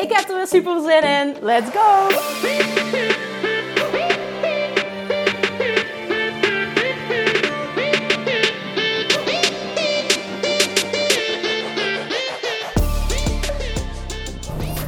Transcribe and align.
Ik 0.00 0.12
heb 0.12 0.28
er 0.28 0.36
weer 0.36 0.46
super 0.46 0.80
zin 0.80 1.02
in. 1.02 1.36
Let's 1.40 1.70
go! 1.70 2.08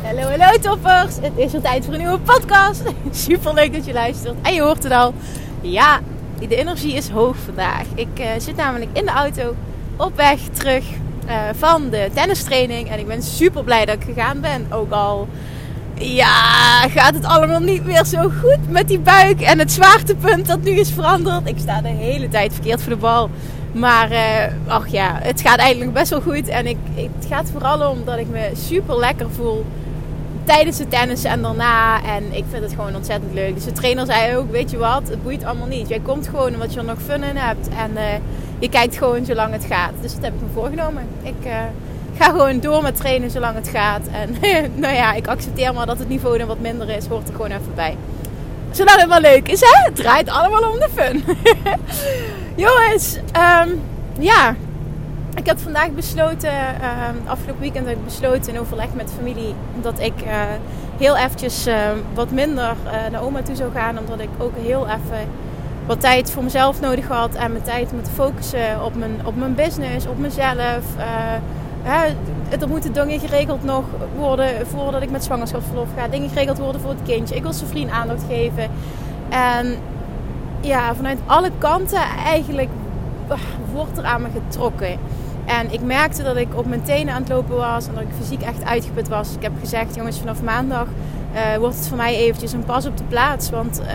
Hallo, 0.02 0.22
hallo 0.22 0.58
toppers! 0.58 1.16
Het 1.20 1.32
is 1.36 1.52
weer 1.52 1.60
tijd 1.60 1.84
voor 1.84 1.94
een 1.94 2.00
nieuwe 2.00 2.18
podcast. 2.18 2.82
Super 3.26 3.54
leuk 3.54 3.72
dat 3.72 3.84
je 3.84 3.92
luistert. 3.92 4.34
En 4.42 4.54
je 4.54 4.62
hoort 4.62 4.82
het 4.82 4.92
al. 4.92 5.14
Ja, 5.60 6.00
de 6.38 6.56
energie 6.56 6.94
is 6.94 7.08
hoog 7.08 7.36
vandaag. 7.36 7.84
Ik 7.94 8.20
uh, 8.20 8.26
zit 8.38 8.56
namelijk 8.56 8.90
in 8.92 9.04
de 9.04 9.12
auto 9.12 9.54
op 9.96 10.16
weg 10.16 10.40
terug 10.52 10.84
uh, 11.26 11.32
van 11.54 11.90
de 11.90 12.10
tennistraining. 12.14 12.90
En 12.90 12.98
ik 12.98 13.06
ben 13.06 13.22
super 13.22 13.64
blij 13.64 13.84
dat 13.84 13.94
ik 13.94 14.02
gegaan 14.02 14.40
ben. 14.40 14.66
Ook 14.70 14.92
al 14.92 15.28
ja, 15.94 16.88
gaat 16.88 17.14
het 17.14 17.24
allemaal 17.24 17.60
niet 17.60 17.84
meer 17.84 18.04
zo 18.04 18.30
goed 18.40 18.70
met 18.70 18.88
die 18.88 18.98
buik. 18.98 19.40
En 19.40 19.58
het 19.58 19.72
zwaartepunt 19.72 20.46
dat 20.46 20.62
nu 20.62 20.70
is 20.70 20.90
veranderd. 20.90 21.48
Ik 21.48 21.58
sta 21.58 21.80
de 21.80 21.88
hele 21.88 22.28
tijd 22.28 22.52
verkeerd 22.52 22.82
voor 22.82 22.92
de 22.92 22.98
bal. 22.98 23.30
Maar 23.72 24.12
uh, 24.12 24.18
ach 24.66 24.88
ja, 24.88 25.18
het 25.22 25.40
gaat 25.40 25.58
eigenlijk 25.58 25.92
best 25.92 26.10
wel 26.10 26.20
goed. 26.20 26.48
En 26.48 26.66
ik, 26.66 26.76
het 26.94 27.26
gaat 27.28 27.50
vooral 27.50 27.90
om 27.90 28.04
dat 28.04 28.18
ik 28.18 28.28
me 28.28 28.50
super 28.54 28.98
lekker 28.98 29.30
voel 29.30 29.64
tijdens 30.44 30.78
het 30.78 30.90
tennis 30.90 31.24
en 31.24 31.42
daarna. 31.42 32.04
En 32.04 32.24
ik 32.30 32.44
vind 32.50 32.62
het 32.62 32.72
gewoon 32.72 32.96
ontzettend 32.96 33.34
leuk. 33.34 33.54
Dus 33.54 33.64
de 33.64 33.72
trainer 33.72 34.06
zei 34.06 34.36
ook, 34.36 34.50
weet 34.50 34.70
je 34.70 34.76
wat, 34.76 35.08
het 35.08 35.22
boeit 35.22 35.44
allemaal 35.44 35.66
niet. 35.66 35.88
Jij 35.88 36.00
komt 36.00 36.28
gewoon 36.28 36.52
omdat 36.52 36.72
je 36.72 36.78
er 36.78 36.84
nog 36.84 37.02
fun 37.06 37.22
in 37.22 37.36
hebt. 37.36 37.68
En 37.68 37.90
uh, 37.94 38.02
je 38.62 38.68
kijkt 38.68 38.96
gewoon 38.96 39.24
zolang 39.24 39.52
het 39.52 39.64
gaat. 39.64 39.92
Dus 40.00 40.14
dat 40.14 40.22
heb 40.22 40.34
ik 40.34 40.40
me 40.40 40.46
voorgenomen. 40.54 41.08
Ik 41.22 41.46
uh, 41.46 41.52
ga 42.16 42.24
gewoon 42.24 42.60
door 42.60 42.82
met 42.82 42.96
trainen 42.96 43.30
zolang 43.30 43.54
het 43.54 43.68
gaat. 43.68 44.06
En 44.12 44.36
nou 44.82 44.94
ja, 44.94 45.12
ik 45.12 45.26
accepteer 45.26 45.74
maar 45.74 45.86
dat 45.86 45.98
het 45.98 46.08
niveau 46.08 46.38
dan 46.38 46.46
wat 46.46 46.60
minder 46.60 46.88
is. 46.88 47.06
Hoort 47.06 47.28
er 47.28 47.34
gewoon 47.34 47.50
even 47.50 47.74
bij. 47.74 47.96
Zolang 48.70 49.00
het 49.00 49.08
maar 49.08 49.20
leuk 49.20 49.48
is, 49.48 49.60
hè? 49.60 49.84
Het 49.84 49.96
draait 49.96 50.28
allemaal 50.28 50.70
om 50.70 50.78
de 50.78 50.88
fun. 50.94 51.24
Jongens, 52.64 53.16
um, 53.16 53.80
ja, 54.18 54.54
ik 55.34 55.46
heb 55.46 55.58
vandaag 55.58 55.90
besloten, 55.90 56.52
uh, 56.52 57.30
afgelopen 57.30 57.60
weekend 57.60 57.86
heb 57.86 57.96
ik 57.96 58.04
besloten 58.04 58.52
in 58.52 58.60
overleg 58.60 58.94
met 58.94 59.12
familie 59.16 59.54
dat 59.80 60.00
ik 60.00 60.22
uh, 60.24 60.42
heel 60.98 61.16
eventjes 61.16 61.66
uh, 61.66 61.74
wat 62.14 62.30
minder 62.30 62.74
naar 63.10 63.22
oma 63.22 63.42
toe 63.42 63.56
zou 63.56 63.72
gaan. 63.72 63.98
Omdat 63.98 64.20
ik 64.20 64.28
ook 64.38 64.54
heel 64.56 64.86
even 64.86 65.28
wat 65.86 66.00
tijd 66.00 66.30
voor 66.30 66.42
mezelf 66.42 66.80
nodig 66.80 67.08
had 67.08 67.34
en 67.34 67.52
mijn 67.52 67.64
tijd 67.64 67.92
om 67.92 68.02
te 68.02 68.10
focussen 68.10 68.84
op 68.84 68.94
mijn, 68.94 69.20
op 69.24 69.36
mijn 69.36 69.54
business, 69.54 70.06
op 70.06 70.18
mezelf. 70.18 70.84
Hè, 71.82 72.06
er 72.60 72.68
moeten 72.68 72.92
dingen 72.92 73.20
geregeld 73.20 73.64
nog 73.64 73.84
worden 74.16 74.66
voordat 74.66 75.02
ik 75.02 75.10
met 75.10 75.24
zwangerschapsverlof 75.24 75.88
ga. 75.96 76.08
Dingen 76.08 76.28
geregeld 76.28 76.58
worden 76.58 76.80
voor 76.80 76.90
het 76.90 77.02
kindje. 77.04 77.34
Ik 77.34 77.42
wil 77.42 77.52
zijn 77.52 77.70
vriend 77.70 77.90
aandacht 77.90 78.22
geven. 78.28 78.70
En 79.28 79.76
ja, 80.60 80.94
vanuit 80.94 81.18
alle 81.26 81.50
kanten 81.58 82.02
eigenlijk 82.24 82.68
wordt 83.72 83.98
er 83.98 84.04
aan 84.04 84.22
me 84.22 84.28
getrokken. 84.34 84.98
En 85.44 85.72
ik 85.72 85.82
merkte 85.82 86.22
dat 86.22 86.36
ik 86.36 86.48
op 86.54 86.66
mijn 86.66 86.82
tenen 86.82 87.14
aan 87.14 87.20
het 87.20 87.30
lopen 87.30 87.56
was 87.56 87.86
en 87.86 87.94
dat 87.94 88.02
ik 88.02 88.08
fysiek 88.18 88.42
echt 88.42 88.64
uitgeput 88.64 89.08
was. 89.08 89.34
Ik 89.34 89.42
heb 89.42 89.52
gezegd, 89.60 89.94
jongens, 89.94 90.18
vanaf 90.18 90.42
maandag 90.42 90.86
uh, 91.34 91.56
wordt 91.56 91.76
het 91.76 91.88
voor 91.88 91.96
mij 91.96 92.16
eventjes 92.16 92.52
een 92.52 92.64
pas 92.64 92.86
op 92.86 92.96
de 92.96 93.04
plaats. 93.04 93.50
Want 93.50 93.80
uh, 93.80 93.86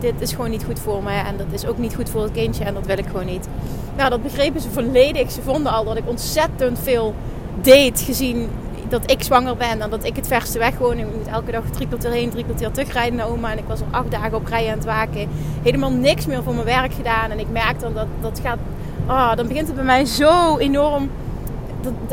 dit 0.00 0.20
is 0.20 0.32
gewoon 0.32 0.50
niet 0.50 0.64
goed 0.64 0.78
voor 0.78 1.02
me 1.02 1.10
en 1.10 1.36
dat 1.36 1.46
is 1.50 1.66
ook 1.66 1.78
niet 1.78 1.94
goed 1.94 2.10
voor 2.10 2.22
het 2.22 2.32
kindje 2.32 2.64
en 2.64 2.74
dat 2.74 2.86
wil 2.86 2.98
ik 2.98 3.06
gewoon 3.06 3.26
niet. 3.26 3.48
Nou, 3.96 4.10
dat 4.10 4.22
begrepen 4.22 4.60
ze 4.60 4.70
volledig. 4.70 5.30
Ze 5.30 5.42
vonden 5.42 5.72
al 5.72 5.84
dat 5.84 5.96
ik 5.96 6.08
ontzettend 6.08 6.78
veel 6.78 7.14
deed 7.60 8.00
gezien 8.00 8.48
dat 8.88 9.10
ik 9.10 9.22
zwanger 9.22 9.56
ben 9.56 9.80
en 9.80 9.90
dat 9.90 10.04
ik 10.04 10.16
het 10.16 10.26
verste 10.26 10.58
weg 10.58 10.78
woon. 10.78 10.98
Ik 10.98 11.06
moet 11.16 11.26
elke 11.26 11.50
dag 11.50 11.62
drie 11.70 11.86
kwartier 11.86 12.10
heen, 12.10 12.30
drie 12.30 12.44
kwartier 12.44 12.70
terugrijden 12.70 13.14
naar 13.14 13.28
oma. 13.28 13.52
En 13.52 13.58
ik 13.58 13.64
was 13.66 13.80
al 13.80 13.86
acht 13.90 14.10
dagen 14.10 14.34
op 14.34 14.46
rij 14.46 14.68
aan 14.68 14.76
het 14.76 14.84
waken. 14.84 15.28
Helemaal 15.62 15.90
niks 15.90 16.26
meer 16.26 16.42
voor 16.42 16.54
mijn 16.54 16.66
werk 16.66 16.92
gedaan. 16.92 17.30
En 17.30 17.38
ik 17.38 17.50
merk 17.50 17.80
dan 17.80 17.94
dat 17.94 18.06
dat 18.20 18.40
gaat 18.42 18.58
oh, 19.06 19.36
dan 19.36 19.46
begint 19.46 19.66
het 19.66 19.76
bij 19.76 19.84
mij 19.84 20.04
zo 20.04 20.58
enorm. 20.58 21.10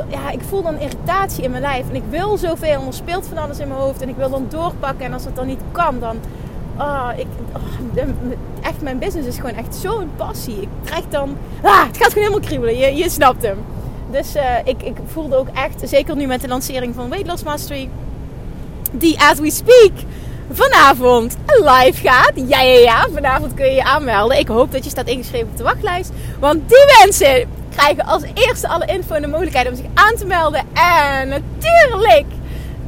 Ja, 0.09 0.29
ik 0.29 0.41
voel 0.49 0.61
dan 0.61 0.79
irritatie 0.79 1.43
in 1.43 1.51
mijn 1.51 1.61
lijf. 1.61 1.89
En 1.89 1.95
ik 1.95 2.03
wil 2.09 2.37
zoveel. 2.37 2.79
En 2.81 2.87
er 2.87 2.93
speelt 2.93 3.27
van 3.27 3.37
alles 3.37 3.59
in 3.59 3.67
mijn 3.67 3.79
hoofd. 3.79 4.01
En 4.01 4.09
ik 4.09 4.15
wil 4.15 4.29
dan 4.29 4.45
doorpakken. 4.49 5.05
En 5.05 5.13
als 5.13 5.25
het 5.25 5.35
dan 5.35 5.47
niet 5.47 5.61
kan, 5.71 5.99
dan. 5.99 6.17
Oh, 6.77 7.09
ik, 7.15 7.27
oh, 7.55 8.01
echt, 8.61 8.81
mijn 8.81 8.99
business 8.99 9.27
is 9.27 9.35
gewoon 9.35 9.55
echt 9.55 9.75
zo'n 9.75 10.09
passie. 10.15 10.61
Ik 10.61 10.69
krijg 10.83 11.03
dan. 11.09 11.37
Ah, 11.61 11.87
het 11.87 11.97
gaat 11.97 12.13
gewoon 12.13 12.27
helemaal 12.27 12.47
kriebelen. 12.47 12.77
Je, 12.77 12.95
je 12.95 13.09
snapt 13.09 13.43
hem. 13.43 13.57
Dus 14.11 14.35
uh, 14.35 14.43
ik, 14.63 14.81
ik 14.81 14.95
voelde 15.05 15.35
ook 15.35 15.47
echt, 15.53 15.89
zeker 15.89 16.15
nu 16.15 16.25
met 16.25 16.41
de 16.41 16.47
lancering 16.47 16.95
van 16.95 17.09
Weight 17.09 17.27
Loss 17.27 17.43
Mastery, 17.43 17.89
die 18.91 19.19
as 19.19 19.39
we 19.39 19.51
speak 19.51 19.91
vanavond 20.51 21.37
live 21.45 22.07
gaat. 22.07 22.31
Ja, 22.35 22.61
ja, 22.61 22.79
ja. 22.79 23.07
Vanavond 23.13 23.53
kun 23.53 23.65
je 23.65 23.71
je 23.71 23.83
aanmelden. 23.83 24.39
Ik 24.39 24.47
hoop 24.47 24.71
dat 24.71 24.83
je 24.83 24.89
staat 24.89 25.07
ingeschreven 25.07 25.47
op 25.47 25.57
de 25.57 25.63
wachtlijst. 25.63 26.11
Want 26.39 26.69
die 26.69 26.85
mensen 27.03 27.47
krijgen 27.75 28.05
als 28.05 28.23
eerste 28.33 28.67
alle 28.67 28.85
info 28.85 29.15
en 29.15 29.21
de 29.21 29.27
mogelijkheid 29.27 29.67
om 29.69 29.75
zich 29.75 29.85
aan 29.93 30.15
te 30.15 30.25
melden. 30.25 30.63
En 30.73 31.29
natuurlijk 31.29 32.25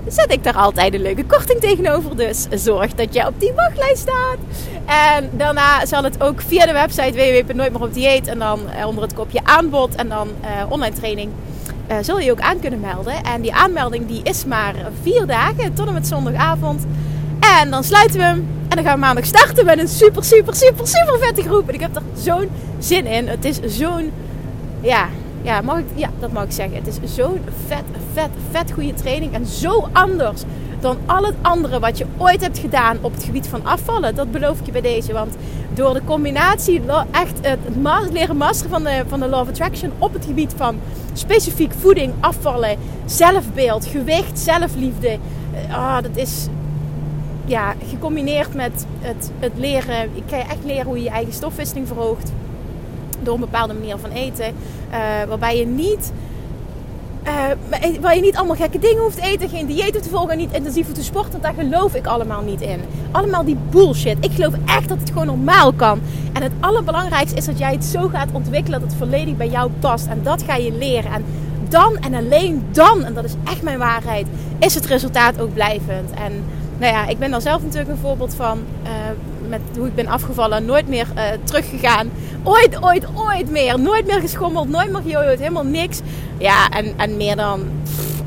zet 0.07 0.31
ik 0.31 0.43
daar 0.43 0.55
altijd 0.57 0.93
een 0.93 1.01
leuke 1.01 1.25
korting 1.25 1.59
tegenover. 1.59 2.15
Dus 2.15 2.47
zorg 2.51 2.93
dat 2.93 3.13
je 3.13 3.27
op 3.27 3.39
die 3.39 3.53
wachtlijst 3.53 4.01
staat. 4.01 4.37
En 4.85 5.29
daarna 5.31 5.85
zal 5.85 6.03
het 6.03 6.23
ook 6.23 6.41
via 6.41 6.65
de 6.65 6.73
website 6.73 7.11
www.nooitmeeropdieet 7.11 8.27
en 8.27 8.39
dan 8.39 8.69
eh, 8.69 8.87
onder 8.87 9.03
het 9.03 9.13
kopje 9.13 9.39
aanbod 9.43 9.95
en 9.95 10.09
dan 10.09 10.27
uh, 10.41 10.71
online 10.71 10.95
training. 10.95 11.31
Uh, 11.91 11.97
zul 12.01 12.19
je 12.19 12.31
ook 12.31 12.41
aan 12.41 12.59
kunnen 12.59 12.79
melden. 12.79 13.23
En 13.23 13.41
die 13.41 13.53
aanmelding 13.53 14.07
die 14.07 14.21
is 14.23 14.45
maar 14.45 14.75
vier 15.01 15.25
dagen 15.25 15.73
tot 15.73 15.87
en 15.87 15.93
met 15.93 16.07
zondagavond. 16.07 16.85
En 17.59 17.71
dan 17.71 17.83
sluiten 17.83 18.17
we 18.17 18.25
hem. 18.25 18.47
En 18.67 18.75
dan 18.75 18.83
gaan 18.83 18.93
we 18.93 19.05
maandag 19.05 19.25
starten 19.25 19.65
met 19.65 19.79
een 19.79 19.87
super, 19.87 20.23
super, 20.23 20.55
super, 20.55 20.87
super 20.87 21.19
vette 21.19 21.41
groep. 21.41 21.67
En 21.67 21.73
ik 21.73 21.79
heb 21.79 21.95
er 21.95 22.01
zo'n 22.17 22.49
zin 22.79 23.05
in. 23.05 23.27
Het 23.27 23.45
is 23.45 23.59
zo'n, 23.65 24.11
ja, 24.83 25.07
ja, 25.41 25.61
mag 25.61 25.77
ik, 25.77 25.85
ja, 25.95 26.09
dat 26.19 26.31
mag 26.31 26.43
ik 26.43 26.51
zeggen. 26.51 26.75
Het 26.75 26.87
is 26.87 27.15
zo'n 27.15 27.41
vet, 27.67 27.83
vet, 28.13 28.29
vet 28.51 28.71
goede 28.71 28.93
training. 28.93 29.33
En 29.33 29.45
zo 29.45 29.87
anders 29.91 30.41
dan 30.79 30.97
al 31.05 31.23
het 31.23 31.35
andere 31.41 31.79
wat 31.79 31.97
je 31.97 32.05
ooit 32.17 32.41
hebt 32.41 32.59
gedaan 32.59 32.97
op 33.01 33.13
het 33.13 33.23
gebied 33.23 33.47
van 33.47 33.65
afvallen. 33.65 34.15
Dat 34.15 34.31
beloof 34.31 34.59
ik 34.59 34.65
je 34.65 34.71
bij 34.71 34.81
deze. 34.81 35.13
Want 35.13 35.35
door 35.73 35.93
de 35.93 36.01
combinatie, 36.05 36.81
echt 37.11 37.37
het 37.41 37.59
leren 38.11 38.37
masteren 38.37 38.71
van 38.71 38.83
de, 38.83 39.03
van 39.07 39.19
de 39.19 39.27
Law 39.27 39.41
of 39.41 39.47
Attraction 39.47 39.91
op 39.97 40.13
het 40.13 40.25
gebied 40.25 40.53
van 40.55 40.79
specifiek 41.13 41.73
voeding, 41.79 42.13
afvallen, 42.19 42.77
zelfbeeld, 43.05 43.85
gewicht, 43.85 44.39
zelfliefde. 44.39 45.17
Ah, 45.71 46.01
dat 46.01 46.17
is 46.17 46.47
ja, 47.45 47.73
gecombineerd 47.89 48.53
met 48.53 48.85
het, 48.99 49.31
het 49.39 49.51
leren. 49.55 50.09
Ik 50.13 50.23
ga 50.25 50.37
je 50.37 50.43
echt 50.43 50.63
leren 50.65 50.85
hoe 50.85 50.97
je 50.97 51.03
je 51.03 51.09
eigen 51.09 51.33
stofwisseling 51.33 51.87
verhoogt. 51.87 52.31
Door 53.23 53.33
een 53.33 53.39
bepaalde 53.39 53.73
manier 53.73 53.97
van 53.97 54.09
eten. 54.09 54.45
Uh, 54.91 54.97
waarbij 55.27 55.57
je 55.57 55.65
niet. 55.65 56.11
Uh, 57.27 57.99
waar 58.01 58.15
je 58.15 58.21
niet 58.21 58.35
allemaal 58.35 58.55
gekke 58.55 58.79
dingen 58.79 59.01
hoeft 59.01 59.15
te 59.15 59.21
eten, 59.21 59.49
geen 59.49 59.65
dieet 59.65 59.91
hoeft 59.91 60.03
te 60.03 60.09
volgen, 60.09 60.37
niet 60.37 60.51
intensief 60.53 60.85
hoeft 60.85 60.97
te 60.97 61.03
sporten. 61.03 61.41
Daar 61.41 61.53
geloof 61.53 61.95
ik 61.95 62.07
allemaal 62.07 62.41
niet 62.41 62.61
in. 62.61 62.79
Allemaal 63.11 63.43
die 63.45 63.57
bullshit. 63.69 64.17
Ik 64.19 64.31
geloof 64.31 64.53
echt 64.65 64.89
dat 64.89 64.99
het 64.99 65.09
gewoon 65.09 65.25
normaal 65.25 65.73
kan. 65.73 66.01
En 66.33 66.41
het 66.41 66.51
allerbelangrijkste 66.59 67.37
is 67.37 67.45
dat 67.45 67.57
jij 67.57 67.71
het 67.71 67.85
zo 67.85 68.07
gaat 68.07 68.31
ontwikkelen 68.31 68.79
dat 68.79 68.89
het 68.89 68.97
volledig 68.97 69.37
bij 69.37 69.47
jou 69.47 69.71
past. 69.79 70.07
En 70.07 70.19
dat 70.23 70.43
ga 70.43 70.55
je 70.55 70.71
leren. 70.71 71.11
En 71.11 71.25
dan 71.69 71.97
en 71.97 72.13
alleen 72.13 72.65
dan, 72.71 73.03
en 73.03 73.13
dat 73.13 73.23
is 73.23 73.35
echt 73.43 73.61
mijn 73.61 73.77
waarheid, 73.77 74.27
is 74.59 74.75
het 74.75 74.85
resultaat 74.85 75.41
ook 75.41 75.53
blijvend. 75.53 76.11
En 76.11 76.43
nou 76.77 76.93
ja, 76.93 77.07
ik 77.07 77.19
ben 77.19 77.31
daar 77.31 77.41
zelf 77.41 77.61
natuurlijk 77.61 77.91
een 77.91 77.97
voorbeeld 77.97 78.35
van. 78.35 78.59
Uh, 78.83 78.89
met 79.59 79.77
hoe 79.77 79.87
ik 79.87 79.95
ben 79.95 80.07
afgevallen. 80.07 80.65
Nooit 80.65 80.87
meer 80.87 81.07
uh, 81.15 81.23
teruggegaan. 81.43 82.09
Ooit, 82.43 82.83
ooit, 82.83 83.05
ooit 83.15 83.49
meer. 83.49 83.79
Nooit 83.79 84.05
meer 84.05 84.19
geschommeld. 84.19 84.69
Nooit 84.69 84.91
meer 84.91 85.01
gejojoed. 85.01 85.39
Helemaal 85.39 85.63
niks. 85.63 85.99
Ja, 86.37 86.69
en, 86.69 86.93
en 86.97 87.17
meer 87.17 87.35
dan 87.35 87.61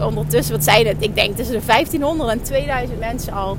ondertussen, 0.00 0.54
wat 0.54 0.64
zijn 0.64 0.86
het? 0.86 0.96
Ik 0.98 1.14
denk 1.14 1.36
tussen 1.36 1.58
de 1.60 1.66
1500 1.66 2.30
en 2.30 2.42
2000 2.42 2.98
mensen 2.98 3.32
al. 3.32 3.56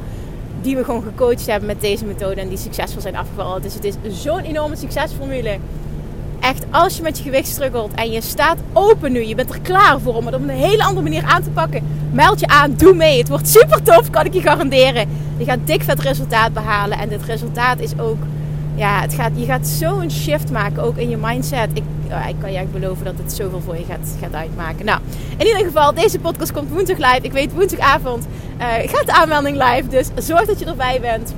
Die 0.62 0.75
we 0.75 0.84
gewoon 0.84 1.04
gecoacht 1.04 1.48
hebben 1.48 1.68
met 1.68 1.81
deze 1.81 2.06
methode. 2.06 2.42
En 2.42 2.50
die 2.50 2.58
succesvol 2.58 3.02
zijn 3.02 3.16
afgevallen. 3.16 3.62
Dus 3.62 3.74
het 3.74 3.84
is 3.84 3.96
zo'n 4.22 4.42
enorme 4.42 4.75
succesformule. 4.75 5.58
Echt, 6.48 6.66
als 6.72 6.96
je 6.96 7.02
met 7.02 7.18
je 7.18 7.24
gewicht 7.24 7.48
struggelt 7.48 7.94
en 7.94 8.12
je 8.12 8.22
staat 8.22 8.58
open 8.74 9.12
nu, 9.12 9.26
je 9.26 9.36
bent 9.36 9.50
er 9.50 9.60
klaar 9.62 10.00
voor 10.00 10.16
om 10.16 10.26
het 10.26 10.36
op 10.36 10.42
een 10.42 10.50
hele 10.50 10.84
andere 10.84 11.02
manier 11.02 11.24
aan 11.24 11.44
te 11.44 11.50
pakken, 11.50 11.84
meld 12.12 12.40
je 12.40 12.48
aan, 12.48 12.74
doe 12.78 12.94
mee. 12.94 13.18
Het 13.18 13.30
wordt 13.30 13.50
super 13.50 13.84
tof, 13.84 14.10
kan 14.10 14.26
ik 14.26 14.34
je 14.34 14.42
garanderen. 14.42 15.10
Je 15.38 15.46
gaat 15.46 15.60
dik 15.64 15.84
vet 15.84 16.00
resultaat 16.00 16.54
behalen 16.54 16.98
en 16.98 17.10
dit 17.10 17.24
resultaat 17.24 17.80
is 17.80 18.00
ook, 18.00 18.18
ja, 18.76 19.02
het 19.02 19.14
gaat, 19.14 19.32
je 19.36 19.46
gaat 19.46 19.68
zo'n 19.68 20.12
shift 20.12 20.52
maken, 20.52 20.84
ook 20.84 20.98
in 20.98 21.10
je 21.10 21.18
mindset. 21.18 21.70
Ik, 21.74 21.84
ik 22.28 22.36
kan 22.40 22.52
je 22.52 22.66
beloven 22.72 23.06
dat 23.06 23.18
het 23.18 23.34
zoveel 23.34 23.62
voor 23.62 23.78
je 23.78 23.86
gaat, 23.90 24.16
gaat 24.22 24.34
uitmaken. 24.34 24.86
Nou, 24.86 25.00
in 25.38 25.46
ieder 25.46 25.66
geval, 25.66 25.94
deze 25.94 26.20
podcast 26.20 26.52
komt 26.52 26.70
woensdag 26.70 26.98
live. 26.98 27.20
Ik 27.22 27.32
weet 27.32 27.54
woensdagavond 27.54 28.26
uh, 28.60 28.66
gaat 28.68 29.06
de 29.06 29.14
aanmelding 29.14 29.64
live, 29.64 29.88
dus 29.88 30.08
zorg 30.16 30.46
dat 30.46 30.60
je 30.60 30.66
erbij 30.66 31.00
bent. 31.02 31.34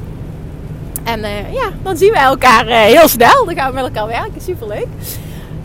En 1.09 1.19
uh, 1.19 1.53
ja, 1.53 1.69
dan 1.83 1.97
zien 1.97 2.11
we 2.11 2.17
elkaar 2.17 2.67
uh, 2.67 2.75
heel 2.75 3.07
snel. 3.07 3.45
Dan 3.45 3.55
gaan 3.55 3.69
we 3.69 3.75
met 3.75 3.83
elkaar 3.83 4.07
werken. 4.07 4.41
Superleuk. 4.41 4.87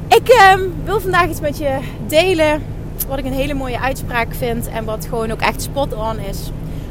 Ik 0.09 0.33
uh, 0.33 0.55
wil 0.85 1.01
vandaag 1.01 1.29
iets 1.29 1.41
met 1.41 1.59
je 1.59 1.79
delen. 2.07 2.63
Wat 3.09 3.19
ik 3.19 3.25
een 3.25 3.33
hele 3.33 3.55
mooie 3.55 3.81
uitspraak 3.81 4.35
vind. 4.35 4.69
En 4.69 4.85
wat 4.85 5.07
gewoon 5.09 5.31
ook 5.31 5.41
echt 5.41 5.63
spot 5.63 5.95
on 5.95 6.19
is. 6.19 6.51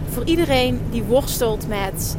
Voor 0.10 0.24
iedereen 0.26 0.82
die 0.92 1.04
worstelt 1.04 1.68
met 1.68 2.18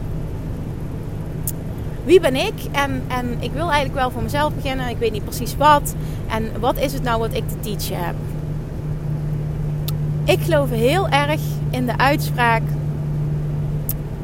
wie 2.05 2.21
ben 2.21 2.37
ik? 2.37 2.55
En, 2.73 3.03
en 3.09 3.37
ik 3.41 3.53
wil 3.53 3.71
eigenlijk 3.71 3.95
wel 3.95 4.11
voor 4.11 4.23
mezelf 4.23 4.55
beginnen. 4.55 4.89
Ik 4.89 4.99
weet 4.99 5.13
niet 5.13 5.25
precies 5.25 5.57
wat. 5.57 5.95
En 6.29 6.51
wat 6.61 6.79
is 6.79 6.93
het 6.93 7.03
nou 7.03 7.19
wat 7.19 7.35
ik 7.35 7.49
te 7.49 7.61
teachen 7.61 8.05
heb? 8.05 8.15
Ik 10.25 10.41
geloof 10.41 10.71
heel 10.71 11.09
erg 11.09 11.41
in 11.71 11.87
de 11.87 11.99
uitspraak: 11.99 12.63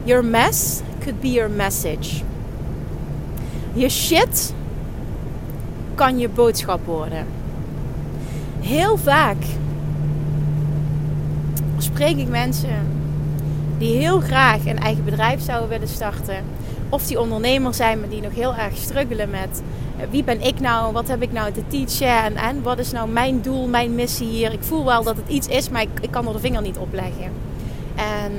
Your 0.05 0.25
mess 0.25 0.81
could 1.01 1.21
be 1.21 1.31
your 1.31 1.51
message. 1.51 2.23
Je 3.73 3.89
shit 3.89 4.55
kan 5.95 6.19
je 6.19 6.29
boodschap 6.29 6.87
worden. 6.87 7.27
Heel 8.61 8.97
vaak 8.97 9.37
spreek 11.79 12.17
ik 12.17 12.29
mensen 12.29 12.87
die 13.79 13.97
heel 13.97 14.21
graag 14.21 14.67
een 14.67 14.79
eigen 14.79 15.05
bedrijf 15.05 15.41
zouden 15.41 15.69
willen 15.69 15.89
starten. 15.89 16.45
Of 16.89 17.07
die 17.07 17.21
ondernemer 17.21 17.75
zijn, 17.75 18.01
maar 18.01 18.09
die 18.09 18.23
nog 18.23 18.35
heel 18.35 18.55
erg 18.55 18.77
struggelen 18.77 19.31
met 19.31 19.63
eh, 19.97 20.07
wie 20.11 20.25
ben 20.25 20.41
ik 20.41 20.61
nou, 20.61 20.93
wat 20.93 21.09
heb 21.09 21.23
ik 21.23 21.33
nou 21.33 21.53
te 21.53 21.63
teachen 21.67 22.37
en, 22.37 22.63
wat 22.63 22.79
is 22.79 22.93
nou 22.93 23.09
mijn 23.09 23.41
doel, 23.43 23.69
mijn 23.69 23.95
missie 23.95 24.29
hier. 24.29 24.53
Ik 24.53 24.63
voel 24.63 24.85
wel 24.85 25.03
dat 25.03 25.17
het 25.17 25.29
iets 25.29 25.47
is, 25.47 25.69
maar 25.69 25.83
ik, 25.83 25.89
ik 26.01 26.11
kan 26.11 26.27
er 26.27 26.33
de 26.33 26.39
vinger 26.39 26.63
niet 26.63 26.79
op 26.79 26.93
leggen. 26.93 27.33
En 27.95 28.33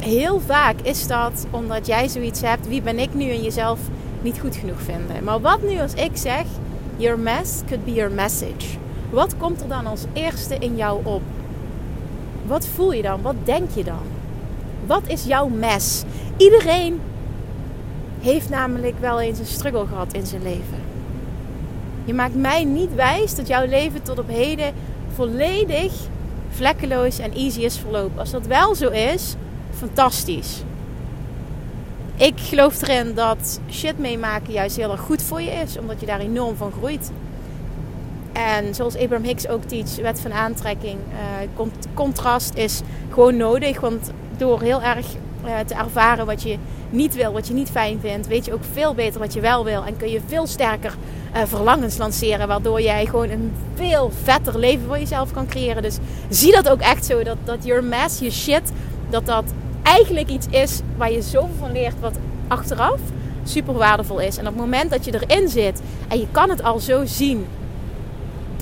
heel 0.00 0.40
vaak 0.40 0.80
is 0.82 1.06
dat 1.06 1.46
omdat 1.50 1.86
jij 1.86 2.08
zoiets 2.08 2.40
hebt, 2.40 2.68
wie 2.68 2.82
ben 2.82 2.98
ik 2.98 3.14
nu 3.14 3.30
en 3.30 3.42
jezelf 3.42 3.78
niet 4.22 4.38
goed 4.40 4.56
genoeg 4.56 4.80
vinden. 4.80 5.24
Maar 5.24 5.40
wat 5.40 5.62
nu 5.62 5.80
als 5.80 5.94
ik 5.94 6.10
zeg, 6.16 6.44
your 6.96 7.18
mess 7.18 7.60
could 7.66 7.84
be 7.84 7.92
your 7.92 8.12
message. 8.12 8.78
Wat 9.10 9.36
komt 9.36 9.60
er 9.60 9.68
dan 9.68 9.86
als 9.86 10.04
eerste 10.12 10.54
in 10.58 10.76
jou 10.76 11.04
op? 11.04 11.22
Wat 12.46 12.66
voel 12.66 12.92
je 12.92 13.02
dan? 13.02 13.22
Wat 13.22 13.34
denk 13.44 13.70
je 13.70 13.84
dan? 13.84 14.02
Wat 14.86 15.02
is 15.06 15.24
jouw 15.24 15.48
mes? 15.48 16.02
Iedereen 16.36 17.00
heeft 18.20 18.48
namelijk 18.48 19.00
wel 19.00 19.20
eens 19.20 19.38
een 19.38 19.46
struggle 19.46 19.86
gehad 19.86 20.12
in 20.12 20.26
zijn 20.26 20.42
leven. 20.42 20.78
Je 22.04 22.14
maakt 22.14 22.34
mij 22.34 22.64
niet 22.64 22.94
wijs 22.94 23.34
dat 23.34 23.46
jouw 23.46 23.66
leven 23.66 24.02
tot 24.02 24.18
op 24.18 24.28
heden 24.28 24.72
volledig 25.14 25.92
vlekkeloos 26.50 27.18
en 27.18 27.32
easy 27.32 27.60
is 27.60 27.78
verlopen. 27.78 28.18
Als 28.18 28.30
dat 28.30 28.46
wel 28.46 28.74
zo 28.74 28.88
is, 28.88 29.36
fantastisch. 29.80 30.62
Ik 32.16 32.34
geloof 32.36 32.82
erin 32.82 33.14
dat 33.14 33.60
shit 33.70 33.98
meemaken 33.98 34.52
juist 34.52 34.76
heel 34.76 34.90
erg 34.90 35.00
goed 35.00 35.22
voor 35.22 35.40
je 35.40 35.50
is, 35.50 35.78
omdat 35.78 36.00
je 36.00 36.06
daar 36.06 36.20
enorm 36.20 36.56
van 36.56 36.72
groeit. 36.72 37.10
En 38.32 38.74
zoals 38.74 38.96
Abraham 38.96 39.26
Hicks 39.26 39.48
ook 39.48 39.64
teach, 39.64 39.96
wet 39.96 40.20
van 40.20 40.32
aantrekking, 40.32 40.98
uh, 41.58 41.66
contrast 41.94 42.54
is 42.54 42.80
gewoon 43.10 43.36
nodig. 43.36 43.80
Want 43.80 44.10
door 44.36 44.60
heel 44.60 44.82
erg 44.82 45.06
uh, 45.44 45.58
te 45.66 45.74
ervaren 45.74 46.26
wat 46.26 46.42
je 46.42 46.56
niet 46.90 47.14
wil, 47.14 47.32
wat 47.32 47.48
je 47.48 47.54
niet 47.54 47.70
fijn 47.70 48.00
vindt, 48.00 48.26
weet 48.26 48.44
je 48.44 48.52
ook 48.52 48.64
veel 48.72 48.94
beter 48.94 49.20
wat 49.20 49.32
je 49.32 49.40
wel 49.40 49.64
wil. 49.64 49.84
En 49.84 49.96
kun 49.96 50.10
je 50.10 50.20
veel 50.26 50.46
sterker 50.46 50.94
uh, 51.36 51.42
verlangens 51.44 51.96
lanceren, 51.96 52.48
waardoor 52.48 52.80
jij 52.80 53.06
gewoon 53.06 53.30
een 53.30 53.52
veel 53.74 54.12
vetter 54.22 54.58
leven 54.58 54.86
voor 54.86 54.98
jezelf 54.98 55.32
kan 55.32 55.46
creëren. 55.46 55.82
Dus 55.82 55.98
zie 56.28 56.52
dat 56.52 56.68
ook 56.68 56.80
echt 56.80 57.04
zo, 57.04 57.22
dat, 57.22 57.36
dat 57.44 57.64
your 57.64 57.84
mess, 57.84 58.18
je 58.18 58.30
shit, 58.30 58.72
dat 59.10 59.26
dat 59.26 59.44
eigenlijk 59.82 60.28
iets 60.28 60.46
is 60.50 60.80
waar 60.96 61.12
je 61.12 61.22
zoveel 61.22 61.56
van 61.58 61.72
leert 61.72 62.00
wat 62.00 62.18
achteraf 62.48 63.00
super 63.44 63.74
waardevol 63.74 64.20
is. 64.20 64.36
En 64.36 64.46
op 64.46 64.52
het 64.52 64.62
moment 64.62 64.90
dat 64.90 65.04
je 65.04 65.14
erin 65.20 65.48
zit 65.48 65.82
en 66.08 66.18
je 66.18 66.26
kan 66.30 66.50
het 66.50 66.62
al 66.62 66.78
zo 66.78 67.04
zien. 67.04 67.46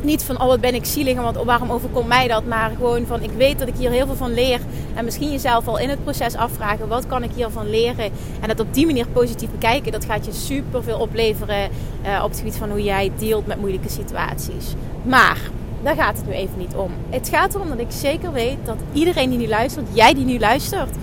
Niet 0.02 0.22
van, 0.22 0.40
oh 0.40 0.46
wat 0.46 0.60
ben 0.60 0.74
ik 0.74 0.84
zielig 0.84 1.16
en 1.16 1.22
wat, 1.22 1.44
waarom 1.44 1.70
overkomt 1.70 2.08
mij 2.08 2.28
dat. 2.28 2.44
Maar 2.44 2.70
gewoon 2.76 3.06
van, 3.06 3.22
ik 3.22 3.30
weet 3.30 3.58
dat 3.58 3.68
ik 3.68 3.74
hier 3.78 3.90
heel 3.90 4.06
veel 4.06 4.14
van 4.14 4.34
leer. 4.34 4.60
En 4.94 5.04
misschien 5.04 5.30
jezelf 5.30 5.68
al 5.68 5.78
in 5.78 5.88
het 5.88 6.04
proces 6.04 6.34
afvragen, 6.36 6.88
wat 6.88 7.06
kan 7.06 7.22
ik 7.22 7.30
hiervan 7.34 7.70
leren. 7.70 8.10
En 8.40 8.48
het 8.48 8.60
op 8.60 8.74
die 8.74 8.86
manier 8.86 9.06
positief 9.08 9.50
bekijken, 9.50 9.92
dat 9.92 10.04
gaat 10.04 10.26
je 10.26 10.32
super 10.32 10.82
veel 10.82 10.98
opleveren. 10.98 11.70
Uh, 12.06 12.22
op 12.24 12.30
het 12.30 12.38
gebied 12.38 12.56
van 12.56 12.70
hoe 12.70 12.82
jij 12.82 13.12
dealt 13.18 13.46
met 13.46 13.60
moeilijke 13.60 13.88
situaties. 13.88 14.74
Maar, 15.02 15.38
daar 15.82 15.94
gaat 15.94 16.16
het 16.16 16.26
nu 16.26 16.32
even 16.32 16.58
niet 16.58 16.74
om. 16.74 16.90
Het 17.10 17.28
gaat 17.28 17.54
erom 17.54 17.68
dat 17.68 17.78
ik 17.78 17.90
zeker 17.90 18.32
weet 18.32 18.58
dat 18.64 18.76
iedereen 18.92 19.30
die 19.30 19.38
nu 19.38 19.48
luistert, 19.48 19.86
jij 19.92 20.14
die 20.14 20.24
nu 20.24 20.38
luistert, 20.38 20.96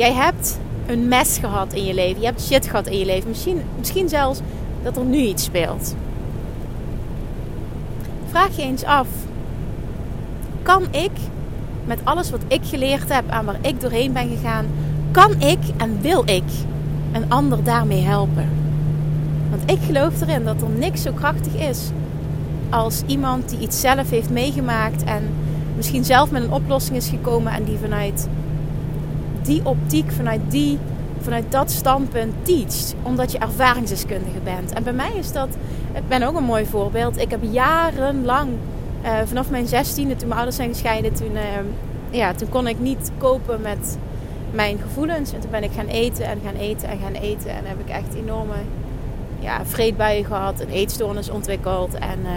jij 0.00 0.12
hebt 0.12 0.58
een 0.86 1.08
mes 1.08 1.38
gehad 1.38 1.72
in 1.72 1.84
je 1.84 1.94
leven. 1.94 2.20
Je 2.20 2.26
hebt 2.26 2.42
shit 2.42 2.66
gehad 2.66 2.86
in 2.86 2.98
je 2.98 3.04
leven. 3.04 3.28
Misschien, 3.28 3.62
misschien 3.78 4.08
zelfs 4.08 4.40
dat 4.82 4.96
er 4.96 5.04
nu 5.04 5.18
iets 5.18 5.44
speelt. 5.44 5.94
Vraag 8.28 8.56
je 8.56 8.62
eens 8.62 8.84
af: 8.84 9.08
kan 10.62 10.82
ik 10.90 11.10
met 11.84 12.00
alles 12.04 12.30
wat 12.30 12.40
ik 12.48 12.60
geleerd 12.62 13.14
heb 13.14 13.28
en 13.28 13.44
waar 13.44 13.58
ik 13.60 13.80
doorheen 13.80 14.12
ben 14.12 14.28
gegaan, 14.28 14.66
kan 15.10 15.40
ik 15.40 15.58
en 15.76 16.00
wil 16.00 16.22
ik 16.24 16.50
een 17.12 17.24
ander 17.28 17.64
daarmee 17.64 18.02
helpen? 18.02 18.48
Want 19.50 19.70
ik 19.70 19.78
geloof 19.86 20.20
erin 20.20 20.44
dat 20.44 20.62
er 20.62 20.68
niks 20.68 21.02
zo 21.02 21.12
krachtig 21.12 21.54
is 21.54 21.90
als 22.70 23.02
iemand 23.06 23.48
die 23.48 23.58
iets 23.58 23.80
zelf 23.80 24.10
heeft 24.10 24.30
meegemaakt 24.30 25.04
en 25.04 25.22
misschien 25.76 26.04
zelf 26.04 26.30
met 26.30 26.42
een 26.42 26.52
oplossing 26.52 26.96
is 26.96 27.08
gekomen 27.08 27.52
en 27.52 27.64
die 27.64 27.78
vanuit 27.78 28.28
die 29.42 29.60
optiek, 29.64 30.12
vanuit, 30.12 30.40
die, 30.48 30.78
vanuit 31.20 31.44
dat 31.48 31.70
standpunt 31.70 32.34
teacht. 32.42 32.94
Omdat 33.02 33.32
je 33.32 33.38
ervaringsdeskundige 33.38 34.38
bent. 34.44 34.72
En 34.72 34.82
bij 34.82 34.92
mij 34.92 35.12
is 35.18 35.32
dat, 35.32 35.48
ik 35.94 36.08
ben 36.08 36.22
ook 36.22 36.36
een 36.36 36.44
mooi 36.44 36.66
voorbeeld. 36.66 37.18
Ik 37.18 37.30
heb 37.30 37.40
jarenlang, 37.50 38.50
uh, 39.04 39.10
vanaf 39.24 39.50
mijn 39.50 39.66
zestiende, 39.66 40.16
toen 40.16 40.28
mijn 40.28 40.40
ouders 40.40 40.56
zijn 40.56 40.68
gescheiden, 40.68 41.12
toen, 41.12 41.32
uh, 41.32 41.40
ja, 42.10 42.32
toen 42.32 42.48
kon 42.48 42.66
ik 42.66 42.78
niet 42.78 43.10
kopen 43.18 43.60
met 43.60 43.98
mijn 44.50 44.78
gevoelens. 44.78 45.32
En 45.32 45.40
toen 45.40 45.50
ben 45.50 45.62
ik 45.62 45.72
gaan 45.76 45.86
eten 45.86 46.24
en 46.24 46.38
gaan 46.44 46.54
eten 46.54 46.88
en 46.88 46.98
gaan 46.98 47.14
eten. 47.14 47.50
En 47.50 47.64
heb 47.64 47.80
ik 47.80 47.88
echt 47.88 48.14
enorme 48.14 48.54
ja, 49.38 49.64
vreedbuien 49.64 50.24
gehad, 50.24 50.60
een 50.60 50.68
eetstoornis 50.68 51.30
ontwikkeld. 51.30 51.94
En 51.94 52.18
uh, 52.22 52.30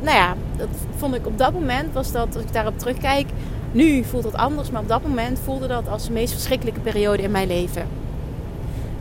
nou 0.00 0.16
ja, 0.16 0.34
dat 0.56 0.68
vond 0.96 1.14
ik 1.14 1.26
op 1.26 1.38
dat 1.38 1.52
moment, 1.52 1.92
was 1.92 2.12
dat, 2.12 2.34
als 2.34 2.44
ik 2.44 2.52
daarop 2.52 2.78
terugkijk, 2.78 3.26
nu 3.72 4.04
voelt 4.04 4.24
het 4.24 4.34
anders, 4.34 4.70
maar 4.70 4.82
op 4.82 4.88
dat 4.88 5.02
moment 5.02 5.38
voelde 5.44 5.66
dat 5.66 5.88
als 5.88 6.06
de 6.06 6.12
meest 6.12 6.32
verschrikkelijke 6.32 6.80
periode 6.80 7.22
in 7.22 7.30
mijn 7.30 7.46
leven. 7.46 7.86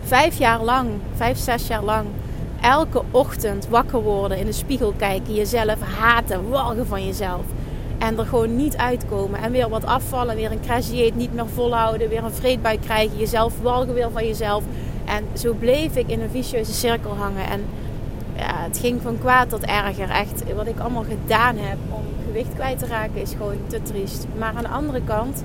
Vijf 0.04 0.38
jaar 0.38 0.64
lang, 0.64 0.90
vijf, 1.16 1.38
zes 1.38 1.68
jaar 1.68 1.84
lang, 1.84 2.06
elke 2.62 3.02
ochtend 3.12 3.68
wakker 3.68 4.02
worden, 4.02 4.38
in 4.38 4.46
de 4.46 4.52
spiegel 4.52 4.94
kijken, 4.98 5.34
jezelf 5.34 5.82
haten, 5.82 6.50
walgen 6.50 6.88
van 6.88 7.06
jezelf. 7.06 7.42
En 7.98 8.18
er 8.18 8.26
gewoon 8.26 8.56
niet 8.56 8.78
uitkomen. 8.78 9.40
En 9.40 9.52
weer 9.52 9.70
wat 9.70 9.86
afvallen, 9.86 10.36
weer 10.36 10.52
een 10.52 10.62
crash 10.62 10.90
dieet 10.90 11.16
niet 11.16 11.34
meer 11.34 11.48
volhouden, 11.48 12.10
weer 12.10 12.24
een 12.24 12.32
vreedbui 12.32 12.80
krijgen, 12.80 13.18
jezelf 13.18 13.54
walgen 13.62 13.94
weer 13.94 14.12
van 14.12 14.26
jezelf. 14.26 14.64
En 15.06 15.24
zo 15.34 15.54
bleef 15.54 15.96
ik 15.96 16.08
in 16.08 16.22
een 16.22 16.30
vicieuze 16.30 16.74
cirkel 16.74 17.16
hangen. 17.16 17.46
En 17.50 17.66
ja, 18.36 18.56
het 18.56 18.78
ging 18.78 19.02
van 19.02 19.20
kwaad 19.20 19.50
tot 19.50 19.66
erger. 19.66 20.10
Echt, 20.10 20.54
wat 20.56 20.68
ik 20.68 20.80
allemaal 20.80 21.06
gedaan 21.10 21.58
heb 21.58 21.78
om 21.90 22.04
gewicht 22.32 22.54
kwijt 22.56 22.80
te 22.80 22.86
raken 22.86 23.22
is 23.22 23.32
gewoon 23.38 23.58
te 23.68 23.82
triest. 23.82 24.26
Maar 24.38 24.54
aan 24.56 24.64
de 24.64 24.70
andere 24.70 25.02
kant 25.04 25.44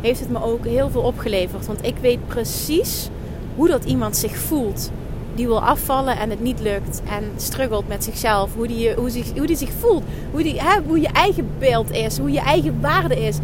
heeft 0.00 0.20
het 0.20 0.30
me 0.30 0.42
ook 0.42 0.66
heel 0.66 0.90
veel 0.90 1.00
opgeleverd. 1.00 1.66
Want 1.66 1.86
ik 1.86 1.96
weet 2.00 2.26
precies 2.26 3.08
hoe 3.56 3.68
dat 3.68 3.84
iemand 3.84 4.16
zich 4.16 4.36
voelt. 4.36 4.90
Die 5.34 5.46
wil 5.46 5.62
afvallen 5.62 6.18
en 6.18 6.30
het 6.30 6.40
niet 6.40 6.60
lukt. 6.60 7.02
En 7.08 7.24
struggelt 7.36 7.88
met 7.88 8.04
zichzelf. 8.04 8.50
Hoe 8.54 8.66
die, 8.66 8.94
hoe 8.94 9.10
zich, 9.10 9.32
hoe 9.36 9.46
die 9.46 9.56
zich 9.56 9.70
voelt. 9.78 10.02
Hoe, 10.30 10.42
die, 10.42 10.60
hè, 10.60 10.80
hoe 10.86 11.00
je 11.00 11.08
eigen 11.08 11.48
beeld 11.58 11.90
is. 11.90 12.18
Hoe 12.18 12.30
je 12.30 12.40
eigen 12.40 12.80
waarde 12.80 13.26
is. 13.26 13.36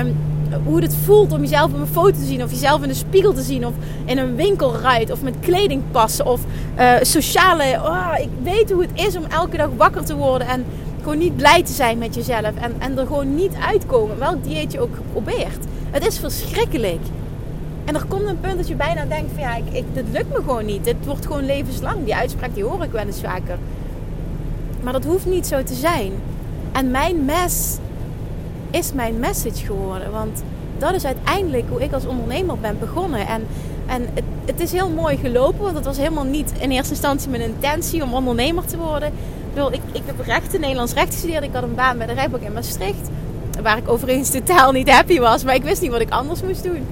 Um, 0.00 0.16
hoe 0.64 0.80
het 0.80 0.96
voelt 1.04 1.32
om 1.32 1.40
jezelf 1.40 1.72
op 1.72 1.80
een 1.80 1.86
foto 1.86 2.18
te 2.18 2.24
zien. 2.24 2.42
Of 2.42 2.50
jezelf 2.50 2.82
in 2.82 2.88
de 2.88 2.94
spiegel 2.94 3.32
te 3.32 3.42
zien. 3.42 3.66
Of 3.66 3.72
in 4.04 4.18
een 4.18 4.36
winkel 4.36 4.76
rijdt. 4.76 5.10
Of 5.10 5.22
met 5.22 5.34
kleding 5.40 5.82
passen. 5.90 6.26
Of 6.26 6.40
uh, 6.78 6.92
sociale... 7.00 7.80
Oh, 7.82 8.14
ik 8.20 8.28
weet 8.42 8.70
hoe 8.70 8.82
het 8.82 9.06
is 9.06 9.16
om 9.16 9.24
elke 9.24 9.56
dag 9.56 9.68
wakker 9.76 10.04
te 10.04 10.16
worden. 10.16 10.48
En 10.48 10.64
gewoon 11.04 11.18
niet 11.18 11.36
blij 11.36 11.62
te 11.62 11.72
zijn 11.72 11.98
met 11.98 12.14
jezelf. 12.14 12.54
En, 12.60 12.74
en 12.78 12.98
er 12.98 13.06
gewoon 13.06 13.34
niet 13.34 13.54
uitkomen. 13.66 14.18
Welk 14.18 14.44
dieet 14.44 14.72
je 14.72 14.80
ook 14.80 14.94
geprobeerd. 14.94 15.58
Het 15.90 16.06
is 16.06 16.18
verschrikkelijk. 16.18 17.00
En 17.84 17.94
er 17.94 18.04
komt 18.08 18.26
een 18.26 18.40
punt 18.40 18.56
dat 18.56 18.68
je 18.68 18.74
bijna 18.74 19.04
denkt 19.04 19.30
van 19.32 19.42
ja, 19.42 19.56
ik, 19.56 19.64
ik, 19.72 19.84
dit 19.92 20.04
lukt 20.12 20.32
me 20.32 20.36
gewoon 20.36 20.64
niet. 20.64 20.84
Dit 20.84 20.96
wordt 21.04 21.26
gewoon 21.26 21.44
levenslang. 21.44 22.04
Die 22.04 22.14
uitspraak 22.14 22.54
die 22.54 22.64
hoor 22.64 22.82
ik 22.82 22.90
wel 22.90 23.06
eens 23.06 23.20
vaker. 23.20 23.58
Maar 24.82 24.92
dat 24.92 25.04
hoeft 25.04 25.26
niet 25.26 25.46
zo 25.46 25.62
te 25.62 25.74
zijn. 25.74 26.12
En 26.72 26.90
mijn 26.90 27.24
mes 27.24 27.78
is 28.70 28.92
mijn 28.92 29.18
message 29.18 29.64
geworden. 29.64 30.10
Want 30.10 30.42
dat 30.78 30.94
is 30.94 31.04
uiteindelijk 31.04 31.64
hoe 31.68 31.82
ik 31.82 31.92
als 31.92 32.06
ondernemer 32.06 32.58
ben 32.58 32.78
begonnen. 32.78 33.26
En, 33.26 33.46
en 33.86 34.02
het, 34.14 34.24
het 34.44 34.60
is 34.60 34.72
heel 34.72 34.90
mooi 34.90 35.16
gelopen. 35.16 35.62
Want 35.62 35.76
het 35.76 35.84
was 35.84 35.96
helemaal 35.96 36.24
niet 36.24 36.52
in 36.58 36.70
eerste 36.70 36.92
instantie 36.92 37.30
mijn 37.30 37.42
intentie 37.42 38.02
om 38.02 38.14
ondernemer 38.14 38.64
te 38.64 38.76
worden. 38.76 39.12
Ik, 39.54 39.80
ik, 39.92 40.02
heb 40.04 40.20
rechten, 40.26 40.60
Nederlands 40.60 40.92
recht 40.92 41.12
gestudeerd. 41.12 41.44
Ik 41.44 41.52
had 41.52 41.62
een 41.62 41.74
baan 41.74 41.98
bij 41.98 42.06
de 42.06 42.12
Rijkbank 42.12 42.42
in 42.42 42.52
Maastricht. 42.52 43.08
Waar 43.62 43.76
ik 43.76 43.88
overigens 43.88 44.30
totaal 44.30 44.72
niet 44.72 44.90
happy 44.90 45.18
was. 45.18 45.44
Maar 45.44 45.54
ik 45.54 45.62
wist 45.62 45.82
niet 45.82 45.90
wat 45.90 46.00
ik 46.00 46.10
anders 46.10 46.42
moest 46.42 46.62
doen. 46.62 46.86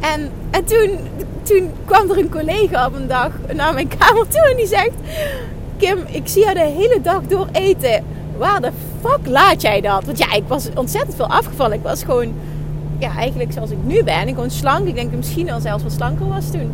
En, 0.00 0.30
en 0.50 0.64
toen, 0.64 0.98
toen 1.42 1.70
kwam 1.84 2.10
er 2.10 2.18
een 2.18 2.30
collega 2.30 2.86
op 2.86 2.94
een 2.94 3.06
dag 3.06 3.30
naar 3.54 3.74
mijn 3.74 3.88
kamer 3.98 4.28
toe 4.28 4.50
en 4.50 4.56
die 4.56 4.66
zegt... 4.66 4.92
Kim, 5.76 5.98
ik 6.06 6.28
zie 6.28 6.42
jou 6.42 6.54
de 6.54 6.60
hele 6.60 7.00
dag 7.00 7.22
door 7.22 7.48
eten. 7.52 8.04
Waar 8.36 8.60
de 8.60 8.70
fuck 9.00 9.26
laat 9.26 9.62
jij 9.62 9.80
dat? 9.80 10.04
Want 10.04 10.18
ja, 10.18 10.32
ik 10.32 10.42
was 10.46 10.68
ontzettend 10.74 11.16
veel 11.16 11.28
afgevallen. 11.28 11.76
Ik 11.76 11.82
was 11.82 12.02
gewoon, 12.02 12.34
ja, 12.98 13.16
eigenlijk 13.16 13.52
zoals 13.52 13.70
ik 13.70 13.78
nu 13.82 14.02
ben. 14.02 14.28
Ik 14.28 14.34
gewoon 14.34 14.50
slank. 14.50 14.86
Ik 14.86 14.94
denk 14.94 15.10
dat 15.10 15.16
misschien 15.18 15.50
al 15.50 15.60
zelfs 15.60 15.82
wat 15.82 15.92
slanker 15.92 16.28
was 16.28 16.50
toen. 16.50 16.72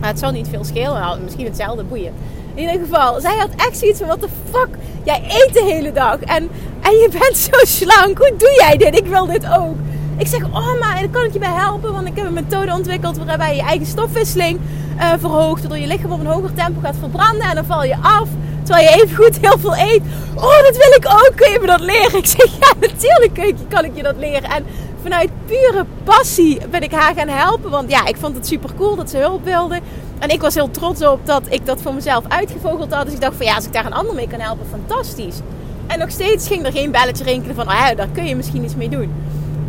Maar 0.00 0.08
het 0.08 0.18
zal 0.18 0.30
niet 0.30 0.48
veel 0.48 0.64
schelen. 0.64 1.22
Misschien 1.24 1.46
hetzelfde, 1.46 1.84
boeien. 1.84 2.12
In 2.58 2.64
ieder 2.64 2.86
geval, 2.86 3.20
zij 3.20 3.36
had 3.36 3.50
echt 3.56 3.78
zoiets 3.78 3.98
van: 3.98 4.08
wat 4.08 4.20
de 4.20 4.28
fuck? 4.50 4.68
Jij 5.04 5.22
eet 5.28 5.52
de 5.52 5.64
hele 5.64 5.92
dag 5.92 6.20
en, 6.20 6.50
en 6.80 6.92
je 6.92 7.08
bent 7.12 7.36
zo 7.50 7.58
slank. 7.62 8.18
Hoe 8.18 8.34
doe 8.38 8.54
jij 8.58 8.76
dit? 8.76 8.98
Ik 8.98 9.06
wil 9.06 9.26
dit 9.26 9.46
ook. 9.58 9.76
Ik 10.16 10.26
zeg: 10.26 10.44
Oh, 10.44 10.80
maar 10.80 10.96
dan 11.00 11.10
kan 11.10 11.24
ik 11.24 11.32
je 11.32 11.38
bij 11.38 11.52
helpen. 11.52 11.92
Want 11.92 12.06
ik 12.06 12.16
heb 12.16 12.26
een 12.26 12.32
methode 12.32 12.72
ontwikkeld 12.72 13.24
waarbij 13.24 13.56
je 13.56 13.62
eigen 13.62 13.86
stofwisseling 13.86 14.60
uh, 14.96 15.12
verhoogt. 15.18 15.60
Waardoor 15.60 15.78
je 15.78 15.86
lichaam 15.86 16.12
op 16.12 16.20
een 16.20 16.26
hoger 16.26 16.54
tempo 16.54 16.80
gaat 16.80 16.96
verbranden. 16.98 17.48
En 17.48 17.54
dan 17.54 17.64
val 17.64 17.84
je 17.84 17.96
af. 18.02 18.28
Terwijl 18.62 18.88
je 18.88 19.02
even 19.02 19.16
goed 19.16 19.38
heel 19.40 19.58
veel 19.58 19.76
eet. 19.76 20.02
Oh, 20.34 20.62
dat 20.62 20.76
wil 20.76 20.92
ik 20.96 21.06
ook. 21.06 21.32
Kun 21.34 21.52
je 21.52 21.58
me 21.60 21.66
dat 21.66 21.80
leren? 21.80 22.18
Ik 22.18 22.26
zeg: 22.26 22.58
Ja, 22.60 22.72
natuurlijk 22.80 23.54
kan 23.68 23.84
ik 23.84 23.96
je 23.96 24.02
dat 24.02 24.16
leren. 24.16 24.50
En 24.50 24.64
vanuit 25.02 25.30
pure 25.46 25.84
passie 26.04 26.58
ben 26.70 26.82
ik 26.82 26.92
haar 26.92 27.14
gaan 27.14 27.28
helpen. 27.28 27.70
Want 27.70 27.90
ja, 27.90 28.06
ik 28.06 28.16
vond 28.16 28.36
het 28.36 28.46
super 28.46 28.70
cool 28.76 28.96
dat 28.96 29.10
ze 29.10 29.16
hulp 29.16 29.44
wilde. 29.44 29.80
En 30.18 30.28
ik 30.28 30.40
was 30.40 30.54
heel 30.54 30.70
trots 30.70 31.02
op 31.04 31.26
dat 31.26 31.42
ik 31.48 31.66
dat 31.66 31.82
voor 31.82 31.94
mezelf 31.94 32.24
uitgevogeld 32.28 32.92
had. 32.92 33.04
Dus 33.04 33.14
ik 33.14 33.20
dacht 33.20 33.36
van 33.36 33.46
ja, 33.46 33.54
als 33.54 33.66
ik 33.66 33.72
daar 33.72 33.86
een 33.86 33.92
ander 33.92 34.14
mee 34.14 34.28
kan 34.28 34.40
helpen, 34.40 34.66
fantastisch. 34.70 35.40
En 35.86 35.98
nog 35.98 36.10
steeds 36.10 36.46
ging 36.46 36.66
er 36.66 36.72
geen 36.72 36.90
belletje 36.90 37.24
rinkelen 37.24 37.54
van, 37.54 37.64
ja, 37.64 37.94
daar 37.94 38.08
kun 38.12 38.26
je 38.26 38.36
misschien 38.36 38.64
iets 38.64 38.76
mee 38.76 38.88
doen. 38.88 39.12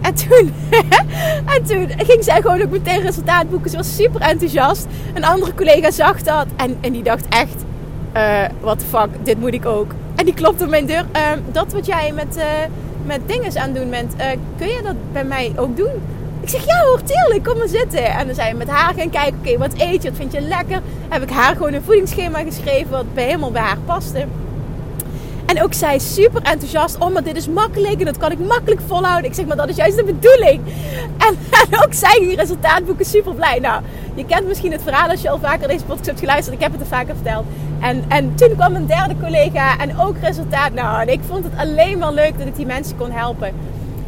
En 0.02 0.14
toen, 0.14 0.54
en 1.56 1.64
toen 1.68 1.92
ging 1.98 2.24
zij 2.24 2.42
gewoon 2.42 2.62
ook 2.62 2.70
meteen 2.70 3.02
resultaat 3.02 3.50
boeken. 3.50 3.70
Ze 3.70 3.78
was 3.78 3.96
super 3.96 4.22
enthousiast. 4.22 4.88
Een 5.14 5.26
andere 5.26 5.54
collega 5.54 5.92
zag 5.92 6.22
dat 6.22 6.46
en, 6.56 6.78
en 6.82 6.92
die 6.92 7.04
dacht 7.04 7.26
echt, 7.30 7.64
uh, 8.16 8.44
what 8.62 8.84
fuck, 8.90 9.10
dit 9.24 9.40
moet 9.40 9.54
ik 9.54 9.66
ook. 9.66 9.92
En 10.16 10.26
die 10.26 10.34
klopte 10.34 10.64
op 10.64 10.70
mijn 10.70 10.86
deur. 10.86 11.06
Uh, 11.16 11.22
dat 11.52 11.74
wat 11.74 11.86
jij 11.86 12.12
met, 12.14 12.38
uh, 12.38 12.44
met 13.10 13.28
dingen 13.28 13.62
aan 13.62 13.74
doen 13.74 13.90
bent, 13.90 14.14
kun 14.58 14.68
je 14.68 14.82
dat 14.84 14.96
bij 15.12 15.24
mij 15.24 15.52
ook 15.56 15.78
doen? 15.78 16.02
Ik 16.42 16.50
zeg, 16.50 16.66
ja 16.66 16.84
hoor, 16.84 17.02
tuurlijk, 17.04 17.44
kom 17.44 17.58
maar 17.58 17.68
zitten. 17.68 18.06
En 18.06 18.26
dan 18.26 18.36
zijn 18.36 18.52
we 18.52 18.58
met 18.58 18.70
haar 18.70 18.94
gaan 18.94 19.10
kijken, 19.10 19.40
oké, 19.40 19.58
wat 19.58 19.74
eet 19.78 20.04
je, 20.04 20.10
wat 20.10 20.18
vind 20.18 20.32
je 20.34 20.42
lekker? 20.42 20.82
Heb 21.10 21.22
ik 21.22 21.30
haar 21.30 21.56
gewoon 21.56 21.74
een 21.74 21.84
voedingsschema 21.84 22.40
geschreven 22.40 22.92
wat 22.92 23.06
helemaal 23.14 23.52
bij 23.52 23.62
haar 23.62 23.78
paste. 23.86 24.26
En 25.50 25.64
ook 25.64 25.74
zij 25.74 26.00
super 26.00 26.42
enthousiast. 26.42 26.98
Oh, 26.98 27.14
maar 27.14 27.24
dit 27.24 27.36
is 27.36 27.48
makkelijk 27.48 28.00
en 28.00 28.06
dat 28.06 28.18
kan 28.18 28.32
ik 28.32 28.40
makkelijk 28.40 28.82
volhouden. 28.88 29.30
Ik 29.30 29.34
zeg, 29.36 29.46
maar 29.46 29.58
dat 29.58 29.70
is 29.70 29.76
juist 29.76 29.98
de 29.98 30.04
bedoeling. 30.04 30.62
En, 31.18 31.38
en 31.62 31.84
ook 31.84 31.94
zij 31.94 32.20
die 32.20 32.36
resultaatboeken 32.36 33.06
super 33.06 33.34
blij. 33.34 33.60
Nou, 33.60 33.82
je 34.14 34.26
kent 34.26 34.48
misschien 34.48 34.72
het 34.72 34.82
verhaal 34.84 35.10
als 35.10 35.22
je 35.22 35.30
al 35.30 35.40
vaker 35.40 35.68
deze 35.68 35.86
podcast 35.86 36.06
hebt 36.06 36.20
geluisterd. 36.20 36.56
Ik 36.56 36.62
heb 36.62 36.72
het 36.72 36.82
er 36.82 36.88
vaker 36.88 37.16
verteld. 37.16 37.46
En, 37.80 38.04
en 38.08 38.36
toen 38.36 38.56
kwam 38.56 38.76
een 38.76 38.88
derde 38.88 39.16
collega 39.22 39.78
en 39.78 40.00
ook 40.00 40.16
resultaat. 40.22 40.74
Nou, 40.74 41.02
en 41.02 41.08
ik 41.08 41.20
vond 41.28 41.44
het 41.44 41.54
alleen 41.58 41.98
maar 41.98 42.14
leuk 42.14 42.38
dat 42.38 42.48
ik 42.48 42.56
die 42.56 42.66
mensen 42.66 42.98
kon 42.98 43.12
helpen. 43.12 43.54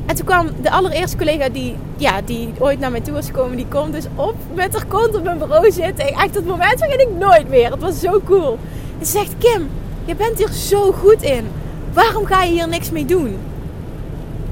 En 0.06 0.16
toen 0.16 0.26
kwam 0.26 0.50
de 0.62 0.72
allereerste 0.72 1.18
collega 1.18 1.50
die, 1.50 1.76
ja, 1.98 2.22
die 2.26 2.54
ooit 2.60 2.80
naar 2.80 2.92
mij 2.92 3.02
toe 3.02 3.14
was 3.14 3.26
gekomen, 3.26 3.58
die 3.58 3.68
komt 3.68 3.94
dus 3.94 4.06
op 4.16 4.36
met 4.54 4.74
haar 4.74 4.86
kont 4.86 5.16
op 5.16 5.24
mijn 5.24 5.38
bureau 5.38 5.72
zitten. 5.72 6.08
Echt 6.08 6.34
dat 6.34 6.46
moment 6.46 6.80
vergeet 6.80 7.02
ik 7.02 7.12
nooit 7.20 7.50
meer. 7.50 7.72
Het 7.72 7.82
was 7.82 8.00
zo 8.00 8.22
cool. 8.26 8.58
En 9.00 9.06
ze 9.06 9.12
zegt, 9.12 9.36
Kim, 9.38 9.70
je 10.06 10.16
bent 10.16 10.38
hier 10.38 10.52
zo 10.52 10.92
goed 10.92 11.22
in. 11.22 11.48
Waarom 11.94 12.26
ga 12.26 12.44
je 12.44 12.52
hier 12.52 12.68
niks 12.68 12.92
mee 12.92 13.06
doen? 13.06 13.38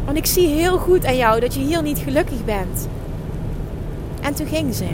Want 0.06 0.18
ik 0.18 0.26
zie 0.26 0.48
heel 0.48 0.78
goed 0.78 1.06
aan 1.06 1.18
jou 1.18 1.40
dat 1.40 1.54
je 1.54 1.60
hier 1.60 1.82
niet 1.82 1.98
gelukkig 1.98 2.46
bent. 2.46 2.88
En 4.22 4.34
toen 4.34 4.48
ging 4.48 4.76
ze. 4.76 4.88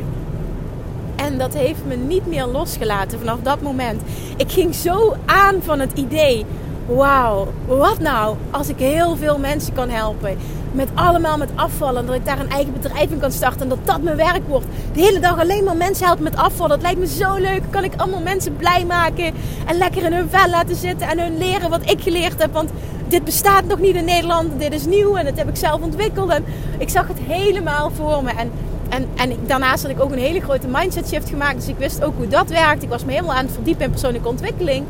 En 1.15 1.37
dat 1.37 1.53
heeft 1.53 1.85
me 1.87 1.95
niet 1.95 2.27
meer 2.27 2.45
losgelaten 2.45 3.19
vanaf 3.19 3.39
dat 3.43 3.61
moment. 3.61 4.01
Ik 4.37 4.51
ging 4.51 4.75
zo 4.75 5.15
aan 5.25 5.61
van 5.61 5.79
het 5.79 5.91
idee 5.93 6.45
wauw, 6.85 7.47
wat 7.67 7.99
nou 7.99 8.35
als 8.51 8.69
ik 8.69 8.77
heel 8.77 9.15
veel 9.15 9.37
mensen 9.37 9.73
kan 9.73 9.89
helpen. 9.89 10.37
Met 10.75 10.89
allemaal 10.93 11.37
met 11.37 11.49
afvallen. 11.55 12.05
Dat 12.05 12.15
ik 12.15 12.25
daar 12.25 12.39
een 12.39 12.49
eigen 12.49 12.73
bedrijf 12.73 13.11
in 13.11 13.19
kan 13.19 13.31
starten. 13.31 13.61
En 13.61 13.69
dat 13.69 13.77
dat 13.83 14.01
mijn 14.01 14.17
werk 14.17 14.47
wordt. 14.47 14.65
De 14.93 15.01
hele 15.01 15.19
dag 15.19 15.39
alleen 15.39 15.63
maar 15.63 15.77
mensen 15.77 16.05
helpen 16.05 16.23
met 16.23 16.35
afvallen. 16.35 16.69
Dat 16.69 16.81
lijkt 16.81 16.99
me 16.99 17.07
zo 17.07 17.35
leuk. 17.35 17.61
Kan 17.69 17.83
ik 17.83 17.93
allemaal 17.97 18.21
mensen 18.21 18.55
blij 18.55 18.85
maken. 18.85 19.33
En 19.65 19.77
lekker 19.77 20.03
in 20.03 20.13
hun 20.13 20.29
vel 20.29 20.49
laten 20.49 20.75
zitten. 20.75 21.07
En 21.07 21.19
hun 21.19 21.37
leren 21.37 21.69
wat 21.69 21.89
ik 21.89 22.01
geleerd 22.01 22.41
heb. 22.41 22.53
Want 22.53 22.69
dit 23.07 23.23
bestaat 23.23 23.65
nog 23.65 23.79
niet 23.79 23.95
in 23.95 24.05
Nederland. 24.05 24.59
Dit 24.59 24.73
is 24.73 24.85
nieuw. 24.85 25.15
En 25.15 25.25
dat 25.25 25.37
heb 25.37 25.49
ik 25.49 25.55
zelf 25.55 25.81
ontwikkeld. 25.81 26.29
En 26.29 26.45
ik 26.77 26.89
zag 26.89 27.07
het 27.07 27.19
helemaal 27.19 27.91
voor 27.95 28.23
me. 28.23 28.31
En 28.31 28.51
en, 28.89 29.07
en 29.15 29.37
daarnaast 29.45 29.81
had 29.81 29.91
ik 29.91 30.01
ook 30.01 30.11
een 30.11 30.17
hele 30.17 30.41
grote 30.41 30.67
mindset 30.67 31.07
shift 31.07 31.29
gemaakt. 31.29 31.55
Dus 31.55 31.67
ik 31.67 31.77
wist 31.77 32.03
ook 32.03 32.13
hoe 32.17 32.27
dat 32.27 32.49
werkt. 32.49 32.83
Ik 32.83 32.89
was 32.89 33.05
me 33.05 33.11
helemaal 33.11 33.35
aan 33.35 33.45
het 33.45 33.53
verdiepen 33.53 33.85
in 33.85 33.91
persoonlijke 33.91 34.27
ontwikkeling. 34.27 34.85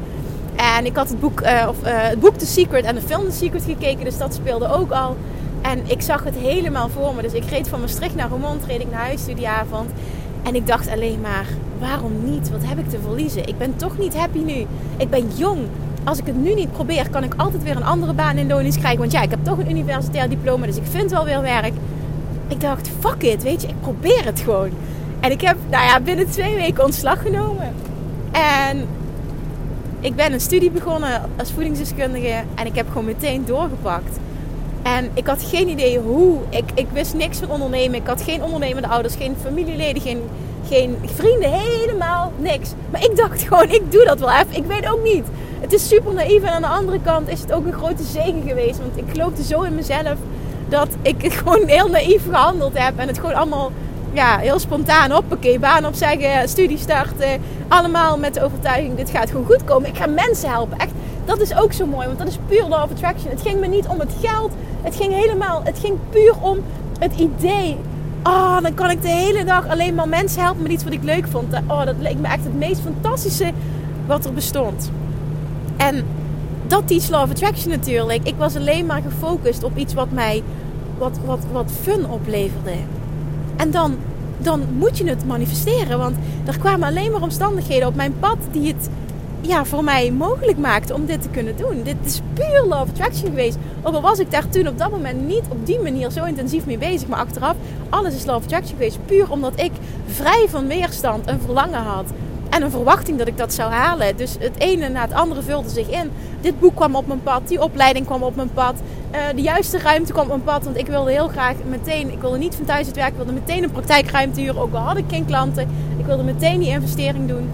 En 0.56 0.86
ik 0.86 0.96
had 0.96 1.10
het 1.10 1.20
boek, 1.20 1.42
uh, 1.42 1.65
of, 1.70 1.77
uh, 1.84 1.89
het 1.92 2.20
boek 2.20 2.36
The 2.38 2.46
Secret 2.46 2.86
en 2.86 2.96
de 2.96 3.01
film 3.01 3.25
The 3.25 3.36
Secret 3.36 3.63
gekeken, 3.63 4.04
dus 4.04 4.18
dat 4.18 4.34
speelde 4.34 4.68
ook 4.74 4.92
al. 4.92 5.18
En 5.72 5.81
ik 5.86 6.01
zag 6.01 6.24
het 6.24 6.36
helemaal 6.36 6.89
voor 6.89 7.15
me. 7.15 7.22
Dus 7.22 7.34
ik 7.34 7.45
reed 7.45 7.67
van 7.67 7.79
Maastricht 7.79 8.15
naar 8.15 8.29
Roermond, 8.29 8.63
reed 8.65 8.81
ik 8.81 8.91
naar 8.91 9.05
huis 9.05 9.25
die 9.25 9.48
avond. 9.48 9.91
En 10.43 10.55
ik 10.55 10.67
dacht 10.67 10.89
alleen 10.89 11.22
maar, 11.22 11.45
waarom 11.79 12.12
niet? 12.24 12.51
Wat 12.51 12.65
heb 12.65 12.77
ik 12.77 12.89
te 12.89 13.00
verliezen? 13.01 13.48
Ik 13.48 13.57
ben 13.57 13.75
toch 13.75 13.98
niet 13.98 14.17
happy 14.17 14.39
nu. 14.39 14.65
Ik 14.98 15.10
ben 15.10 15.27
jong. 15.36 15.60
Als 16.03 16.17
ik 16.17 16.25
het 16.25 16.36
nu 16.36 16.53
niet 16.53 16.72
probeer, 16.72 17.10
kan 17.10 17.24
ik 17.24 17.34
altijd 17.38 17.63
weer 17.63 17.75
een 17.75 17.84
andere 17.84 18.13
baan 18.13 18.38
in 18.38 18.48
loondienst 18.48 18.77
krijgen. 18.77 19.00
Want 19.00 19.12
ja, 19.12 19.22
ik 19.22 19.29
heb 19.29 19.43
toch 19.43 19.57
een 19.57 19.69
universitair 19.69 20.29
diploma, 20.29 20.65
dus 20.65 20.77
ik 20.77 20.86
vind 20.89 21.12
wel 21.12 21.25
weer 21.25 21.41
werk. 21.41 21.74
Ik 22.48 22.62
dacht, 22.62 22.89
fuck 23.00 23.24
it, 23.24 23.43
weet 23.43 23.62
je, 23.62 23.67
ik 23.67 23.81
probeer 23.81 24.25
het 24.25 24.39
gewoon. 24.39 24.69
En 25.19 25.31
ik 25.31 25.41
heb, 25.41 25.57
nou 25.69 25.84
ja, 25.84 26.00
binnen 26.00 26.29
twee 26.29 26.55
weken 26.55 26.84
ontslag 26.84 27.22
genomen. 27.22 27.74
En 28.31 28.88
ik 30.00 30.15
ben 30.15 30.34
een 30.34 30.41
studie 30.41 30.72
begonnen 30.72 31.22
als 31.38 31.51
voedingsdeskundige 31.51 32.43
en 32.55 32.65
ik 32.65 32.75
heb 32.75 32.88
gewoon 32.88 33.05
meteen 33.05 33.45
doorgepakt. 33.45 34.19
En 34.86 35.10
ik 35.13 35.27
had 35.27 35.44
geen 35.44 35.68
idee 35.68 36.00
hoe. 36.00 36.39
Ik, 36.50 36.63
ik 36.74 36.88
wist 36.94 37.13
niks 37.13 37.38
van 37.38 37.50
ondernemen. 37.50 38.00
Ik 38.00 38.08
had 38.08 38.22
geen 38.22 38.44
ondernemende 38.44 38.88
ouders, 38.88 39.15
geen 39.15 39.36
familieleden, 39.42 40.01
geen, 40.68 40.98
vrienden, 41.15 41.51
helemaal 41.51 42.32
niks. 42.38 42.70
Maar 42.92 43.04
ik 43.04 43.15
dacht 43.15 43.42
gewoon, 43.42 43.70
ik 43.70 43.92
doe 43.92 44.06
dat 44.06 44.20
wel 44.20 44.32
even. 44.32 44.56
Ik 44.56 44.65
weet 44.65 44.89
ook 44.89 45.04
niet. 45.04 45.25
Het 45.60 45.74
is 45.74 45.88
super 45.88 46.13
naïef 46.13 46.44
en 46.44 46.50
aan 46.50 46.62
de 46.62 46.68
andere 46.68 47.00
kant 47.01 47.30
is 47.30 47.42
het 47.42 47.51
ook 47.51 47.65
een 47.65 47.74
grote 47.74 48.04
zegen 48.04 48.44
geweest. 48.48 48.80
Want 48.80 48.98
ik 48.98 49.04
geloofde 49.12 49.44
zo 49.44 49.62
in 49.62 49.75
mezelf 49.75 50.15
dat 50.70 50.88
ik 51.01 51.34
gewoon 51.44 51.68
heel 51.68 51.89
naïef 51.89 52.24
gehandeld 52.24 52.77
heb. 52.77 52.98
En 52.98 53.08
het 53.08 53.20
gewoon 53.20 53.36
allemaal 53.36 53.72
ja, 54.13 54.38
heel 54.38 54.60
spontaan 54.60 55.12
hoppakee, 55.12 55.60
baan 55.60 55.86
opzeggen, 55.86 56.50
studie 56.50 56.77
starten. 56.77 57.42
Allemaal 57.68 58.18
met 58.18 58.34
de 58.34 58.44
overtuiging, 58.44 58.96
dit 58.96 59.10
gaat 59.10 59.30
gewoon 59.30 59.46
goed 59.46 59.63
komen. 59.63 59.89
Ik 59.89 59.98
ga 59.98 60.08
mensen 60.08 60.50
helpen. 60.50 60.77
Echt, 60.77 60.92
dat 61.25 61.41
is 61.41 61.55
ook 61.55 61.74
zo 61.74 61.86
mooi, 61.86 62.08
want 62.08 62.20
dat 62.20 62.27
is 62.27 62.38
puur 62.48 62.67
law 62.67 62.91
attraction. 62.91 63.29
Het 63.32 63.41
ging 63.41 63.60
me 63.60 63.67
niet 63.67 63.88
om 63.88 64.00
het 64.00 64.13
geld. 64.22 64.51
Het 64.82 64.96
ging 64.96 65.13
helemaal, 65.13 65.62
het 65.63 65.79
ging 65.79 65.98
puur 66.10 66.34
om 66.41 66.58
het 67.00 67.13
idee. 67.13 67.77
Oh, 68.24 68.62
dan 68.62 68.74
kan 68.74 68.89
ik 68.89 69.01
de 69.01 69.08
hele 69.08 69.44
dag 69.44 69.67
alleen 69.67 69.96
maar 69.96 70.10
mensen 70.10 70.41
helpen 70.41 70.62
met 70.62 70.72
iets 70.72 70.84
wat 70.84 70.94
ik 70.94 71.03
leuk 71.03 71.27
vond. 71.27 71.53
Oh, 71.67 71.86
dat 71.86 71.96
leek 72.00 72.20
me 72.20 72.27
echt 72.27 72.44
het 72.44 72.58
meest 72.58 72.82
fantastische 72.82 73.51
wat 74.05 74.25
er 74.25 74.34
bestond. 74.34 74.91
En 75.77 76.05
dat 76.67 76.88
teach 76.88 77.10
law 77.10 77.22
of 77.22 77.29
attraction 77.29 77.70
natuurlijk. 77.70 78.27
Ik 78.27 78.36
was 78.38 78.55
alleen 78.55 78.86
maar 78.86 79.01
gefocust 79.01 79.63
op 79.63 79.77
iets 79.77 79.94
wat 79.94 80.12
mij 80.12 80.44
wat, 80.98 81.20
wat, 81.25 81.39
wat 81.51 81.72
fun 81.82 82.10
opleverde. 82.10 82.74
En 83.55 83.72
dan, 83.72 83.96
dan 84.38 84.63
moet 84.77 84.98
je 84.98 85.10
het 85.10 85.25
manifesteren. 85.25 85.98
Want 85.98 86.15
er 86.46 86.60
kwamen 86.60 86.88
alleen 86.88 87.12
maar 87.12 87.22
omstandigheden 87.22 87.88
op 87.88 87.96
mijn 87.96 88.13
pad 88.20 88.38
die 88.51 88.67
het 88.67 88.89
ja, 89.48 89.66
voor 89.66 89.84
mij 89.84 90.12
mogelijk 90.12 90.58
maakten 90.58 90.96
om 90.96 91.06
dit 91.06 91.22
te 91.22 91.30
kunnen 91.30 91.58
doen. 91.58 91.84
Dit 91.84 91.96
is 92.06 92.22
puur 92.34 92.64
love 92.64 92.92
attraction 92.92 93.30
geweest. 93.30 93.58
Ook 93.84 93.94
al 93.94 94.02
was 94.02 94.20
ik 94.20 94.32
daar 94.32 94.50
toen 94.50 94.68
op 94.68 94.78
dat 94.78 94.92
moment 94.92 95.28
niet 95.28 95.44
op 95.50 95.66
die 95.66 95.80
manier 95.80 96.12
zo 96.12 96.24
intensief 96.24 96.66
mee 96.66 96.78
bezig. 96.78 97.08
Maar 97.08 97.20
achteraf, 97.20 97.56
alles 97.90 98.16
is 98.16 98.25
love 98.25 98.44
attraction 98.44 98.78
geweest. 98.78 99.06
Puur 99.06 99.32
omdat 99.32 99.54
ik 99.56 99.72
vrij 100.08 100.46
van 100.50 100.68
weerstand 100.68 101.28
een 101.28 101.40
verlangen 101.40 101.82
had. 101.82 102.06
En 102.50 102.62
een 102.62 102.72
verwachting 102.72 103.18
dat 103.18 103.28
ik 103.28 103.38
dat 103.38 103.54
zou 103.54 103.72
halen. 103.72 104.18
Dus 104.18 104.36
het 104.40 104.60
ene 104.60 104.90
na 104.90 105.02
het 105.02 105.14
andere 105.14 105.42
vulde 105.42 105.70
zich 105.70 105.90
in. 105.90 106.12
Dit 106.42 106.60
boek 106.60 106.75
kwam 106.75 106.96
op 106.96 107.08
mijn 107.08 107.24
pad, 107.24 107.48
die 107.48 107.62
opleiding 107.62 108.06
kwam 108.06 108.24
op 108.24 108.36
mijn 108.36 108.54
pad. 108.54 108.75
Uh, 109.12 109.20
de 109.36 109.42
juiste 109.42 109.80
ruimte 109.80 110.12
kwam 110.12 110.24
op 110.24 110.30
mijn 110.30 110.44
pad. 110.44 110.64
Want 110.64 110.78
ik 110.78 110.88
wilde 110.88 111.12
heel 111.12 111.28
graag 111.28 111.56
meteen, 111.70 112.12
ik 112.12 112.22
wilde 112.22 112.38
niet 112.38 112.56
van 112.56 112.66
thuis 112.66 112.88
het 112.88 112.96
werk, 112.96 113.10
ik 113.10 113.16
wilde 113.16 113.32
meteen 113.32 113.64
een 113.64 113.72
praktijkruimte 113.72 114.40
huren. 114.40 114.62
Ook 114.62 114.74
al 114.74 114.80
had 114.80 114.98
ik 114.98 115.06
geen 115.08 115.25
klanten. 115.25 115.70
Ik 115.98 116.06
wilde 116.06 116.24
meteen 116.24 116.60
die 116.60 116.70
investering 116.70 117.28
doen. 117.28 117.50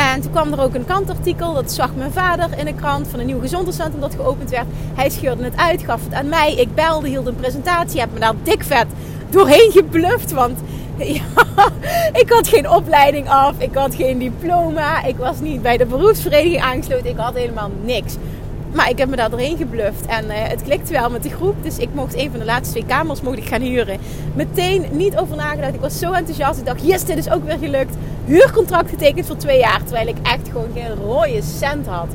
En 0.00 0.20
toen 0.20 0.30
kwam 0.30 0.52
er 0.52 0.60
ook 0.60 0.74
een 0.74 0.84
kantartikel, 0.84 1.54
dat 1.54 1.72
zag 1.72 1.94
mijn 1.94 2.12
vader 2.12 2.58
in 2.58 2.64
de 2.64 2.74
krant 2.74 3.08
van 3.08 3.20
een 3.20 3.26
nieuw 3.26 3.40
gezondheidscentrum 3.40 4.00
dat 4.00 4.14
geopend 4.14 4.50
werd. 4.50 4.66
Hij 4.94 5.10
scheurde 5.10 5.44
het 5.44 5.56
uit, 5.56 5.82
gaf 5.82 6.04
het 6.04 6.14
aan 6.14 6.28
mij. 6.28 6.54
Ik 6.54 6.74
belde, 6.74 7.08
hield 7.08 7.26
een 7.26 7.36
presentatie, 7.36 8.00
heb 8.00 8.12
me 8.12 8.18
daar 8.18 8.34
dik 8.42 8.62
vet 8.62 8.86
doorheen 9.30 9.70
gebluft. 9.72 10.32
Want 10.32 10.58
ja, 10.98 11.22
ik 12.12 12.30
had 12.30 12.48
geen 12.48 12.70
opleiding 12.70 13.28
af, 13.28 13.54
ik 13.58 13.74
had 13.74 13.94
geen 13.94 14.18
diploma, 14.18 15.04
ik 15.04 15.16
was 15.16 15.40
niet 15.40 15.62
bij 15.62 15.76
de 15.76 15.86
beroepsvereniging 15.86 16.62
aangesloten, 16.62 17.10
ik 17.10 17.16
had 17.16 17.34
helemaal 17.34 17.70
niks. 17.82 18.14
Maar 18.72 18.90
ik 18.90 18.98
heb 18.98 19.08
me 19.08 19.16
daar 19.16 19.30
doorheen 19.30 19.56
gebluft 19.56 20.06
en 20.06 20.24
uh, 20.24 20.32
het 20.34 20.62
klikte 20.62 20.92
wel 20.92 21.10
met 21.10 21.22
de 21.22 21.30
groep. 21.30 21.54
Dus 21.62 21.78
ik 21.78 21.88
mocht 21.92 22.14
een 22.14 22.30
van 22.30 22.38
de 22.38 22.44
laatste 22.44 22.72
twee 22.72 22.86
kamers 22.86 23.20
mocht 23.20 23.38
ik 23.38 23.46
gaan 23.46 23.60
huren. 23.60 23.98
Meteen 24.34 24.84
niet 24.90 25.16
over 25.16 25.36
nagedacht. 25.36 25.74
Ik 25.74 25.80
was 25.80 25.98
zo 25.98 26.12
enthousiast. 26.12 26.58
Ik 26.58 26.66
dacht, 26.66 26.86
yes, 26.86 27.04
dit 27.04 27.18
is 27.18 27.30
ook 27.30 27.44
weer 27.44 27.58
gelukt. 27.58 27.94
Huurcontract 28.24 28.90
getekend 28.90 29.26
voor 29.26 29.36
twee 29.36 29.58
jaar. 29.58 29.82
Terwijl 29.84 30.08
ik 30.08 30.16
echt 30.22 30.48
gewoon 30.48 30.68
geen 30.74 30.94
rode 31.04 31.42
cent 31.42 31.86
had. 31.86 32.08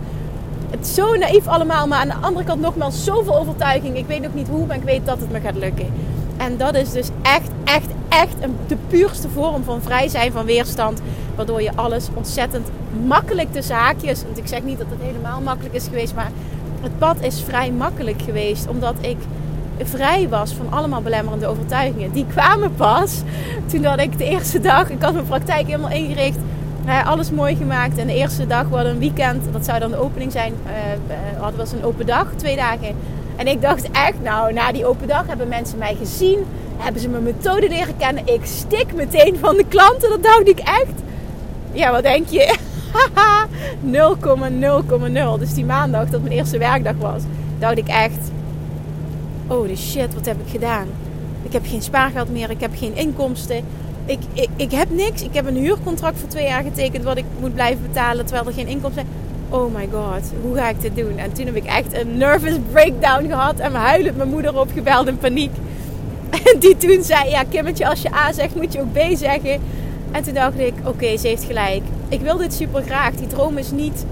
Het 0.70 0.86
is 0.86 0.94
zo 0.94 1.16
naïef 1.16 1.48
allemaal. 1.48 1.88
Maar 1.88 2.00
aan 2.00 2.08
de 2.08 2.28
andere 2.28 2.46
kant 2.46 2.62
nogmaals 2.62 3.04
zoveel 3.04 3.38
overtuiging. 3.38 3.98
Ik 3.98 4.08
weet 4.08 4.22
nog 4.22 4.34
niet 4.34 4.48
hoe, 4.48 4.66
maar 4.66 4.78
ik 4.78 4.84
weet 4.84 5.06
dat 5.06 5.20
het 5.20 5.32
me 5.32 5.40
gaat 5.40 5.56
lukken. 5.56 5.88
En 6.38 6.58
dat 6.58 6.76
is 6.76 6.92
dus 6.92 7.10
echt, 7.22 7.50
echt, 7.64 7.88
echt 8.16 8.36
een, 8.40 8.56
de 8.68 8.78
puurste 8.88 9.30
vorm 9.30 9.64
van 9.64 9.82
vrij 9.82 10.08
zijn 10.08 10.32
van 10.32 10.46
weerstand. 10.46 11.02
Waardoor 11.36 11.62
je 11.62 11.72
alles 11.76 12.08
ontzettend 12.14 12.68
makkelijk 13.06 13.54
tussen 13.54 13.76
haakjes. 13.76 14.24
Want 14.24 14.38
ik 14.38 14.48
zeg 14.48 14.64
niet 14.64 14.78
dat 14.78 14.88
het 14.90 15.02
helemaal 15.02 15.42
makkelijk 15.42 15.76
is 15.76 15.84
geweest. 15.84 16.16
Maar 16.16 16.32
het 16.82 16.98
pad 16.98 17.18
is 17.22 17.42
vrij 17.42 17.72
makkelijk 17.72 18.22
geweest. 18.22 18.68
Omdat 18.68 18.96
ik 19.02 19.18
vrij 19.84 20.30
was 20.30 20.54
van 20.54 20.78
allemaal 20.78 21.02
belemmerende 21.02 21.48
overtuigingen. 21.48 22.12
Die 22.12 22.26
kwamen 22.26 22.76
pas 22.76 23.22
toen 23.66 23.82
dat 23.82 24.00
ik 24.00 24.18
de 24.18 24.26
eerste 24.26 24.60
dag... 24.60 24.90
Ik 24.90 25.02
had 25.02 25.14
mijn 25.14 25.26
praktijk 25.26 25.66
helemaal 25.66 25.92
ingericht. 25.92 26.38
alles 27.06 27.32
mooi 27.32 27.56
gemaakt. 27.56 27.98
En 27.98 28.08
de 28.08 28.14
eerste 28.14 28.48
dag 28.48 28.68
was 28.70 28.86
een 28.86 29.00
weekend. 29.00 29.44
Dat 29.52 29.66
zou 29.66 29.80
dan 29.80 29.92
de 29.92 29.98
opening 29.98 30.32
zijn. 30.32 30.54
Uh, 30.66 31.42
hadden 31.42 31.66
we 31.66 31.78
een 31.78 31.84
open 31.84 32.06
dag. 32.06 32.28
Twee 32.36 32.56
dagen 32.56 32.96
en 33.36 33.48
ik 33.48 33.62
dacht 33.62 33.92
echt, 33.92 34.22
nou, 34.24 34.54
na 34.54 34.72
die 34.72 34.86
open 34.86 35.08
dag 35.08 35.28
hebben 35.28 35.48
mensen 35.48 35.78
mij 35.78 35.96
gezien. 35.96 36.46
Hebben 36.78 37.02
ze 37.02 37.10
mijn 37.10 37.24
methode 37.24 37.70
leren 37.70 37.98
kennen. 37.98 38.28
Ik 38.28 38.46
stik 38.46 38.94
meteen 38.94 39.38
van 39.40 39.56
de 39.56 39.66
klanten. 39.68 40.10
Dat 40.10 40.24
dacht 40.24 40.48
ik 40.48 40.60
echt. 40.60 41.04
Ja, 41.72 41.92
wat 41.92 42.04
denk 42.04 42.28
je? 42.28 42.56
0,0,0. 45.36 45.40
Dus 45.40 45.54
die 45.54 45.66
maandag, 45.66 46.10
dat 46.10 46.22
mijn 46.22 46.34
eerste 46.34 46.58
werkdag 46.58 46.96
was, 47.00 47.22
dacht 47.60 47.78
ik 47.78 47.88
echt... 47.88 48.32
Oh, 49.48 49.68
de 49.68 49.76
shit, 49.76 50.14
wat 50.14 50.26
heb 50.26 50.38
ik 50.46 50.52
gedaan? 50.52 50.88
Ik 51.44 51.54
heb 51.54 51.66
geen 51.68 51.82
spaargeld 51.82 52.32
meer. 52.32 52.50
Ik 52.50 52.62
heb 52.62 52.72
geen 52.76 52.96
inkomsten. 52.96 53.64
Ik, 54.06 54.20
ik, 54.34 54.50
ik 54.56 54.72
heb 54.72 54.90
niks. 54.90 55.22
Ik 55.22 55.34
heb 55.34 55.48
een 55.48 55.56
huurcontract 55.56 56.20
voor 56.20 56.30
twee 56.30 56.48
jaar 56.48 56.64
getekend 56.64 57.04
wat 57.04 57.18
ik 57.18 57.26
moet 57.40 57.54
blijven 57.54 57.82
betalen 57.82 58.26
terwijl 58.26 58.48
er 58.48 58.54
geen 58.54 58.68
inkomsten 58.68 59.04
zijn 59.04 59.25
oh 59.56 59.74
my 59.74 59.88
god, 59.92 60.32
hoe 60.42 60.56
ga 60.56 60.70
ik 60.70 60.82
dit 60.82 60.96
doen? 60.96 61.18
En 61.18 61.34
toen 61.34 61.46
heb 61.46 61.56
ik 61.56 61.66
echt 61.66 61.94
een 61.94 62.18
nervous 62.18 62.56
breakdown 62.72 63.28
gehad 63.28 63.60
en 63.60 63.74
huilend 63.74 64.18
mijn 64.18 64.30
moeder 64.30 64.60
opgebeld 64.60 65.08
in 65.08 65.18
paniek. 65.18 65.52
En 66.46 66.60
die 66.60 66.78
toen 66.78 67.04
zei, 67.04 67.30
ja 67.30 67.44
Kimmetje, 67.44 67.90
als 67.90 68.02
je 68.02 68.14
A 68.14 68.34
zegt 68.34 68.56
moet 68.56 68.74
je 68.74 68.80
ook 68.80 68.94
B 68.94 69.00
zeggen. 69.18 69.62
En 70.12 70.24
toen 70.24 70.34
dacht 70.34 70.60
ik, 70.60 70.74
oké, 70.84 71.18
ze 71.18 71.28
heeft 71.28 71.44
gelijk. 71.44 71.82
Ik 72.10 72.22
wil 72.22 72.38
dit 72.38 72.54
super 72.54 72.82
graag. 72.82 73.14
Die 73.14 73.28
droom 73.28 73.58
is 73.58 73.72
niet, 73.72 74.06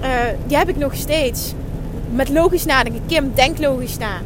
uh, 0.00 0.08
die 0.46 0.56
heb 0.56 0.68
ik 0.68 0.76
nog 0.76 0.94
steeds. 0.94 1.52
Met 2.10 2.28
logisch 2.28 2.64
nadenken. 2.64 3.02
Kim, 3.06 3.32
denk 3.34 3.58
logisch 3.58 3.98
na. 3.98 4.20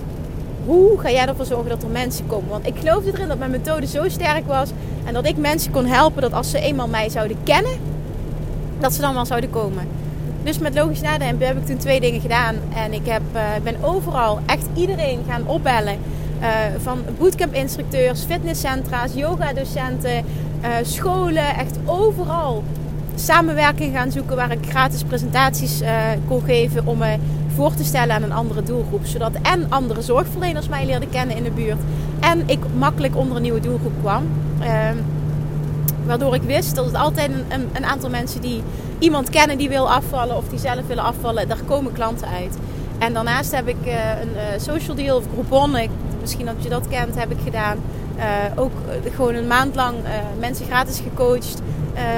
Hoe 0.65 0.99
ga 0.99 1.11
jij 1.11 1.27
ervoor 1.27 1.45
zorgen 1.45 1.69
dat 1.69 1.83
er 1.83 1.89
mensen 1.89 2.27
komen? 2.27 2.49
Want 2.49 2.67
ik 2.67 2.75
geloofde 2.79 3.13
erin 3.13 3.29
dat 3.29 3.39
mijn 3.39 3.51
methode 3.51 3.87
zo 3.87 4.09
sterk 4.09 4.47
was. 4.47 4.71
En 5.05 5.15
dat 5.15 5.27
ik 5.27 5.37
mensen 5.37 5.73
kon 5.73 5.87
helpen 5.87 6.23
dat 6.23 6.33
als 6.33 6.51
ze 6.51 6.61
eenmaal 6.61 6.89
mij 6.89 7.09
zouden 7.09 7.37
kennen, 7.45 7.79
dat 8.81 8.93
ze 8.93 9.01
dan 9.01 9.15
wel 9.15 9.27
zouden 9.27 9.51
komen. 9.51 10.00
Dus 10.43 10.59
met 10.59 10.75
logisch 10.75 11.01
nadenken 11.01 11.47
heb 11.47 11.57
ik 11.57 11.67
toen 11.67 11.77
twee 11.77 12.01
dingen 12.01 12.21
gedaan. 12.21 12.57
En 12.75 12.93
ik 12.93 13.07
heb, 13.07 13.23
uh, 13.35 13.43
ben 13.63 13.77
overal 13.83 14.39
echt 14.47 14.67
iedereen 14.75 15.21
gaan 15.29 15.47
opbellen. 15.47 15.99
Uh, 16.41 16.47
van 16.79 16.99
bootcamp-instructeurs, 17.19 18.25
fitnesscentra's, 18.25 19.15
yoga-docenten, 19.15 20.25
uh, 20.63 20.69
scholen. 20.83 21.55
Echt 21.55 21.79
overal 21.85 22.65
samenwerking 23.15 23.95
gaan 23.95 24.13
zoeken 24.13 24.37
waar 24.37 24.51
ik 24.51 24.69
gratis 24.69 25.03
presentaties 25.03 25.81
kon 26.29 26.43
geven 26.43 26.87
om 26.87 26.99
me 26.99 27.17
voor 27.55 27.75
te 27.75 27.85
stellen 27.85 28.15
aan 28.15 28.23
een 28.23 28.33
andere 28.33 28.63
doelgroep. 28.63 29.07
Zodat 29.07 29.33
en 29.43 29.67
andere 29.69 30.03
zorgverleners 30.03 30.69
mij 30.69 30.87
leerden 30.87 31.11
kennen 31.11 31.37
in 31.37 31.43
de 31.43 31.51
buurt. 31.51 31.81
En 32.21 32.43
ik 32.47 32.59
makkelijk 32.79 33.17
onder 33.17 33.37
een 33.37 33.43
nieuwe 33.43 33.61
doelgroep 33.61 33.93
kwam. 34.01 34.27
Ehm, 34.61 34.97
waardoor 36.07 36.35
ik 36.35 36.43
wist 36.43 36.75
dat 36.75 36.85
het 36.85 36.95
altijd 36.95 37.31
een, 37.49 37.69
een 37.73 37.85
aantal 37.85 38.11
mensen 38.11 38.41
die 38.41 38.63
iemand 39.01 39.31
kennen 39.31 39.59
die 39.59 39.69
wil 39.69 39.91
afvallen 39.91 40.37
of 40.37 40.49
die 40.49 40.59
zelf 40.59 40.87
willen 40.87 41.05
afvallen, 41.05 41.49
daar 41.49 41.63
komen 41.67 41.93
klanten 41.93 42.29
uit. 42.29 42.57
En 42.99 43.13
daarnaast 43.13 43.55
heb 43.55 43.69
ik 43.69 43.87
uh, 43.87 44.21
een 44.21 44.33
uh, 44.35 44.43
social 44.57 44.97
deal 44.97 45.17
of 45.17 45.25
Groupon, 45.33 45.77
ik, 45.77 45.91
misschien 46.21 46.47
dat 46.47 46.55
je 46.63 46.69
dat 46.69 46.89
kent, 46.89 47.19
heb 47.19 47.31
ik 47.31 47.39
gedaan. 47.45 47.79
Uh, 48.17 48.25
ook 48.57 48.73
gewoon 49.15 49.35
een 49.35 49.47
maand 49.47 49.75
lang 49.75 49.97
mensen 50.39 50.67
gratis 50.67 51.01
gecoacht. 51.01 51.63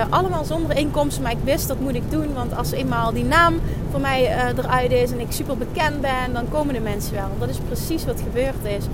allemaal 0.09 0.45
zonder 0.45 0.77
inkomsten, 0.77 1.23
maar 1.23 1.33
ik 1.33 1.45
wist 1.45 1.69
dat 1.69 1.81
moet 1.81 1.95
ik 1.95 2.11
doen. 2.11 2.35
Want 2.35 2.57
als 2.57 2.71
eenmaal 2.71 3.13
die 3.13 3.25
naam 3.25 3.55
voor 3.91 4.01
mij 4.01 4.53
eruit 4.57 4.93
is 4.93 5.11
en 5.13 5.21
ik 5.21 5.33
super 5.33 5.57
bekend 5.57 6.01
ben, 6.01 6.33
dan 6.33 6.49
komen 6.49 6.75
de 6.75 6.81
mensen 6.81 7.15
wel. 7.15 7.29
Dat 7.39 7.49
is 7.49 7.59
precies 7.67 8.05
wat 8.05 8.21
gebeurd 8.21 8.65
is. 8.79 8.85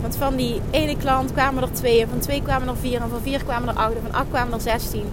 Want 0.00 0.16
van 0.16 0.36
die 0.36 0.60
ene 0.70 0.96
klant 0.96 1.32
kwamen 1.32 1.62
er 1.62 1.72
twee, 1.72 2.02
en 2.02 2.08
van 2.08 2.18
twee 2.18 2.42
kwamen 2.42 2.68
er 2.68 2.76
vier, 2.76 3.00
en 3.00 3.08
van 3.10 3.20
vier 3.22 3.44
kwamen 3.44 3.68
er 3.68 3.74
acht, 3.74 3.94
en 3.94 4.02
van 4.02 4.20
acht 4.20 4.28
kwamen 4.30 4.52
er 4.52 4.60
zestien. 4.60 5.06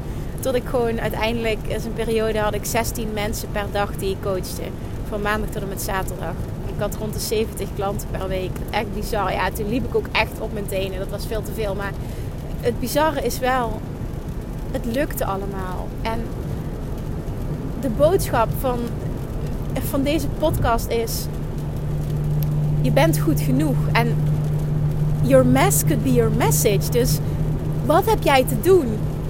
Tot 0.44 0.56
ik 0.56 0.64
gewoon 0.66 1.00
uiteindelijk, 1.00 1.58
in 1.68 1.76
een 1.76 1.94
periode 1.94 2.40
had 2.40 2.54
ik 2.54 2.66
16 2.66 3.14
mensen 3.14 3.52
per 3.52 3.66
dag 3.72 3.96
die 3.96 4.10
ik 4.10 4.18
coachte. 4.22 4.62
Van 5.08 5.22
maandag 5.22 5.50
tot 5.50 5.62
en 5.62 5.68
met 5.68 5.82
zaterdag. 5.82 6.34
Ik 6.66 6.80
had 6.80 6.96
rond 6.96 7.14
de 7.14 7.20
70 7.20 7.68
klanten 7.76 8.08
per 8.12 8.28
week. 8.28 8.52
Echt 8.70 8.94
bizar. 8.94 9.32
Ja, 9.32 9.52
toen 9.52 9.70
liep 9.70 9.86
ik 9.86 9.96
ook 9.96 10.08
echt 10.12 10.40
op 10.40 10.54
mijn 10.54 10.66
tenen. 10.66 11.00
Dat 11.00 11.10
was 11.10 11.26
veel 11.26 11.42
te 11.42 11.52
veel. 11.54 11.76
Maar 11.76 11.92
het 12.62 12.80
bizarre 12.80 13.22
is 13.22 13.40
wel, 13.40 13.82
het 14.72 14.86
lukte 14.86 15.26
allemaal. 15.26 15.88
En 16.02 16.20
de 17.82 17.90
boodschap 17.90 18.50
van, 18.60 18.80
van 19.90 20.04
deze 20.04 20.28
podcast 20.28 20.88
is: 20.88 21.26
je 22.82 22.92
bent 22.92 23.20
goed 23.20 23.42
genoeg. 23.42 23.78
En 23.92 24.16
your 25.22 25.46
mess 25.46 25.84
could 25.84 26.04
be 26.04 26.14
your 26.14 26.32
message. 26.32 26.90
Dus 26.92 27.18
wat 27.86 28.06
heb 28.06 28.24
jij 28.24 28.44
te 28.44 28.62
doen? 28.62 28.88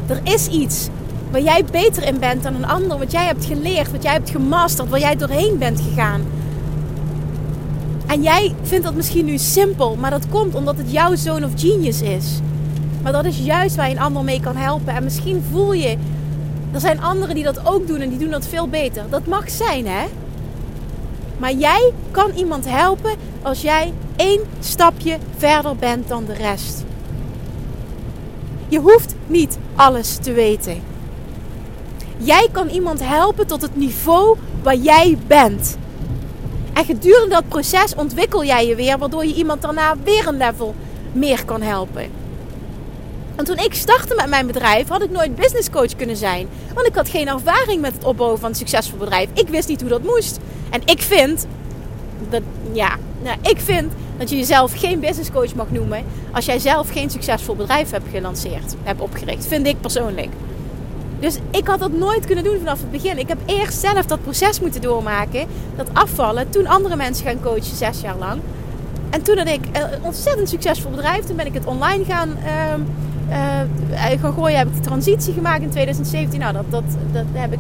Er 0.08 0.20
is 0.24 0.48
iets 0.48 0.90
waar 1.34 1.42
jij 1.42 1.66
beter 1.72 2.04
in 2.04 2.20
bent 2.20 2.44
dan 2.44 2.56
een 2.56 2.66
ander, 2.66 2.98
wat 2.98 3.12
jij 3.12 3.26
hebt 3.26 3.46
geleerd, 3.46 3.92
wat 3.92 4.04
jij 4.04 4.14
hebt 4.14 4.30
gemasterd, 4.30 4.90
waar 4.90 5.00
jij 5.00 5.16
doorheen 5.16 5.58
bent 5.58 5.82
gegaan. 5.82 6.22
En 8.08 8.22
jij 8.22 8.56
vindt 8.62 8.86
dat 8.86 8.96
misschien 8.96 9.26
nu 9.26 9.38
simpel, 9.38 9.96
maar 9.96 10.12
dat 10.12 10.30
komt 10.30 10.56
omdat 10.56 10.78
het 10.78 10.92
jouw 10.92 11.16
zone 11.16 11.46
of 11.46 11.52
genius 11.56 12.02
is. 12.02 12.40
Maar 13.04 13.12
dat 13.12 13.26
is 13.26 13.38
juist 13.38 13.76
waar 13.76 13.90
je 13.90 13.96
een 13.96 14.02
ander 14.02 14.24
mee 14.24 14.40
kan 14.40 14.56
helpen. 14.56 14.96
En 14.96 15.04
misschien 15.04 15.44
voel 15.52 15.74
je, 15.74 15.98
er 16.72 16.80
zijn 16.80 17.02
anderen 17.02 17.36
die 17.36 17.44
dat 17.44 17.66
ook 17.66 17.88
doen 17.88 18.02
en 18.02 18.10
die 18.10 18.18
doen 18.18 18.32
dat 18.32 18.48
veel 18.48 18.68
beter. 18.68 19.04
Dat 19.10 19.26
mag 19.26 19.50
zijn, 19.50 19.88
hè? 19.88 20.06
Maar 21.38 21.54
jij 21.54 21.92
kan 22.12 22.32
iemand 22.36 22.66
helpen 22.70 23.14
als 23.42 23.62
jij 23.62 23.94
één 24.16 24.42
stapje 24.60 25.18
verder 25.38 25.76
bent 25.76 26.08
dan 26.08 26.26
de 26.26 26.34
rest. 26.34 26.84
Je 28.68 28.80
hoeft 28.80 29.16
niet 29.28 29.58
alles 29.76 30.18
te 30.18 30.32
weten. 30.32 30.93
Jij 32.18 32.48
kan 32.52 32.68
iemand 32.68 33.00
helpen 33.04 33.48
tot 33.48 33.62
het 33.62 33.76
niveau 33.76 34.38
waar 34.64 34.76
jij 34.76 35.18
bent. 35.28 35.78
En 36.74 36.86
gedurende 36.86 37.30
dat 37.30 37.48
proces 37.48 37.96
ontwikkel 37.96 38.44
jij 38.44 38.68
je 38.68 38.76
weer, 38.76 38.98
waardoor 38.98 39.26
je 39.26 39.34
iemand 39.34 39.62
daarna 39.62 39.96
weer 40.04 40.28
een 40.28 40.38
level 40.38 40.76
meer 41.12 41.46
kan 41.46 41.62
helpen. 41.62 42.22
En 43.36 43.46
toen 43.46 43.58
ik 43.58 43.74
startte 43.74 44.16
met 44.16 44.28
mijn 44.28 44.48
bedrijf, 44.48 44.88
had 44.88 45.02
ik 45.02 45.10
nooit 45.10 45.36
business 45.36 45.70
coach 45.70 45.96
kunnen 45.96 46.16
zijn. 46.16 46.48
Want 46.74 46.88
ik 46.88 46.96
had 46.96 47.10
geen 47.10 47.28
ervaring 47.28 47.82
met 47.82 47.94
het 47.94 48.04
opbouwen 48.04 48.40
van 48.40 48.50
een 48.50 48.56
succesvol 48.56 48.98
bedrijf. 48.98 49.30
Ik 49.34 49.48
wist 49.48 49.68
niet 49.68 49.82
hoe 49.82 49.90
dat 49.90 50.04
moest. 50.04 50.40
En 50.70 50.82
ik 50.86 51.02
vind 51.02 51.48
dat, 52.30 52.42
ja, 52.72 52.98
nou, 53.24 53.38
ik 53.42 53.60
vind 53.60 53.92
dat 54.18 54.30
je 54.30 54.36
jezelf 54.38 54.80
geen 54.80 55.00
business 55.00 55.32
coach 55.32 55.56
mag 55.56 55.72
noemen 55.72 56.04
als 56.32 56.46
jij 56.46 56.60
zelf 56.60 56.90
geen 56.90 57.10
succesvol 57.10 57.56
bedrijf 57.56 57.92
hebt 57.92 58.06
gelanceerd, 58.12 58.76
hebt 58.84 59.02
opgericht. 59.02 59.48
Vind 59.48 59.68
ik 59.68 59.82
persoonlijk. 59.82 60.30
Dus 61.24 61.38
ik 61.52 61.68
had 61.68 61.80
dat 61.80 61.92
nooit 61.92 62.26
kunnen 62.26 62.44
doen 62.44 62.58
vanaf 62.58 62.80
het 62.80 62.92
begin. 62.92 63.18
Ik 63.18 63.28
heb 63.28 63.38
eerst 63.46 63.80
zelf 63.80 64.06
dat 64.06 64.22
proces 64.22 64.60
moeten 64.60 64.82
doormaken. 64.82 65.48
Dat 65.76 65.88
afvallen. 65.94 66.50
Toen 66.50 66.68
andere 66.68 66.96
mensen 66.96 67.26
gaan 67.26 67.42
coachen, 67.42 67.76
zes 67.76 68.02
jaar 68.02 68.18
lang. 68.18 68.42
En 69.10 69.22
toen 69.22 69.38
had 69.38 69.48
ik 69.48 69.62
een 69.72 70.02
ontzettend 70.02 70.50
succesvol 70.50 70.92
bedrijf. 70.92 71.26
Toen 71.26 71.36
ben 71.36 71.46
ik 71.46 71.54
het 71.54 71.66
online 71.66 72.06
gaan, 72.06 72.30
uh, 72.30 72.74
uh, 73.30 74.22
gaan 74.22 74.34
gooien 74.34 74.58
heb 74.58 74.68
ik 74.68 74.76
de 74.76 74.80
transitie 74.80 75.34
gemaakt 75.34 75.62
in 75.62 75.70
2017. 75.70 76.40
Nou, 76.40 76.54
dat, 76.54 76.66
dat, 76.70 76.84
dat, 77.12 77.26
heb 77.32 77.54
ik, 77.54 77.60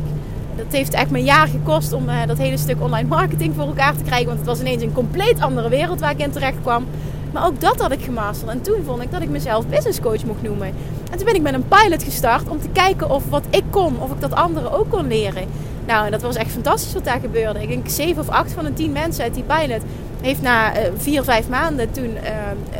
dat 0.56 0.66
heeft 0.70 0.94
echt 0.94 1.10
me 1.10 1.18
een 1.18 1.24
jaar 1.24 1.48
gekost 1.48 1.94
om 1.94 2.10
uh, 2.10 2.16
dat 2.28 2.38
hele 2.38 2.58
stuk 2.58 2.82
online 2.82 3.08
marketing 3.08 3.56
voor 3.56 3.66
elkaar 3.66 3.96
te 3.96 4.04
krijgen. 4.04 4.28
Want 4.28 4.38
het 4.38 4.48
was 4.48 4.60
ineens 4.60 4.84
een 4.84 4.94
compleet 4.94 5.42
andere 5.42 5.70
wereld 5.70 6.00
waar 6.00 6.12
ik 6.12 6.20
in 6.20 6.32
terecht 6.32 6.62
kwam. 6.62 6.86
Maar 7.34 7.46
ook 7.46 7.62
dat 7.62 7.82
had 7.82 7.92
ik 7.92 8.04
gemasterd. 8.04 8.52
En 8.52 8.62
toen 8.62 8.84
vond 8.86 9.02
ik 9.02 9.12
dat 9.12 9.22
ik 9.22 9.30
mezelf 9.30 9.68
business 9.68 10.00
coach 10.00 10.26
mocht 10.26 10.42
noemen. 10.42 10.68
En 11.12 11.18
toen 11.18 11.26
ben 11.26 11.36
ik 11.36 11.42
met 11.42 11.54
een 11.54 11.68
pilot 11.68 12.04
gestart 12.04 12.48
om 12.48 12.62
te 12.62 12.70
kijken 12.70 13.10
of 13.10 13.30
wat 13.30 13.44
ik 13.50 13.64
kon, 13.70 14.00
of 14.00 14.12
ik 14.12 14.22
dat 14.22 14.34
anderen 14.34 14.72
ook 14.72 14.90
kon 14.90 15.08
leren. 15.08 15.48
Nou, 15.86 16.06
en 16.06 16.12
dat 16.12 16.22
was 16.22 16.36
echt 16.36 16.52
fantastisch 16.52 16.94
wat 16.94 17.04
daar 17.04 17.20
gebeurde. 17.20 17.62
Ik 17.62 17.68
denk 17.68 17.90
7 17.90 18.22
of 18.22 18.30
8 18.30 18.52
van 18.52 18.64
de 18.64 18.74
10 18.74 18.92
mensen 18.92 19.24
uit 19.24 19.34
die 19.34 19.44
pilot 19.44 19.82
heeft 20.22 20.42
na 20.42 20.76
uh, 20.76 20.88
vier, 20.98 21.24
vijf 21.24 21.50
maanden 21.50 21.92
toen 21.92 22.10
uh, 22.10 22.22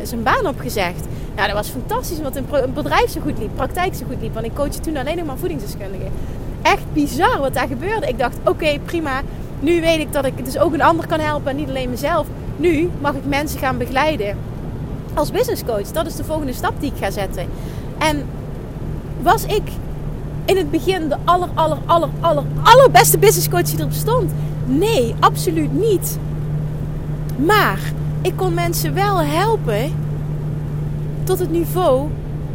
zijn 0.02 0.22
baan 0.22 0.46
opgezegd. 0.46 1.06
Nou, 1.34 1.46
dat 1.46 1.56
was 1.56 1.68
fantastisch, 1.68 2.16
omdat 2.16 2.36
een 2.36 2.72
bedrijf 2.74 3.10
zo 3.10 3.20
goed 3.20 3.38
liep, 3.38 3.50
praktijk 3.54 3.94
zo 3.94 4.04
goed 4.06 4.20
liep. 4.20 4.34
Want 4.34 4.46
ik 4.46 4.54
coachte 4.54 4.80
toen 4.80 4.96
alleen 4.96 5.16
nog 5.16 5.26
maar 5.26 5.36
voedingsdeskundigen. 5.36 6.10
Echt 6.62 6.92
bizar 6.92 7.38
wat 7.38 7.54
daar 7.54 7.66
gebeurde. 7.66 8.06
Ik 8.06 8.18
dacht, 8.18 8.36
oké, 8.44 8.78
prima. 8.84 9.20
Nu 9.60 9.80
weet 9.80 9.98
ik 9.98 10.12
dat 10.12 10.24
ik 10.24 10.44
dus 10.44 10.58
ook 10.58 10.72
een 10.72 10.82
ander 10.82 11.06
kan 11.06 11.20
helpen 11.20 11.50
en 11.50 11.56
niet 11.56 11.68
alleen 11.68 11.90
mezelf. 11.90 12.26
Nu 12.56 12.90
mag 13.00 13.14
ik 13.14 13.26
mensen 13.26 13.58
gaan 13.58 13.78
begeleiden 13.78 14.36
als 15.14 15.30
business 15.30 15.64
coach. 15.64 15.90
Dat 15.90 16.06
is 16.06 16.16
de 16.16 16.24
volgende 16.24 16.52
stap 16.52 16.80
die 16.80 16.92
ik 16.92 16.98
ga 17.02 17.10
zetten. 17.10 17.46
En 17.98 18.26
was 19.22 19.44
ik 19.44 19.62
in 20.44 20.56
het 20.56 20.70
begin 20.70 21.08
de 21.08 21.16
aller, 21.24 21.48
aller, 21.54 21.78
aller, 21.86 22.08
aller, 22.20 22.44
allerbeste 22.62 23.18
business 23.18 23.48
coach 23.48 23.62
die 23.62 23.78
er 23.78 23.88
bestond? 23.88 24.32
Nee, 24.66 25.14
absoluut 25.20 25.72
niet. 25.72 26.18
Maar 27.36 27.78
ik 28.20 28.36
kon 28.36 28.54
mensen 28.54 28.94
wel 28.94 29.20
helpen 29.20 29.92
tot 31.24 31.38
het 31.38 31.50
niveau 31.50 32.08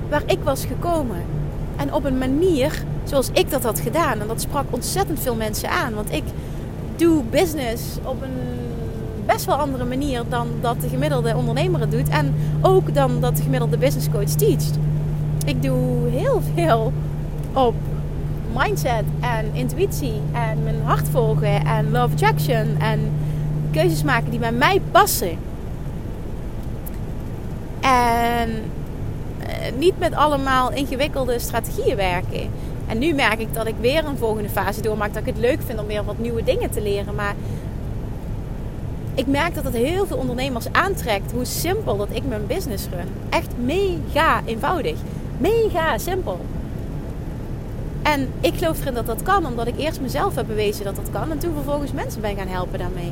waar 0.09 0.23
ik 0.25 0.39
was 0.43 0.65
gekomen. 0.65 1.23
En 1.75 1.93
op 1.93 2.05
een 2.05 2.17
manier 2.17 2.83
zoals 3.03 3.29
ik 3.33 3.49
dat 3.49 3.63
had 3.63 3.79
gedaan. 3.79 4.19
En 4.19 4.27
dat 4.27 4.41
sprak 4.41 4.65
ontzettend 4.69 5.19
veel 5.19 5.35
mensen 5.35 5.69
aan. 5.69 5.93
Want 5.93 6.11
ik 6.11 6.23
doe 6.95 7.23
business 7.23 7.83
op 8.03 8.21
een 8.21 8.58
best 9.33 9.45
wel 9.45 9.55
andere 9.55 9.85
manier 9.85 10.23
dan 10.29 10.47
dat 10.61 10.81
de 10.81 10.89
gemiddelde 10.89 11.35
ondernemer 11.35 11.79
het 11.79 11.91
doet. 11.91 12.09
En 12.09 12.35
ook 12.61 12.93
dan 12.93 13.21
dat 13.21 13.37
de 13.37 13.43
gemiddelde 13.43 13.77
business 13.77 14.09
coach 14.09 14.29
teacht. 14.29 14.77
Ik 15.45 15.61
doe 15.61 16.09
heel 16.09 16.41
veel 16.55 16.93
op 17.53 17.75
mindset 18.55 19.03
en 19.19 19.45
intuïtie 19.53 20.21
en 20.31 20.63
mijn 20.63 20.81
hart 20.83 21.09
volgen 21.09 21.65
en 21.65 21.91
love 21.91 22.13
attraction 22.13 22.77
en 22.79 23.11
keuzes 23.71 24.03
maken 24.03 24.29
die 24.29 24.39
bij 24.39 24.51
mij 24.51 24.81
passen. 24.91 25.37
En 27.79 28.49
eh, 29.39 29.77
niet 29.77 29.99
met 29.99 30.15
allemaal 30.15 30.71
ingewikkelde 30.71 31.39
strategieën 31.39 31.95
werken. 31.95 32.49
En 32.87 32.97
nu 32.97 33.13
merk 33.13 33.39
ik 33.39 33.53
dat 33.53 33.67
ik 33.67 33.75
weer 33.79 34.05
een 34.05 34.17
volgende 34.17 34.49
fase 34.49 34.81
doormaak. 34.81 35.13
Dat 35.13 35.21
ik 35.21 35.33
het 35.33 35.43
leuk 35.43 35.59
vind 35.65 35.79
om 35.79 35.87
weer 35.87 36.03
wat 36.03 36.17
nieuwe 36.17 36.43
dingen 36.43 36.69
te 36.69 36.81
leren. 36.81 37.15
Maar 37.15 37.35
ik 39.19 39.27
merk 39.27 39.55
dat 39.55 39.63
het 39.63 39.73
heel 39.73 40.07
veel 40.07 40.17
ondernemers 40.17 40.71
aantrekt 40.71 41.31
hoe 41.31 41.45
simpel 41.45 41.97
dat 41.97 42.07
ik 42.11 42.27
mijn 42.27 42.47
business 42.47 42.87
run. 42.91 43.07
Echt 43.29 43.51
mega 43.57 44.41
eenvoudig. 44.45 44.97
Mega 45.37 45.97
simpel. 45.97 46.39
En 48.01 48.29
ik 48.41 48.53
geloof 48.57 48.81
erin 48.81 48.93
dat 48.93 49.05
dat 49.05 49.23
kan, 49.23 49.45
omdat 49.45 49.67
ik 49.67 49.77
eerst 49.77 50.01
mezelf 50.01 50.35
heb 50.35 50.47
bewezen 50.47 50.85
dat 50.85 50.95
dat 50.95 51.09
kan. 51.11 51.31
En 51.31 51.37
toen 51.37 51.53
vervolgens 51.53 51.91
mensen 51.91 52.21
ben 52.21 52.35
gaan 52.35 52.47
helpen 52.47 52.79
daarmee. 52.79 53.11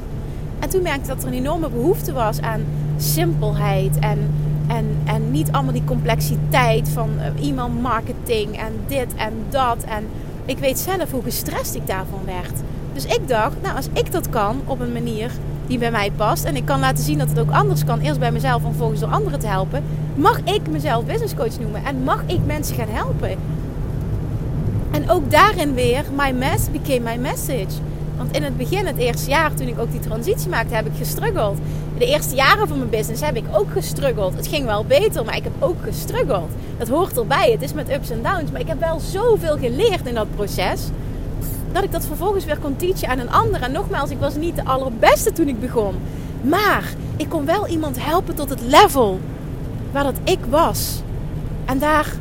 En 0.60 0.70
toen 0.70 0.82
merkte 0.82 1.02
ik 1.02 1.08
dat 1.08 1.22
er 1.22 1.28
een 1.28 1.38
enorme 1.38 1.70
behoefte 1.70 2.14
was 2.14 2.42
aan 2.42 2.66
simpelheid 2.98 4.00
en, 4.00 4.34
en, 4.68 4.98
en 5.06 5.32
niet 5.32 5.52
allemaal 5.52 5.74
die 5.74 5.84
complexiteit 5.84 6.90
van 6.90 7.10
uh, 7.18 7.50
e-mail 7.50 7.70
marketing 7.70 8.58
en 8.58 8.74
dit 8.88 9.16
en 9.16 9.34
dat. 9.50 9.84
En 9.84 10.08
ik 10.46 10.58
weet 10.58 10.80
zelf 10.80 11.12
hoe 11.12 11.24
gestrest 11.24 11.76
ik 11.76 11.88
daarvan 11.88 12.22
werd. 12.26 12.54
Dus 12.94 13.06
ik 13.06 13.28
dacht, 13.28 13.62
nou 13.62 13.76
als 13.76 13.88
ik 13.94 14.12
dat 14.12 14.30
kan 14.30 14.62
op 14.66 14.80
een 14.80 14.94
manier 14.94 15.32
die 15.68 15.78
bij 15.78 15.92
mij 15.92 16.12
past 16.16 16.44
en 16.44 16.56
ik 16.56 16.66
kan 16.66 16.80
laten 16.80 17.04
zien 17.04 17.18
dat 17.18 17.30
het 17.30 17.40
ook 17.40 17.52
anders 17.52 17.84
kan, 17.84 18.00
eerst 18.00 18.20
bij 18.20 18.32
mezelf 18.32 18.62
en 18.62 18.68
vervolgens 18.70 19.00
door 19.00 19.10
anderen 19.10 19.40
te 19.40 19.48
helpen, 19.48 19.84
mag 20.16 20.40
ik 20.44 20.70
mezelf 20.70 21.06
business 21.06 21.36
coach 21.36 21.60
noemen 21.60 21.86
en 21.86 22.04
mag 22.04 22.24
ik 22.26 22.40
mensen 22.46 22.76
gaan 22.76 22.90
helpen. 22.90 23.38
En 24.92 25.10
ook 25.10 25.32
daarin 25.32 25.74
weer, 25.74 26.04
my 26.16 26.32
mess 26.32 26.72
became 26.72 27.00
my 27.00 27.22
message. 27.22 27.76
Want 28.18 28.36
in 28.36 28.44
het 28.44 28.58
begin, 28.58 28.86
het 28.86 28.98
eerste 28.98 29.30
jaar, 29.30 29.54
toen 29.54 29.68
ik 29.68 29.80
ook 29.80 29.92
die 29.92 30.00
transitie 30.00 30.50
maakte, 30.50 30.76
heb 30.76 30.86
ik 30.86 30.98
gestruggeld. 30.98 31.58
De 31.98 32.06
eerste 32.06 32.36
jaren 32.36 32.68
van 32.68 32.78
mijn 32.78 32.90
business 32.90 33.22
heb 33.22 33.36
ik 33.36 33.44
ook 33.52 33.72
gestruggeld. 33.72 34.36
Het 34.36 34.48
ging 34.48 34.66
wel 34.66 34.86
beter, 34.86 35.26
maar 35.26 35.36
ik 35.36 35.44
heb 35.44 35.54
ook 35.60 35.76
gestruggeld. 35.84 36.52
Dat 36.78 36.88
hoort 36.88 37.18
erbij. 37.18 37.52
Het 37.52 37.62
is 37.62 37.74
met 37.74 37.92
ups 37.92 38.10
en 38.10 38.22
downs. 38.24 38.52
Maar 38.52 38.62
ik 38.62 38.68
heb 38.68 38.80
wel 38.80 39.00
zoveel 39.00 39.58
geleerd 39.58 40.08
in 40.08 40.14
dat 40.14 40.36
proces. 40.36 40.82
Dat 41.72 41.84
ik 41.84 41.92
dat 41.92 42.06
vervolgens 42.06 42.46
weer 42.46 42.58
kon 42.58 42.76
teachen 42.76 43.10
aan 43.10 43.20
een 43.20 43.32
ander. 43.32 43.62
En 43.62 43.72
nogmaals, 43.72 44.10
ik 44.10 44.20
was 44.20 44.36
niet 44.36 44.56
de 44.56 44.66
allerbeste 44.66 45.32
toen 45.32 45.48
ik 45.48 45.60
begon. 45.60 45.96
Maar 46.42 46.94
ik 47.18 47.30
kon 47.30 47.46
wel 47.46 47.68
iemand 47.68 48.06
helpen 48.06 48.36
tot 48.36 48.50
het 48.50 48.62
level 48.62 49.20
waar 49.92 50.04
dat 50.04 50.20
ik 50.24 50.40
was. 50.50 51.02
En 51.66 51.80
daar 51.80 52.16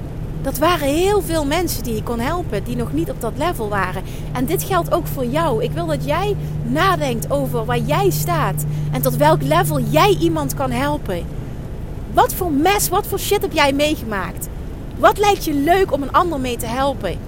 dat 0.46 0.58
waren 0.58 0.88
heel 0.88 1.22
veel 1.22 1.44
mensen 1.44 1.82
die 1.82 1.94
je 1.94 2.02
kon 2.02 2.20
helpen, 2.20 2.64
die 2.64 2.76
nog 2.76 2.92
niet 2.92 3.10
op 3.10 3.20
dat 3.20 3.32
level 3.36 3.68
waren. 3.68 4.02
En 4.32 4.44
dit 4.44 4.62
geldt 4.62 4.92
ook 4.92 5.06
voor 5.06 5.24
jou. 5.24 5.62
Ik 5.62 5.72
wil 5.72 5.86
dat 5.86 6.04
jij 6.04 6.36
nadenkt 6.62 7.30
over 7.30 7.64
waar 7.64 7.78
jij 7.78 8.10
staat 8.10 8.64
en 8.92 9.02
tot 9.02 9.16
welk 9.16 9.42
level 9.42 9.80
jij 9.80 10.16
iemand 10.20 10.54
kan 10.54 10.70
helpen. 10.70 11.24
Wat 12.12 12.34
voor 12.34 12.52
mes, 12.52 12.88
wat 12.88 13.06
voor 13.06 13.18
shit 13.18 13.42
heb 13.42 13.52
jij 13.52 13.72
meegemaakt? 13.72 14.48
Wat 14.98 15.18
lijkt 15.18 15.44
je 15.44 15.54
leuk 15.54 15.92
om 15.92 16.02
een 16.02 16.12
ander 16.12 16.40
mee 16.40 16.56
te 16.56 16.66
helpen? 16.66 17.18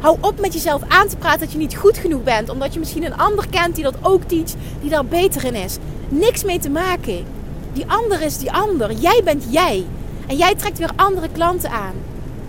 Hou 0.00 0.16
op 0.20 0.40
met 0.40 0.52
jezelf 0.52 0.82
aan 0.88 1.08
te 1.08 1.16
praten 1.16 1.40
dat 1.40 1.52
je 1.52 1.58
niet 1.58 1.76
goed 1.76 1.98
genoeg 1.98 2.22
bent, 2.22 2.48
omdat 2.48 2.72
je 2.72 2.78
misschien 2.78 3.04
een 3.04 3.16
ander 3.16 3.48
kent 3.48 3.74
die 3.74 3.84
dat 3.84 3.96
ook 4.02 4.22
teacht, 4.22 4.54
die 4.80 4.90
daar 4.90 5.04
beter 5.04 5.44
in 5.44 5.54
is. 5.54 5.76
Niks 6.08 6.44
mee 6.44 6.58
te 6.58 6.70
maken. 6.70 7.24
Die 7.72 7.84
ander 7.86 8.22
is 8.22 8.38
die 8.38 8.52
ander. 8.52 8.92
Jij 8.92 9.20
bent 9.24 9.44
jij. 9.48 9.84
En 10.26 10.36
jij 10.36 10.54
trekt 10.54 10.78
weer 10.78 10.90
andere 10.96 11.28
klanten 11.32 11.70
aan. 11.70 11.94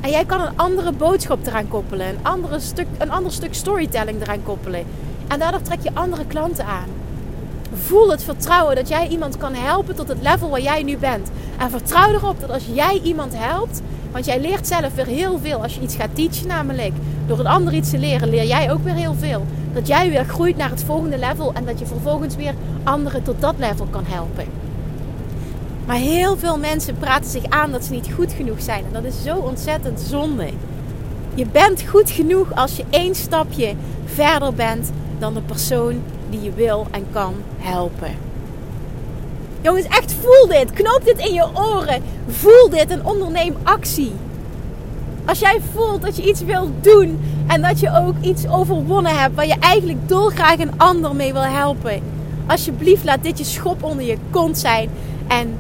En 0.02 0.10
jij 0.10 0.26
kan 0.26 0.42
een 0.42 0.58
andere 0.58 0.92
boodschap 0.92 1.48
eraan 1.48 1.68
koppelen. 1.68 2.08
Een, 2.08 2.20
andere 2.22 2.60
stuk, 2.60 2.88
een 2.98 3.12
ander 3.12 3.32
stuk 3.32 3.54
storytelling 3.54 4.22
eraan 4.22 4.44
koppelen. 4.44 4.86
En 5.28 5.40
daardoor 5.40 5.62
trek 5.62 5.80
je 5.82 5.92
andere 5.94 6.26
klanten 6.26 6.66
aan. 6.66 6.88
Voel 7.74 8.12
het 8.12 8.24
vertrouwen 8.24 8.76
dat 8.76 8.88
jij 8.88 9.08
iemand 9.08 9.38
kan 9.38 9.54
helpen 9.54 9.96
tot 9.96 10.08
het 10.08 10.22
level 10.22 10.50
waar 10.50 10.62
jij 10.62 10.84
nu 10.84 10.98
bent. 10.98 11.30
En 11.58 11.70
vertrouw 11.70 12.10
erop 12.10 12.40
dat 12.40 12.50
als 12.52 12.64
jij 12.74 13.00
iemand 13.04 13.34
helpt, 13.36 13.82
want 14.12 14.26
jij 14.26 14.42
leert 14.42 14.68
zelf 14.68 14.96
weer 14.96 15.06
heel 15.06 15.40
veel 15.40 15.64
als 15.64 15.76
je 15.76 15.82
iets 15.82 15.96
gaat 15.96 16.16
teachen 16.16 16.48
namelijk. 16.48 16.94
Door 17.28 17.40
een 17.40 17.48
ander 17.48 17.74
iets 17.74 17.90
te 17.90 17.98
leren, 17.98 18.30
leer 18.30 18.46
jij 18.46 18.72
ook 18.72 18.84
weer 18.84 18.94
heel 18.94 19.16
veel. 19.20 19.46
Dat 19.74 19.88
jij 19.88 20.10
weer 20.10 20.26
groeit 20.26 20.58
naar 20.58 20.70
het 20.70 20.84
volgende 20.84 21.18
level 21.18 21.54
en 21.54 21.66
dat 21.66 21.80
je 21.80 21.86
vervolgens 21.86 22.36
weer 22.36 22.54
anderen 22.84 23.24
tot 23.24 23.42
dat 23.42 23.56
level 23.58 23.88
kan 23.90 24.04
helpen. 24.08 24.46
Maar 25.86 25.96
heel 25.96 26.38
veel 26.38 26.58
mensen 26.58 26.98
praten 26.98 27.30
zich 27.30 27.46
aan 27.50 27.72
dat 27.72 27.84
ze 27.86 27.92
niet 27.92 28.10
goed 28.16 28.34
genoeg 28.34 28.62
zijn. 28.62 28.84
En 28.86 28.94
dat 28.94 29.04
is 29.04 29.24
zo 29.24 29.38
ontzettend 29.38 30.00
zonde. 30.00 30.50
Je 31.34 31.46
bent 31.52 31.84
goed 31.90 32.10
genoeg 32.10 32.56
als 32.56 32.76
je 32.76 32.86
één 32.90 33.16
stapje 33.16 33.74
verder 34.06 34.54
bent 34.54 34.92
dan 35.20 35.34
de 35.34 35.42
persoon 35.42 36.02
die 36.30 36.42
je 36.42 36.54
wil 36.54 36.88
en 36.92 37.06
kan 37.12 37.34
helpen. 37.58 38.27
Jongens, 39.62 39.86
echt 39.86 40.14
voel 40.22 40.48
dit. 40.48 40.72
Knoop 40.72 41.02
dit 41.04 41.18
in 41.18 41.34
je 41.34 41.48
oren. 41.54 42.04
Voel 42.28 42.70
dit 42.70 42.90
en 42.90 43.06
onderneem 43.06 43.56
actie. 43.64 44.12
Als 45.26 45.40
jij 45.40 45.60
voelt 45.74 46.02
dat 46.02 46.16
je 46.16 46.28
iets 46.28 46.42
wilt 46.42 46.84
doen 46.84 47.20
en 47.48 47.62
dat 47.62 47.80
je 47.80 47.92
ook 48.06 48.16
iets 48.22 48.48
overwonnen 48.48 49.20
hebt 49.20 49.36
waar 49.36 49.48
je 49.48 49.60
eigenlijk 49.60 50.10
dolgraag 50.10 50.60
een 50.60 50.78
ander 50.80 51.16
mee 51.16 51.34
wil 51.34 51.46
helpen. 51.46 52.02
Alsjeblieft, 52.48 53.04
laat 53.04 53.24
dit 53.24 53.38
je 53.38 53.44
schop 53.44 53.84
onder 53.84 54.06
je 54.06 54.18
kont 54.32 54.58
zijn 54.58 54.90
en 55.28 55.58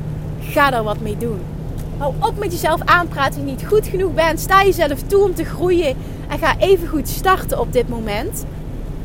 Ga 0.50 0.70
daar 0.70 0.84
wat 0.84 1.00
mee 1.00 1.18
doen. 1.18 1.40
Hou 1.98 2.14
op 2.20 2.38
met 2.38 2.52
jezelf 2.52 2.82
aanpraten 2.86 3.34
als 3.34 3.50
je 3.50 3.56
niet 3.56 3.68
goed 3.68 3.88
genoeg 3.88 4.14
bent. 4.14 4.40
Sta 4.40 4.64
jezelf 4.64 5.02
toe 5.02 5.24
om 5.24 5.34
te 5.34 5.44
groeien. 5.44 5.96
En 6.28 6.40
ga 6.40 6.58
even 6.60 6.88
goed 6.88 7.08
starten 7.08 7.60
op 7.60 7.74
dit 7.74 7.90
moment. 7.90 8.46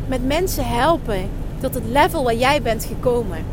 Met 0.07 0.27
mensen 0.27 0.67
helpen 0.67 1.29
tot 1.61 1.75
het 1.75 1.85
level 1.87 2.25
waar 2.25 2.35
jij 2.35 2.63
bent 2.63 2.85
gekomen. 2.85 3.45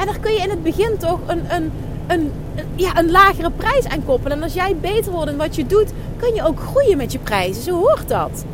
En 0.00 0.06
daar 0.06 0.18
kun 0.20 0.32
je 0.32 0.38
in 0.38 0.50
het 0.50 0.62
begin 0.62 0.96
toch 0.98 1.18
een, 1.26 1.54
een, 1.54 1.72
een, 2.06 2.30
ja, 2.74 2.98
een 2.98 3.10
lagere 3.10 3.50
prijs 3.50 3.88
aan 3.88 4.04
koppelen. 4.04 4.36
En 4.36 4.42
als 4.42 4.54
jij 4.54 4.76
beter 4.76 5.12
wordt 5.12 5.30
in 5.30 5.36
wat 5.36 5.56
je 5.56 5.66
doet, 5.66 5.92
kun 6.16 6.34
je 6.34 6.46
ook 6.46 6.60
groeien 6.60 6.96
met 6.96 7.12
je 7.12 7.18
prijzen. 7.18 7.62
Zo 7.62 7.78
hoort 7.78 8.08
dat. 8.08 8.44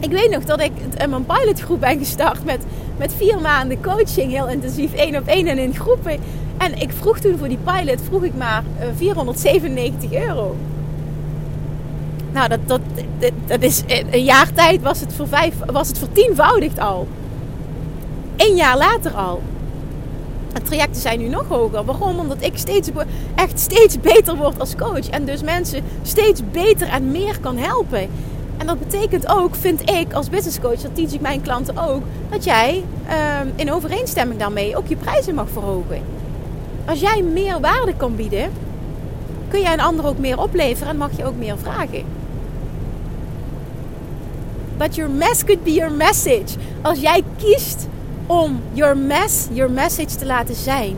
Ik 0.00 0.10
weet 0.10 0.30
nog 0.30 0.44
dat 0.44 0.60
ik 0.60 0.72
mijn 1.08 1.26
pilotgroep 1.26 1.80
ben 1.80 1.98
gestart 1.98 2.44
met, 2.44 2.64
met 2.96 3.14
vier 3.14 3.40
maanden 3.40 3.82
coaching, 3.82 4.32
heel 4.32 4.48
intensief, 4.48 4.94
één 4.94 5.16
op 5.16 5.26
één 5.26 5.46
en 5.46 5.58
in 5.58 5.74
groepen. 5.74 6.18
En 6.56 6.80
ik 6.80 6.90
vroeg 6.92 7.18
toen 7.18 7.38
voor 7.38 7.48
die 7.48 7.58
pilot, 7.64 8.00
vroeg 8.08 8.22
ik 8.22 8.34
maar 8.34 8.62
497 8.96 10.10
eh, 10.10 10.26
euro. 10.26 10.56
Nou, 12.32 12.48
dat, 12.48 12.58
dat, 12.66 12.80
dat, 13.46 13.62
is 13.62 13.82
een 14.10 14.24
jaar 14.24 14.52
tijd 14.52 14.82
was 14.82 15.00
het, 15.00 15.12
voor 15.12 15.28
vijf, 15.28 15.54
was 15.66 15.88
het 15.88 16.78
al. 16.78 17.08
Eén 18.36 18.54
jaar 18.56 18.76
later 18.76 19.12
al. 19.12 19.42
De 20.56 20.62
trajecten 20.62 21.00
zijn 21.00 21.18
nu 21.18 21.28
nog 21.28 21.48
hoger. 21.48 21.84
Waarom? 21.84 22.18
Omdat 22.18 22.36
ik 22.42 22.58
steeds, 22.58 22.90
echt 23.34 23.60
steeds 23.60 24.00
beter 24.00 24.36
word 24.36 24.60
als 24.60 24.76
coach. 24.76 25.08
En 25.08 25.24
dus 25.24 25.42
mensen 25.42 25.82
steeds 26.02 26.40
beter 26.50 26.88
en 26.88 27.10
meer 27.10 27.40
kan 27.40 27.56
helpen. 27.56 28.08
En 28.56 28.66
dat 28.66 28.78
betekent 28.78 29.28
ook, 29.28 29.54
vind 29.54 29.90
ik 29.90 30.12
als 30.12 30.30
business 30.30 30.60
coach, 30.60 30.80
dat 30.80 30.94
teach 30.94 31.12
ik 31.12 31.20
mijn 31.20 31.40
klanten 31.40 31.78
ook, 31.78 32.02
dat 32.30 32.44
jij 32.44 32.84
ehm, 33.06 33.48
in 33.56 33.72
overeenstemming 33.72 34.40
daarmee 34.40 34.76
ook 34.76 34.86
je 34.86 34.96
prijzen 34.96 35.34
mag 35.34 35.48
verhogen. 35.52 36.02
Als 36.84 37.00
jij 37.00 37.22
meer 37.22 37.60
waarde 37.60 37.94
kan 37.96 38.16
bieden, 38.16 38.50
kun 39.48 39.60
jij 39.60 39.72
een 39.72 39.80
ander 39.80 40.06
ook 40.06 40.18
meer 40.18 40.40
opleveren 40.40 40.88
en 40.88 40.96
mag 40.96 41.16
je 41.16 41.24
ook 41.24 41.36
meer 41.38 41.58
vragen. 41.58 42.04
But 44.76 44.94
your 44.94 45.10
mess 45.10 45.44
could 45.44 45.64
be 45.64 45.72
your 45.72 45.92
message. 45.92 46.56
Als 46.82 47.00
jij 47.00 47.22
kiest 47.36 47.86
om 48.26 48.60
your 48.72 48.96
mess, 48.96 49.48
your 49.52 49.70
message 49.70 50.16
te 50.16 50.26
laten 50.26 50.54
zijn. 50.54 50.96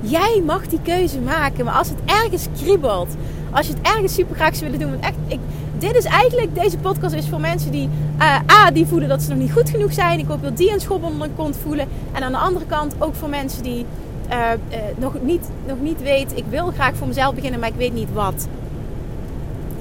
Jij 0.00 0.42
mag 0.46 0.66
die 0.66 0.80
keuze 0.82 1.20
maken. 1.20 1.64
Maar 1.64 1.74
als 1.74 1.88
het 1.88 1.98
ergens 2.04 2.46
kriebelt, 2.62 3.14
als 3.50 3.66
je 3.66 3.72
het 3.72 3.86
ergens 3.86 4.14
super 4.14 4.36
graag 4.36 4.56
zou 4.56 4.70
willen 4.70 4.86
doen. 4.86 4.90
Want 4.90 5.04
echt, 5.04 5.16
ik, 5.26 5.40
dit 5.78 5.94
is 5.94 6.04
eigenlijk, 6.04 6.54
deze 6.54 6.78
podcast 6.78 7.14
is 7.14 7.28
voor 7.28 7.40
mensen 7.40 7.70
die 7.70 7.88
uh, 8.18 8.40
A, 8.50 8.70
die 8.70 8.86
voelen 8.86 9.08
dat 9.08 9.22
ze 9.22 9.28
nog 9.28 9.38
niet 9.38 9.52
goed 9.52 9.70
genoeg 9.70 9.92
zijn. 9.92 10.18
Ik 10.18 10.26
hoop 10.26 10.42
dat 10.42 10.56
die 10.56 10.72
een 10.72 10.80
schop 10.80 11.02
onder 11.02 11.20
hun 11.20 11.36
kont 11.36 11.56
voelen. 11.62 11.88
En 12.12 12.22
aan 12.22 12.32
de 12.32 12.38
andere 12.38 12.66
kant 12.66 12.94
ook 12.98 13.14
voor 13.14 13.28
mensen 13.28 13.62
die 13.62 13.84
uh, 14.30 14.36
uh, 14.70 14.78
nog, 14.96 15.12
niet, 15.22 15.48
nog 15.66 15.76
niet 15.80 16.02
weten, 16.02 16.36
ik 16.36 16.44
wil 16.48 16.70
graag 16.70 16.96
voor 16.96 17.06
mezelf 17.06 17.34
beginnen, 17.34 17.60
maar 17.60 17.68
ik 17.68 17.74
weet 17.74 17.92
niet 17.92 18.12
wat. 18.12 18.48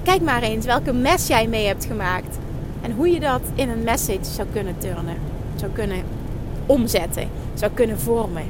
Kijk 0.03 0.21
maar 0.21 0.41
eens 0.41 0.65
welke 0.65 0.93
mes 0.93 1.27
jij 1.27 1.47
mee 1.47 1.67
hebt 1.67 1.86
gemaakt. 1.86 2.38
En 2.81 2.91
hoe 2.91 3.10
je 3.10 3.19
dat 3.19 3.41
in 3.55 3.69
een 3.69 3.83
message 3.83 4.25
zou 4.36 4.47
kunnen 4.53 4.77
turnen. 4.77 5.15
Zou 5.55 5.71
kunnen 5.71 5.97
omzetten. 6.67 7.30
Zou 7.53 7.71
kunnen 7.71 7.99
vormen. 7.99 8.43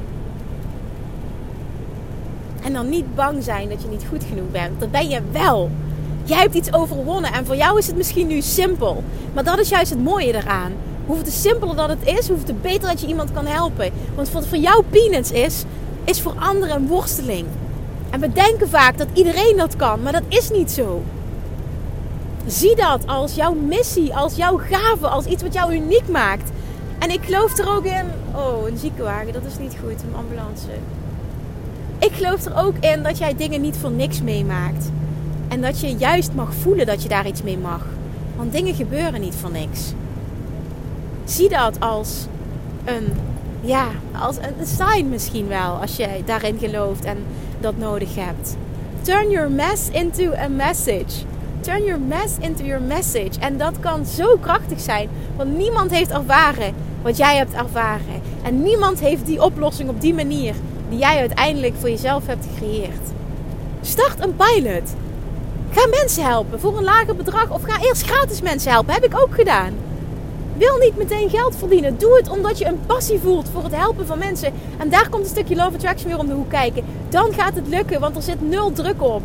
En 2.63 2.73
dan 2.73 2.89
niet 2.89 3.15
bang 3.15 3.43
zijn 3.43 3.69
dat 3.69 3.81
je 3.81 3.87
niet 3.87 4.05
goed 4.09 4.23
genoeg 4.23 4.51
bent. 4.51 4.79
Dat 4.79 4.91
ben 4.91 5.09
je 5.09 5.21
wel. 5.31 5.69
Jij 6.23 6.37
hebt 6.37 6.55
iets 6.55 6.73
overwonnen 6.73 7.33
en 7.33 7.45
voor 7.45 7.55
jou 7.55 7.77
is 7.77 7.87
het 7.87 7.95
misschien 7.95 8.27
nu 8.27 8.41
simpel. 8.41 9.03
Maar 9.33 9.43
dat 9.43 9.59
is 9.59 9.69
juist 9.69 9.89
het 9.89 10.03
mooie 10.03 10.35
eraan. 10.35 10.71
Hoeveel 11.05 11.25
te 11.25 11.31
simpeler 11.31 11.75
dat 11.75 11.89
het 11.89 12.05
is, 12.05 12.27
hoeveel 12.27 12.45
te 12.45 12.53
beter 12.53 12.87
dat 12.89 13.01
je 13.01 13.07
iemand 13.07 13.31
kan 13.31 13.45
helpen. 13.45 13.91
Want 14.15 14.31
wat 14.31 14.47
voor 14.47 14.57
jou 14.57 14.83
peanuts 14.89 15.31
is, 15.31 15.63
is 16.03 16.21
voor 16.21 16.33
anderen 16.39 16.75
een 16.75 16.87
worsteling. 16.87 17.45
En 18.09 18.19
we 18.19 18.31
denken 18.31 18.69
vaak 18.69 18.97
dat 18.97 19.07
iedereen 19.13 19.57
dat 19.57 19.75
kan, 19.75 20.01
maar 20.01 20.11
dat 20.11 20.23
is 20.27 20.49
niet 20.49 20.71
zo. 20.71 21.03
Zie 22.45 22.75
dat 22.75 23.07
als 23.07 23.35
jouw 23.35 23.53
missie, 23.53 24.15
als 24.15 24.35
jouw 24.35 24.57
gave, 24.57 25.07
als 25.07 25.25
iets 25.25 25.43
wat 25.43 25.53
jou 25.53 25.73
uniek 25.73 26.07
maakt. 26.07 26.51
En 26.99 27.11
ik 27.11 27.23
geloof 27.23 27.57
er 27.57 27.69
ook 27.69 27.85
in. 27.85 28.05
Oh, 28.35 28.67
een 28.67 28.77
ziekenwagen, 28.77 29.33
dat 29.33 29.45
is 29.45 29.57
niet 29.59 29.75
goed, 29.83 30.03
een 30.03 30.15
ambulance. 30.15 30.67
Ik 31.99 32.11
geloof 32.11 32.45
er 32.45 32.57
ook 32.57 32.77
in 32.79 33.03
dat 33.03 33.17
jij 33.17 33.35
dingen 33.35 33.61
niet 33.61 33.77
voor 33.77 33.91
niks 33.91 34.21
meemaakt. 34.21 34.91
En 35.47 35.61
dat 35.61 35.79
je 35.79 35.95
juist 35.95 36.33
mag 36.33 36.53
voelen 36.53 36.85
dat 36.85 37.03
je 37.03 37.09
daar 37.09 37.27
iets 37.27 37.43
mee 37.43 37.57
mag. 37.57 37.85
Want 38.35 38.51
dingen 38.51 38.75
gebeuren 38.75 39.21
niet 39.21 39.35
voor 39.35 39.51
niks. 39.51 39.93
Zie 41.25 41.49
dat 41.49 41.79
als 41.79 42.25
een, 42.85 43.13
ja, 43.61 43.85
als 44.21 44.35
een 44.37 44.65
sign 44.65 45.09
misschien 45.09 45.47
wel. 45.47 45.71
Als 45.81 45.95
je 45.95 46.07
daarin 46.25 46.57
gelooft 46.59 47.05
en 47.05 47.17
dat 47.59 47.77
nodig 47.77 48.15
hebt. 48.15 48.55
Turn 49.01 49.29
your 49.29 49.51
mess 49.51 49.89
into 49.89 50.33
a 50.33 50.47
message. 50.47 51.25
Turn 51.59 51.83
your 51.83 51.99
mess 51.99 52.37
into 52.39 52.63
your 52.63 52.81
message. 52.81 53.39
En 53.39 53.57
dat 53.57 53.79
kan 53.79 54.05
zo 54.05 54.37
krachtig 54.37 54.79
zijn. 54.79 55.09
Want 55.35 55.57
niemand 55.57 55.91
heeft 55.91 56.11
ervaren 56.11 56.73
wat 57.01 57.17
jij 57.17 57.37
hebt 57.37 57.53
ervaren. 57.53 58.21
En 58.43 58.61
niemand 58.61 58.99
heeft 58.99 59.25
die 59.25 59.43
oplossing 59.43 59.89
op 59.89 60.01
die 60.01 60.13
manier 60.13 60.55
die 60.89 60.99
jij 60.99 61.19
uiteindelijk 61.19 61.75
voor 61.79 61.89
jezelf 61.89 62.27
hebt 62.27 62.45
gecreëerd. 62.53 63.11
Start 63.81 64.23
een 64.23 64.35
pilot. 64.35 64.93
Ga 65.71 65.87
mensen 65.87 66.25
helpen 66.25 66.59
voor 66.59 66.77
een 66.77 66.83
lager 66.83 67.15
bedrag 67.15 67.49
of 67.49 67.61
ga 67.63 67.81
eerst 67.81 68.01
gratis 68.03 68.41
mensen 68.41 68.71
helpen. 68.71 68.93
Heb 68.93 69.03
ik 69.03 69.19
ook 69.19 69.35
gedaan. 69.35 69.73
Wil 70.57 70.77
niet 70.77 70.97
meteen 70.97 71.29
geld 71.29 71.55
verdienen. 71.55 71.97
Doe 71.97 72.17
het 72.17 72.29
omdat 72.29 72.57
je 72.57 72.65
een 72.65 72.85
passie 72.85 73.19
voelt 73.19 73.49
voor 73.53 73.63
het 73.63 73.75
helpen 73.75 74.05
van 74.05 74.17
mensen. 74.17 74.53
En 74.77 74.89
daar 74.89 75.09
komt 75.09 75.23
een 75.23 75.29
stukje 75.29 75.55
Love 75.55 75.75
Attraction 75.75 76.09
weer 76.09 76.19
om 76.19 76.27
de 76.27 76.33
hoek 76.33 76.49
kijken. 76.49 76.83
Dan 77.09 77.33
gaat 77.33 77.55
het 77.55 77.67
lukken, 77.67 77.99
want 77.99 78.15
er 78.15 78.21
zit 78.21 78.49
nul 78.49 78.71
druk 78.71 79.01
op. 79.01 79.21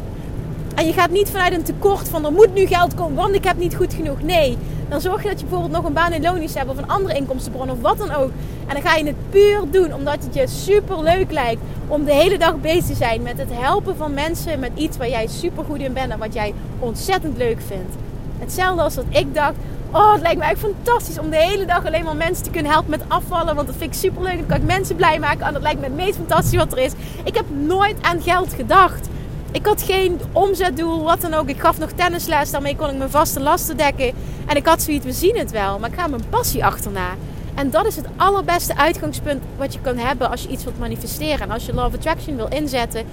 En 0.75 0.87
je 0.87 0.93
gaat 0.93 1.11
niet 1.11 1.31
vanuit 1.31 1.53
een 1.53 1.63
tekort 1.63 2.09
van 2.09 2.25
er 2.25 2.33
moet 2.33 2.55
nu 2.55 2.67
geld 2.67 2.95
komen, 2.95 3.17
want 3.17 3.35
ik 3.35 3.45
heb 3.45 3.57
niet 3.57 3.75
goed 3.75 3.95
genoeg. 3.95 4.23
Nee, 4.23 4.59
dan 4.89 5.01
zorg 5.01 5.23
je 5.23 5.29
dat 5.29 5.41
je 5.41 5.47
bijvoorbeeld 5.47 5.75
nog 5.77 5.85
een 5.85 5.93
baan 5.93 6.13
in 6.13 6.23
loondienst 6.23 6.55
hebt 6.59 6.71
of 6.71 6.79
een 6.79 6.89
andere 6.89 7.17
inkomstenbron 7.17 7.71
of 7.71 7.81
wat 7.81 7.99
dan 7.99 8.11
ook. 8.11 8.31
En 8.67 8.75
dan 8.75 8.83
ga 8.83 8.97
je 8.97 9.05
het 9.05 9.31
puur 9.31 9.61
doen 9.71 9.95
omdat 9.95 10.25
het 10.25 10.35
je 10.35 10.47
super 10.47 11.03
leuk 11.03 11.33
lijkt 11.33 11.61
om 11.89 12.05
de 12.05 12.15
hele 12.15 12.39
dag 12.39 12.61
bezig 12.61 12.85
te 12.85 12.95
zijn 12.95 13.23
met 13.23 13.39
het 13.39 13.49
helpen 13.53 13.97
van 13.97 14.15
mensen 14.15 14.59
met 14.59 14.71
iets 14.75 14.97
waar 14.97 15.09
jij 15.09 15.27
super 15.27 15.65
goed 15.65 15.79
in 15.79 15.93
bent 15.93 16.13
en 16.13 16.19
wat 16.19 16.35
jij 16.35 16.55
ontzettend 16.79 17.37
leuk 17.37 17.61
vindt. 17.67 17.95
Hetzelfde 18.39 18.83
als 18.83 18.95
dat 18.95 19.05
ik 19.09 19.35
dacht, 19.35 19.55
oh 19.91 20.13
het 20.13 20.23
lijkt 20.23 20.39
me 20.39 20.45
eigenlijk 20.45 20.77
fantastisch 20.77 21.19
om 21.19 21.31
de 21.31 21.37
hele 21.37 21.65
dag 21.65 21.87
alleen 21.87 22.05
maar 22.05 22.17
mensen 22.17 22.45
te 22.45 22.51
kunnen 22.51 22.73
helpen 22.73 22.91
met 22.91 23.03
afvallen, 23.09 23.55
want 23.55 23.67
dat 23.67 23.77
vind 23.77 23.95
ik 23.95 24.01
super 24.01 24.23
leuk. 24.23 24.37
Dan 24.39 24.47
kan 24.47 24.57
ik 24.57 24.67
mensen 24.67 24.97
blij 24.97 25.19
maken 25.19 25.47
en 25.47 25.53
dat 25.53 25.63
lijkt 25.63 25.81
me 25.81 25.87
het 25.87 25.95
meest 25.95 26.17
fantastisch 26.17 26.59
wat 26.59 26.73
er 26.73 26.79
is. 26.79 26.93
Ik 27.25 27.35
heb 27.35 27.45
nooit 27.51 27.97
aan 28.01 28.23
geld 28.23 28.53
gedacht. 28.53 29.09
Ik 29.53 29.67
had 29.67 29.83
geen 29.83 30.21
omzetdoel, 30.33 31.03
wat 31.03 31.21
dan 31.21 31.35
ook. 31.35 31.49
Ik 31.49 31.61
gaf 31.61 31.79
nog 31.79 31.91
tennisles, 31.91 32.51
daarmee 32.51 32.77
kon 32.77 32.89
ik 32.89 32.97
mijn 32.97 33.11
vaste 33.11 33.41
lasten 33.41 33.77
dekken. 33.77 34.13
En 34.47 34.57
ik 34.57 34.67
had 34.67 34.83
zoiets, 34.83 35.05
we 35.05 35.13
zien 35.13 35.39
het 35.39 35.51
wel, 35.51 35.79
maar 35.79 35.91
ik 35.91 35.99
ga 35.99 36.07
mijn 36.07 36.29
passie 36.29 36.65
achterna. 36.65 37.15
En 37.55 37.71
dat 37.71 37.87
is 37.87 37.97
het 37.97 38.07
allerbeste 38.17 38.77
uitgangspunt 38.77 39.43
wat 39.57 39.73
je 39.73 39.81
kan 39.81 39.97
hebben 39.97 40.31
als 40.31 40.43
je 40.43 40.49
iets 40.49 40.65
wilt 40.65 40.79
manifesteren. 40.79 41.41
En 41.41 41.51
als 41.51 41.67
je 41.67 41.75
Love 41.75 41.97
Attraction 41.97 42.37
wil 42.37 42.49
inzetten 42.49 43.05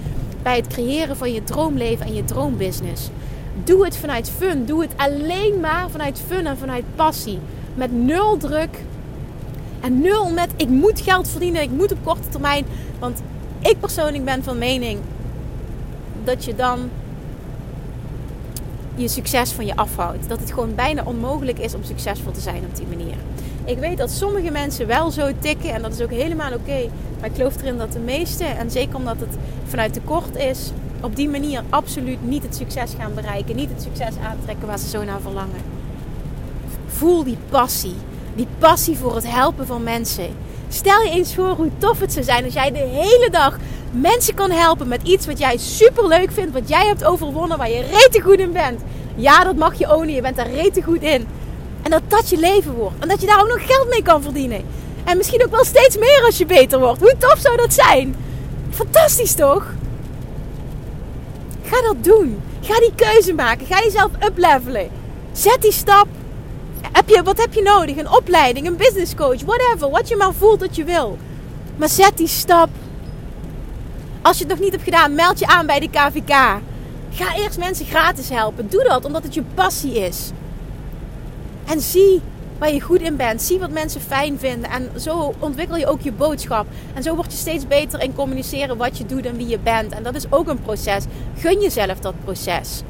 bij 0.42 0.56
het 0.56 0.66
creëren 0.66 1.16
van 1.16 1.32
je 1.32 1.44
droomleven 1.44 2.06
en 2.06 2.14
je 2.14 2.24
droombusiness. 2.24 3.08
Doe 3.64 3.84
het 3.84 3.96
vanuit 3.96 4.30
fun. 4.38 4.64
Doe 4.64 4.82
het 4.82 4.92
alleen 4.96 5.60
maar 5.60 5.90
vanuit 5.90 6.22
fun 6.26 6.46
en 6.46 6.58
vanuit 6.58 6.84
passie. 6.94 7.38
Met 7.74 7.92
nul 7.92 8.36
druk. 8.36 8.84
En 9.80 10.00
nul 10.00 10.30
met 10.30 10.50
ik 10.56 10.68
moet 10.68 11.00
geld 11.00 11.28
verdienen, 11.28 11.62
ik 11.62 11.70
moet 11.70 11.92
op 11.92 11.98
korte 12.04 12.28
termijn. 12.28 12.64
Want 12.98 13.22
ik 13.60 13.80
persoonlijk 13.80 14.24
ben 14.24 14.44
van 14.44 14.58
mening 14.58 14.98
dat 16.26 16.44
je 16.44 16.54
dan 16.54 16.90
je 18.94 19.08
succes 19.08 19.50
van 19.50 19.66
je 19.66 19.76
afhoudt. 19.76 20.28
Dat 20.28 20.40
het 20.40 20.52
gewoon 20.52 20.74
bijna 20.74 21.02
onmogelijk 21.04 21.58
is 21.58 21.74
om 21.74 21.84
succesvol 21.84 22.32
te 22.32 22.40
zijn 22.40 22.64
op 22.64 22.76
die 22.76 22.86
manier. 22.86 23.16
Ik 23.64 23.78
weet 23.78 23.98
dat 23.98 24.10
sommige 24.10 24.50
mensen 24.50 24.86
wel 24.86 25.10
zo 25.10 25.30
tikken 25.38 25.72
en 25.72 25.82
dat 25.82 25.92
is 25.92 26.00
ook 26.00 26.10
helemaal 26.10 26.52
oké. 26.52 26.88
maar 27.20 27.28
ik 27.28 27.36
geloof 27.36 27.60
erin 27.60 27.78
dat 27.78 27.92
de 27.92 27.98
meeste, 27.98 28.44
en 28.44 28.70
zeker 28.70 28.96
omdat 28.96 29.20
het 29.20 29.36
vanuit 29.64 29.92
tekort 29.92 30.36
is, 30.36 30.70
op 31.00 31.16
die 31.16 31.28
manier 31.28 31.62
absoluut 31.68 32.28
niet 32.28 32.42
het 32.42 32.56
succes 32.56 32.92
gaan 32.98 33.14
bereiken. 33.14 33.56
Niet 33.56 33.70
het 33.70 33.82
succes 33.82 34.14
aantrekken 34.30 34.66
waar 34.66 34.78
ze 34.78 34.88
zo 34.88 35.04
naar 35.04 35.20
verlangen. 35.20 35.60
Voel 36.86 37.24
die 37.24 37.38
passie. 37.48 37.94
Die 38.34 38.46
passie 38.58 38.96
voor 38.96 39.14
het 39.14 39.30
helpen 39.30 39.66
van 39.66 39.82
mensen. 39.82 40.28
Stel 40.68 41.02
je 41.02 41.10
eens 41.10 41.34
voor 41.34 41.50
hoe 41.50 41.70
tof 41.78 42.00
het 42.00 42.12
zou 42.12 42.24
zijn 42.24 42.44
als 42.44 42.52
jij 42.52 42.70
de 42.70 42.78
hele 42.78 43.28
dag 43.30 43.56
mensen 43.90 44.34
kan 44.34 44.50
helpen 44.50 44.88
met 44.88 45.02
iets 45.02 45.26
wat 45.26 45.38
jij 45.38 45.56
super 45.56 46.06
leuk 46.06 46.30
vindt, 46.32 46.52
wat 46.52 46.68
jij 46.68 46.86
hebt 46.86 47.04
overwonnen, 47.04 47.58
waar 47.58 47.70
je 47.70 47.82
rete 47.82 48.20
goed 48.20 48.38
in 48.38 48.52
bent. 48.52 48.80
Ja, 49.14 49.44
dat 49.44 49.56
mag 49.56 49.78
je 49.78 49.94
ownen, 49.94 50.14
je 50.14 50.20
bent 50.20 50.36
daar 50.36 50.50
rete 50.50 50.82
goed 50.82 51.02
in. 51.02 51.26
En 51.82 51.90
dat 51.90 52.02
dat 52.08 52.30
je 52.30 52.36
leven 52.36 52.72
wordt. 52.74 52.98
En 52.98 53.08
dat 53.08 53.20
je 53.20 53.26
daar 53.26 53.40
ook 53.40 53.48
nog 53.48 53.66
geld 53.66 53.88
mee 53.88 54.02
kan 54.02 54.22
verdienen. 54.22 54.64
En 55.04 55.16
misschien 55.16 55.44
ook 55.44 55.50
wel 55.50 55.64
steeds 55.64 55.98
meer 55.98 56.22
als 56.24 56.38
je 56.38 56.46
beter 56.46 56.78
wordt. 56.78 57.00
Hoe 57.00 57.14
tof 57.18 57.38
zou 57.38 57.56
dat 57.56 57.72
zijn? 57.72 58.16
Fantastisch 58.70 59.34
toch? 59.34 59.66
Ga 61.62 61.82
dat 61.82 62.04
doen. 62.04 62.42
Ga 62.60 62.78
die 62.78 62.92
keuze 62.94 63.34
maken. 63.34 63.66
Ga 63.66 63.80
jezelf 63.82 64.10
uplevelen. 64.24 64.88
Zet 65.32 65.58
die 65.60 65.72
stap. 65.72 66.06
Heb 66.92 67.08
je, 67.08 67.22
wat 67.22 67.40
heb 67.40 67.54
je 67.54 67.62
nodig? 67.62 67.96
Een 67.96 68.10
opleiding, 68.10 68.66
een 68.66 68.76
business 68.76 69.14
coach, 69.14 69.42
whatever. 69.44 69.90
Wat 69.90 70.08
je 70.08 70.16
maar 70.16 70.32
voelt 70.32 70.60
dat 70.60 70.76
je 70.76 70.84
wil. 70.84 71.18
Maar 71.76 71.88
zet 71.88 72.16
die 72.16 72.28
stap. 72.28 72.68
Als 74.22 74.38
je 74.38 74.44
het 74.44 74.52
nog 74.52 74.62
niet 74.62 74.72
hebt 74.72 74.84
gedaan, 74.84 75.14
meld 75.14 75.38
je 75.38 75.46
aan 75.46 75.66
bij 75.66 75.80
de 75.80 75.88
KVK. 75.88 76.60
Ga 77.10 77.34
eerst 77.36 77.58
mensen 77.58 77.86
gratis 77.86 78.28
helpen. 78.28 78.68
Doe 78.68 78.84
dat 78.84 79.04
omdat 79.04 79.22
het 79.22 79.34
je 79.34 79.42
passie 79.54 79.94
is. 79.94 80.30
En 81.66 81.80
zie 81.80 82.20
waar 82.58 82.72
je 82.72 82.80
goed 82.80 83.00
in 83.00 83.16
bent. 83.16 83.42
Zie 83.42 83.58
wat 83.58 83.70
mensen 83.70 84.00
fijn 84.00 84.38
vinden. 84.38 84.70
En 84.70 85.00
zo 85.00 85.34
ontwikkel 85.38 85.76
je 85.76 85.86
ook 85.86 86.00
je 86.00 86.12
boodschap. 86.12 86.66
En 86.94 87.02
zo 87.02 87.14
word 87.14 87.32
je 87.32 87.38
steeds 87.38 87.66
beter 87.66 88.02
in 88.02 88.14
communiceren 88.14 88.76
wat 88.76 88.98
je 88.98 89.06
doet 89.06 89.26
en 89.26 89.36
wie 89.36 89.48
je 89.48 89.58
bent. 89.58 89.92
En 89.92 90.02
dat 90.02 90.14
is 90.14 90.32
ook 90.32 90.48
een 90.48 90.62
proces. 90.62 91.04
Gun 91.36 91.60
jezelf 91.60 91.98
dat 91.98 92.14
proces. 92.24 92.82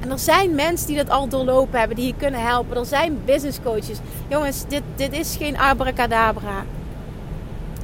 En 0.00 0.10
er 0.10 0.18
zijn 0.18 0.54
mensen 0.54 0.86
die 0.86 0.96
dat 0.96 1.10
al 1.10 1.28
doorlopen 1.28 1.78
hebben, 1.78 1.96
die 1.96 2.06
je 2.06 2.14
kunnen 2.16 2.40
helpen. 2.40 2.76
Er 2.76 2.86
zijn 2.86 3.18
business 3.24 3.58
coaches. 3.64 3.98
Jongens, 4.28 4.64
dit, 4.68 4.82
dit 4.96 5.12
is 5.12 5.36
geen 5.36 5.58
abracadabra. 5.58 6.64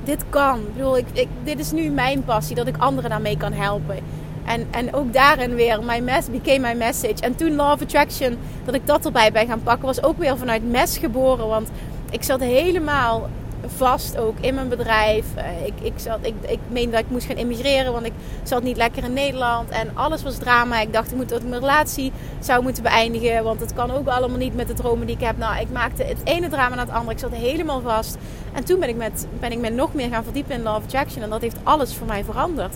Dit 0.09 0.25
kan. 0.29 0.59
Ik 0.59 0.75
bedoel, 0.75 0.99
ik, 0.99 1.29
dit 1.44 1.59
is 1.59 1.73
nu 1.73 1.90
mijn 1.90 2.25
passie, 2.25 2.57
dat 2.57 2.66
ik 2.66 2.77
anderen 2.77 3.11
daarmee 3.11 3.37
kan 3.37 3.53
helpen. 3.53 3.97
En, 4.44 4.66
en 4.71 4.94
ook 4.94 5.12
daarin 5.12 5.55
weer, 5.55 5.83
my 5.85 5.99
mess 5.99 6.31
became 6.31 6.68
my 6.68 6.75
message. 6.75 7.21
En 7.21 7.37
toen 7.37 7.55
Law 7.55 7.73
of 7.73 7.83
Attraction, 7.83 8.38
dat 8.64 8.75
ik 8.75 8.87
dat 8.87 9.05
erbij 9.05 9.33
ben 9.33 9.47
gaan 9.47 9.62
pakken, 9.62 9.87
was 9.87 10.03
ook 10.03 10.18
weer 10.18 10.38
vanuit 10.38 10.71
mes 10.71 10.99
geboren. 10.99 11.49
Want 11.49 11.68
ik 12.11 12.23
zat 12.23 12.40
helemaal 12.40 13.29
vast 13.66 14.18
ook 14.18 14.38
in 14.40 14.55
mijn 14.55 14.68
bedrijf. 14.68 15.25
Uh, 15.37 15.66
ik, 15.66 15.73
ik, 15.83 15.92
zat, 15.97 16.18
ik, 16.23 16.35
ik 16.47 16.59
meende 16.68 16.90
dat 16.90 17.01
ik 17.01 17.11
moest 17.11 17.27
gaan 17.27 17.37
immigreren, 17.37 17.92
want 17.92 18.07
ik 18.07 18.12
zat 18.42 18.62
niet 18.62 18.77
lekker 18.77 19.05
in 19.05 19.12
Nederland. 19.12 19.71
En 19.71 19.90
alles 19.94 20.23
was 20.23 20.37
drama. 20.37 20.81
Ik 20.81 20.92
dacht, 20.92 21.11
ik 21.11 21.16
moet 21.16 21.29
dat 21.29 21.42
mijn 21.42 21.61
relatie 21.61 22.12
zou 22.40 22.62
moeten 22.62 22.83
beëindigen. 22.83 23.44
Want 23.44 23.61
het 23.61 23.75
kan 23.75 23.90
ook 23.90 24.09
allemaal 24.09 24.38
niet 24.38 24.57
met 24.57 24.68
de 24.68 24.75
dromen 24.75 25.07
die 25.07 25.16
ik 25.16 25.23
heb. 25.25 25.38
Nou, 25.38 25.61
ik 25.61 25.71
maakte 25.73 26.03
het 26.03 26.18
ene 26.25 26.49
drama 26.49 26.75
na 26.75 26.83
het 26.83 26.90
andere. 26.90 27.12
Ik 27.12 27.18
zat 27.18 27.35
helemaal 27.35 27.81
vast. 27.81 28.16
En 28.53 28.64
toen 28.64 28.81
ben 28.81 28.88
ik, 28.88 28.97
met, 28.97 29.27
ben 29.40 29.53
ik 29.53 29.59
me 29.59 29.71
nog 29.71 29.94
meer 29.94 30.09
gaan 30.09 30.25
verdiepen 30.25 30.55
in 30.55 30.62
Love 30.62 30.85
Attraction. 30.85 31.23
En 31.23 31.31
dat 31.31 31.40
heeft 31.40 31.57
alles 31.62 31.94
voor 31.94 32.07
mij 32.07 32.25
veranderd. 32.25 32.75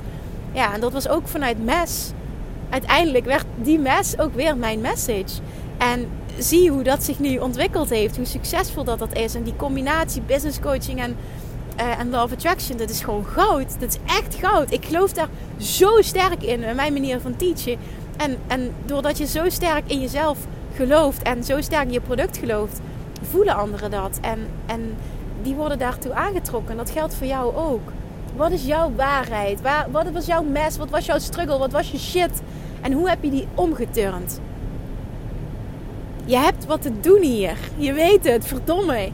Ja, 0.53 0.75
en 0.75 0.81
dat 0.81 0.93
was 0.93 1.09
ook 1.09 1.29
vanuit 1.29 1.65
mes. 1.65 2.11
Uiteindelijk 2.71 3.25
werd 3.25 3.45
die 3.57 3.79
mes 3.79 4.19
ook 4.19 4.35
weer 4.35 4.57
mijn 4.57 4.81
message. 4.81 5.41
En 5.83 6.09
zie 6.39 6.71
hoe 6.71 6.83
dat 6.83 7.03
zich 7.03 7.19
nu 7.19 7.39
ontwikkeld 7.39 7.91
heeft. 7.91 8.17
Hoe 8.17 8.27
succesvol 8.27 8.85
dat 8.85 8.99
dat 8.99 9.15
is. 9.15 9.35
En 9.35 9.43
die 9.43 9.57
combinatie 9.57 10.23
business 10.23 10.61
coaching 10.61 11.01
en, 11.01 11.17
uh, 11.81 11.99
en 11.99 12.11
love 12.11 12.35
attraction. 12.35 12.77
Dat 12.77 12.91
is 12.91 13.01
gewoon 13.01 13.25
goud. 13.25 13.81
Dat 13.81 13.89
is 13.89 14.15
echt 14.17 14.35
goud. 14.35 14.73
Ik 14.73 14.85
geloof 14.85 15.13
daar 15.13 15.29
zo 15.57 16.03
sterk 16.03 16.43
in. 16.43 16.63
In 16.63 16.77
mijn 16.77 16.93
manier 16.93 17.21
van 17.21 17.37
teachen. 17.37 17.77
En, 18.17 18.37
en 18.47 18.73
doordat 18.85 19.19
je 19.19 19.27
zo 19.27 19.49
sterk 19.49 19.83
in 19.87 20.01
jezelf 20.01 20.39
gelooft. 20.75 21.23
En 21.23 21.45
zo 21.45 21.61
sterk 21.61 21.87
in 21.87 21.93
je 21.93 22.01
product 22.01 22.37
gelooft. 22.37 22.81
Voelen 23.31 23.57
anderen 23.57 23.91
dat. 23.91 24.19
En, 24.21 24.47
en 24.67 24.95
die 25.43 25.55
worden 25.55 25.79
daartoe 25.79 26.13
aangetrokken. 26.13 26.77
Dat 26.77 26.91
geldt 26.91 27.15
voor 27.15 27.27
jou 27.27 27.57
ook. 27.57 27.93
Wat 28.37 28.51
is 28.51 28.65
jouw 28.65 28.93
waarheid? 28.97 29.61
Waar, 29.61 29.87
wat 29.91 30.11
was 30.11 30.27
jouw 30.27 30.43
mes? 30.43 30.77
Wat 30.77 30.91
was 30.91 31.07
jouw 31.07 31.19
struggle? 31.19 31.59
Wat 31.59 31.73
was 31.73 31.91
je 31.91 31.99
shit? 31.99 32.43
En 32.81 32.93
hoe 32.93 33.09
heb 33.09 33.23
je 33.23 33.31
die 33.31 33.49
omgeturnd? 33.55 34.41
Je 36.25 36.37
hebt 36.37 36.67
wat 36.67 36.83
te 36.83 37.01
doen 37.01 37.23
hier. 37.23 37.57
Je 37.77 37.93
weet 37.93 38.25
het, 38.25 38.47
verdomme. 38.47 39.09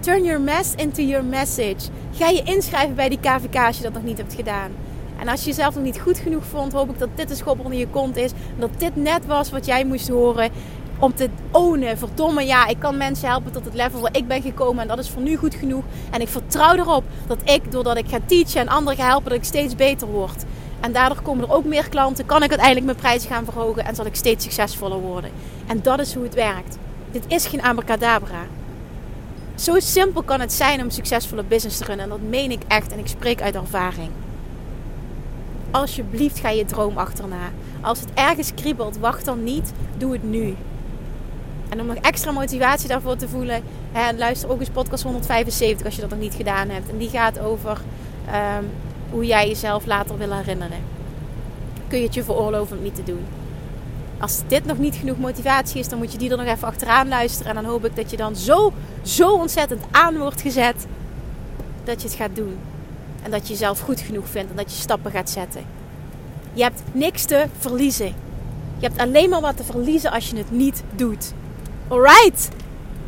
Turn 0.00 0.24
your 0.24 0.40
mess 0.40 0.74
into 0.74 1.02
your 1.02 1.24
message. 1.24 1.90
Ga 2.12 2.28
je 2.28 2.42
inschrijven 2.42 2.94
bij 2.94 3.08
die 3.08 3.18
KVK 3.20 3.56
als 3.56 3.76
je 3.76 3.82
dat 3.82 3.92
nog 3.92 4.02
niet 4.02 4.18
hebt 4.18 4.34
gedaan. 4.34 4.70
En 5.18 5.28
als 5.28 5.40
je 5.40 5.46
jezelf 5.46 5.74
nog 5.74 5.84
niet 5.84 6.00
goed 6.00 6.18
genoeg 6.18 6.44
vond, 6.44 6.72
hoop 6.72 6.90
ik 6.90 6.98
dat 6.98 7.08
dit 7.14 7.30
een 7.30 7.36
schop 7.36 7.64
onder 7.64 7.78
je 7.78 7.88
kont 7.88 8.16
is. 8.16 8.30
En 8.30 8.60
dat 8.60 8.70
dit 8.78 8.96
net 8.96 9.26
was 9.26 9.50
wat 9.50 9.66
jij 9.66 9.84
moest 9.84 10.08
horen 10.08 10.50
om 10.98 11.14
te 11.14 11.28
ownen. 11.50 11.98
Verdomme, 11.98 12.46
ja, 12.46 12.66
ik 12.66 12.78
kan 12.78 12.96
mensen 12.96 13.28
helpen 13.28 13.52
tot 13.52 13.64
het 13.64 13.74
level 13.74 14.00
waar 14.00 14.16
ik 14.16 14.26
ben 14.26 14.42
gekomen. 14.42 14.82
En 14.82 14.88
dat 14.88 14.98
is 14.98 15.10
voor 15.10 15.22
nu 15.22 15.36
goed 15.36 15.54
genoeg. 15.54 15.84
En 16.10 16.20
ik 16.20 16.28
vertrouw 16.28 16.74
erop 16.74 17.04
dat 17.26 17.38
ik, 17.44 17.72
doordat 17.72 17.96
ik 17.96 18.08
ga 18.08 18.18
teachen 18.26 18.60
en 18.60 18.68
anderen 18.68 19.06
helpen, 19.06 19.28
dat 19.28 19.38
ik 19.38 19.44
steeds 19.44 19.76
beter 19.76 20.06
word. 20.08 20.44
En 20.84 20.92
daardoor 20.92 21.22
komen 21.22 21.44
er 21.44 21.54
ook 21.54 21.64
meer 21.64 21.88
klanten. 21.88 22.26
Kan 22.26 22.42
ik 22.42 22.48
uiteindelijk 22.48 22.86
mijn 22.86 22.98
prijzen 22.98 23.30
gaan 23.30 23.44
verhogen 23.44 23.84
en 23.84 23.94
zal 23.94 24.06
ik 24.06 24.14
steeds 24.14 24.44
succesvoller 24.44 24.98
worden. 24.98 25.30
En 25.66 25.82
dat 25.82 25.98
is 25.98 26.14
hoe 26.14 26.22
het 26.22 26.34
werkt. 26.34 26.78
Dit 27.10 27.24
is 27.28 27.46
geen 27.46 27.62
abracadabra. 27.62 28.46
Zo 29.54 29.80
simpel 29.80 30.22
kan 30.22 30.40
het 30.40 30.52
zijn 30.52 30.82
om 30.82 30.90
succesvolle 30.90 31.42
business 31.44 31.78
te 31.78 31.84
runnen. 31.84 32.04
En 32.04 32.10
dat 32.10 32.28
meen 32.28 32.50
ik 32.50 32.62
echt 32.68 32.92
en 32.92 32.98
ik 32.98 33.06
spreek 33.06 33.42
uit 33.42 33.54
ervaring. 33.54 34.10
Alsjeblieft 35.70 36.38
ga 36.38 36.48
je 36.48 36.64
droom 36.64 36.98
achterna. 36.98 37.50
Als 37.80 38.00
het 38.00 38.08
ergens 38.14 38.54
kriebelt, 38.54 38.98
wacht 38.98 39.24
dan 39.24 39.44
niet. 39.44 39.72
Doe 39.96 40.12
het 40.12 40.22
nu. 40.22 40.56
En 41.68 41.80
om 41.80 41.86
nog 41.86 41.96
extra 41.96 42.30
motivatie 42.30 42.88
daarvoor 42.88 43.16
te 43.16 43.28
voelen, 43.28 43.62
hè, 43.92 44.12
luister 44.16 44.50
ook 44.50 44.60
eens 44.60 44.68
podcast 44.68 45.02
175 45.02 45.86
als 45.86 45.94
je 45.94 46.00
dat 46.00 46.10
nog 46.10 46.18
niet 46.18 46.34
gedaan 46.34 46.68
hebt. 46.68 46.90
En 46.90 46.98
die 46.98 47.08
gaat 47.08 47.38
over 47.38 47.80
um, 48.58 48.70
hoe 49.10 49.26
jij 49.26 49.48
jezelf 49.48 49.86
later 49.86 50.18
wil 50.18 50.32
herinneren. 50.32 50.78
Kun 51.88 51.98
je 51.98 52.04
het 52.04 52.14
je 52.14 52.24
veroorloven 52.24 52.76
om 52.76 52.84
het 52.84 52.96
niet 52.96 53.06
te 53.06 53.12
doen. 53.12 53.24
Als 54.18 54.42
dit 54.46 54.64
nog 54.64 54.78
niet 54.78 54.94
genoeg 54.94 55.18
motivatie 55.18 55.80
is, 55.80 55.88
dan 55.88 55.98
moet 55.98 56.12
je 56.12 56.18
die 56.18 56.30
er 56.30 56.36
nog 56.36 56.46
even 56.46 56.68
achteraan 56.68 57.08
luisteren. 57.08 57.48
En 57.48 57.62
dan 57.62 57.70
hoop 57.70 57.84
ik 57.84 57.96
dat 57.96 58.10
je 58.10 58.16
dan 58.16 58.36
zo, 58.36 58.72
zo 59.02 59.32
ontzettend 59.32 59.82
aan 59.90 60.18
wordt 60.18 60.40
gezet 60.40 60.86
dat 61.84 62.02
je 62.02 62.08
het 62.08 62.16
gaat 62.16 62.36
doen. 62.36 62.58
En 63.22 63.30
dat 63.30 63.46
je 63.46 63.52
jezelf 63.52 63.80
goed 63.80 64.00
genoeg 64.00 64.28
vindt 64.28 64.50
en 64.50 64.56
dat 64.56 64.74
je 64.74 64.80
stappen 64.80 65.10
gaat 65.10 65.30
zetten. 65.30 65.64
Je 66.52 66.62
hebt 66.62 66.82
niks 66.92 67.24
te 67.24 67.46
verliezen. 67.58 68.14
Je 68.78 68.86
hebt 68.86 68.98
alleen 68.98 69.28
maar 69.28 69.40
wat 69.40 69.56
te 69.56 69.64
verliezen 69.64 70.10
als 70.10 70.30
je 70.30 70.36
het 70.36 70.50
niet 70.50 70.82
doet. 70.94 71.32
Alright? 71.88 72.48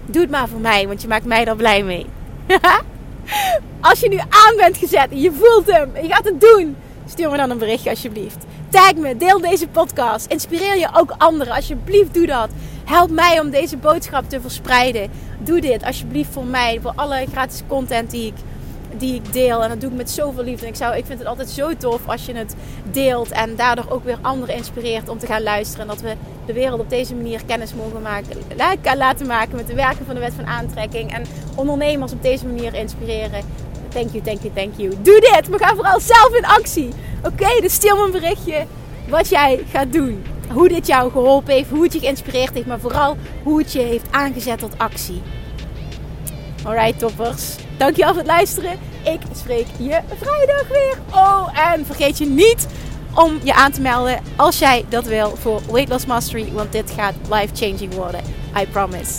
Doe 0.07 0.23
het 0.23 0.31
maar 0.31 0.49
voor 0.49 0.61
mij, 0.61 0.87
want 0.87 1.03
je 1.03 1.09
maakt 1.09 1.25
mij 1.25 1.45
er 1.45 1.57
blij 1.57 1.83
mee. 1.83 2.07
Als 3.81 4.01
je 4.01 4.09
nu 4.09 4.19
aan 4.19 4.57
bent 4.57 4.77
gezet 4.77 5.11
en 5.11 5.21
je 5.21 5.33
voelt 5.33 5.73
hem 5.73 5.91
je 6.03 6.09
gaat 6.09 6.25
het 6.25 6.41
doen, 6.41 6.77
stuur 7.09 7.31
me 7.31 7.37
dan 7.37 7.51
een 7.51 7.59
berichtje 7.59 7.91
alsjeblieft. 7.91 8.45
Tag 8.69 8.95
me, 8.95 9.17
deel 9.17 9.41
deze 9.41 9.69
podcast. 9.69 10.27
Inspireer 10.27 10.79
je 10.79 10.89
ook 10.93 11.15
anderen. 11.19 11.55
Alsjeblieft, 11.55 12.15
doe 12.15 12.27
dat. 12.27 12.49
Help 12.85 13.11
mij 13.11 13.41
om 13.41 13.51
deze 13.51 13.77
boodschap 13.77 14.29
te 14.29 14.41
verspreiden. 14.41 15.11
Doe 15.39 15.61
dit 15.61 15.85
alsjeblieft 15.85 16.33
voor 16.33 16.45
mij, 16.45 16.79
voor 16.83 16.93
alle 16.95 17.27
gratis 17.33 17.62
content 17.69 18.11
die 18.11 18.27
ik 18.27 18.35
die 18.99 19.15
ik 19.15 19.33
deel. 19.33 19.62
En 19.62 19.69
dat 19.69 19.81
doe 19.81 19.91
ik 19.91 19.97
met 19.97 20.11
zoveel 20.11 20.45
liefde. 20.45 20.67
ik, 20.67 20.77
zou, 20.77 20.97
ik 20.97 21.07
vind 21.07 21.19
het 21.19 21.29
altijd 21.29 21.51
zo 21.51 21.77
tof 21.77 22.09
als 22.09 22.27
je 22.27 22.35
het 22.35 22.55
deelt. 22.91 23.31
En 23.31 23.57
daardoor 23.57 23.87
ook 23.89 24.05
weer 24.05 24.19
anderen 24.21 24.55
inspireert 24.55 25.09
om 25.09 25.19
te 25.19 25.27
gaan 25.27 25.43
luisteren. 25.43 25.81
En 25.81 25.89
dat 25.89 26.01
we 26.01 26.15
de 26.47 26.53
wereld 26.53 26.81
op 26.81 26.91
deze 26.91 27.15
manier 27.15 27.41
kennis 27.47 27.75
mogen 27.75 28.03
maken. 28.03 28.37
Laten 28.97 29.27
maken 29.27 29.57
met 29.57 29.67
de 29.67 29.75
werken 29.75 30.07
van 30.07 30.15
de 30.15 30.21
wet 30.21 30.33
van 30.37 30.47
aantrekking. 30.47 31.13
En 31.13 31.25
ondernemers 31.55 32.13
op 32.13 32.23
deze 32.23 32.47
manier 32.47 32.75
inspireren. 32.75 33.43
Thank 33.89 34.11
you, 34.11 34.23
thank 34.23 34.41
you, 34.41 34.53
thank 34.55 34.73
you. 34.77 34.95
Doe 35.03 35.21
dit. 35.21 35.49
We 35.49 35.59
gaan 35.59 35.77
vooral 35.77 36.01
zelf 36.01 36.35
in 36.37 36.47
actie. 36.47 36.89
Oké, 37.25 37.61
dus 37.61 37.73
stuur 37.73 37.97
me 37.97 38.05
een 38.05 38.11
berichtje 38.11 38.65
wat 39.09 39.29
jij 39.29 39.65
gaat 39.71 39.93
doen. 39.93 40.25
Hoe 40.53 40.69
dit 40.69 40.87
jou 40.87 41.11
geholpen 41.11 41.53
heeft, 41.53 41.71
hoe 41.71 41.83
het 41.83 41.93
je 41.93 41.99
geïnspireerd 41.99 42.55
heeft, 42.55 42.67
maar 42.67 42.81
vooral 42.81 43.17
hoe 43.43 43.59
het 43.59 43.73
je 43.73 43.81
heeft 43.81 44.07
aangezet 44.11 44.59
tot 44.59 44.79
actie. 44.79 45.23
Alright, 46.65 46.99
toppers. 46.99 47.55
Dankjewel 47.77 48.09
voor 48.09 48.19
het 48.23 48.31
luisteren. 48.31 48.79
Ik 49.05 49.21
spreek 49.35 49.67
je 49.79 50.01
vrijdag 50.19 50.69
weer. 50.69 50.99
Oh, 51.15 51.73
en 51.73 51.87
vergeet 51.87 52.19
je 52.19 52.27
niet 52.27 52.67
om 53.17 53.41
je 53.43 53.55
aan 53.55 53.73
te 53.73 53.81
melden 53.81 54.23
als 54.37 54.59
jij 54.59 54.85
dat 54.89 55.05
wil 55.05 55.37
voor 55.37 55.61
Weight 55.71 55.89
Loss 55.89 56.07
Mastery. 56.07 56.53
Want 56.53 56.73
dit 56.73 56.91
gaat 56.91 57.15
life-changing 57.31 57.95
worden. 57.95 58.21
I 58.61 58.67
promise. 58.67 59.13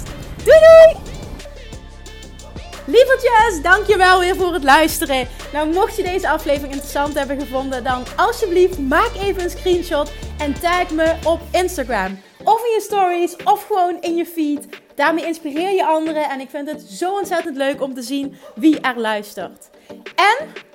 Doei 0.43 0.59
doei! 0.59 1.15
Lievertjes, 2.85 3.61
dankjewel 3.61 4.19
weer 4.19 4.35
voor 4.35 4.53
het 4.53 4.63
luisteren. 4.63 5.27
Nou, 5.53 5.73
mocht 5.73 5.95
je 5.95 6.03
deze 6.03 6.29
aflevering 6.29 6.71
interessant 6.71 7.13
hebben 7.13 7.39
gevonden, 7.39 7.83
dan 7.83 8.03
alsjeblieft 8.15 8.79
maak 8.79 9.11
even 9.21 9.43
een 9.43 9.49
screenshot 9.49 10.11
en 10.37 10.59
tag 10.59 10.89
me 10.89 11.15
op 11.23 11.41
Instagram. 11.51 12.19
Of 12.43 12.63
in 12.63 12.71
je 12.73 12.81
stories, 12.81 13.35
of 13.43 13.65
gewoon 13.65 13.97
in 14.01 14.15
je 14.15 14.25
feed. 14.25 14.67
Daarmee 14.95 15.25
inspireer 15.25 15.71
je 15.71 15.85
anderen 15.85 16.29
en 16.29 16.39
ik 16.39 16.49
vind 16.49 16.69
het 16.69 16.81
zo 16.81 17.13
ontzettend 17.13 17.57
leuk 17.57 17.81
om 17.81 17.93
te 17.93 18.01
zien 18.01 18.35
wie 18.55 18.79
er 18.79 18.99
luistert. 18.99 19.69
En 20.15 20.47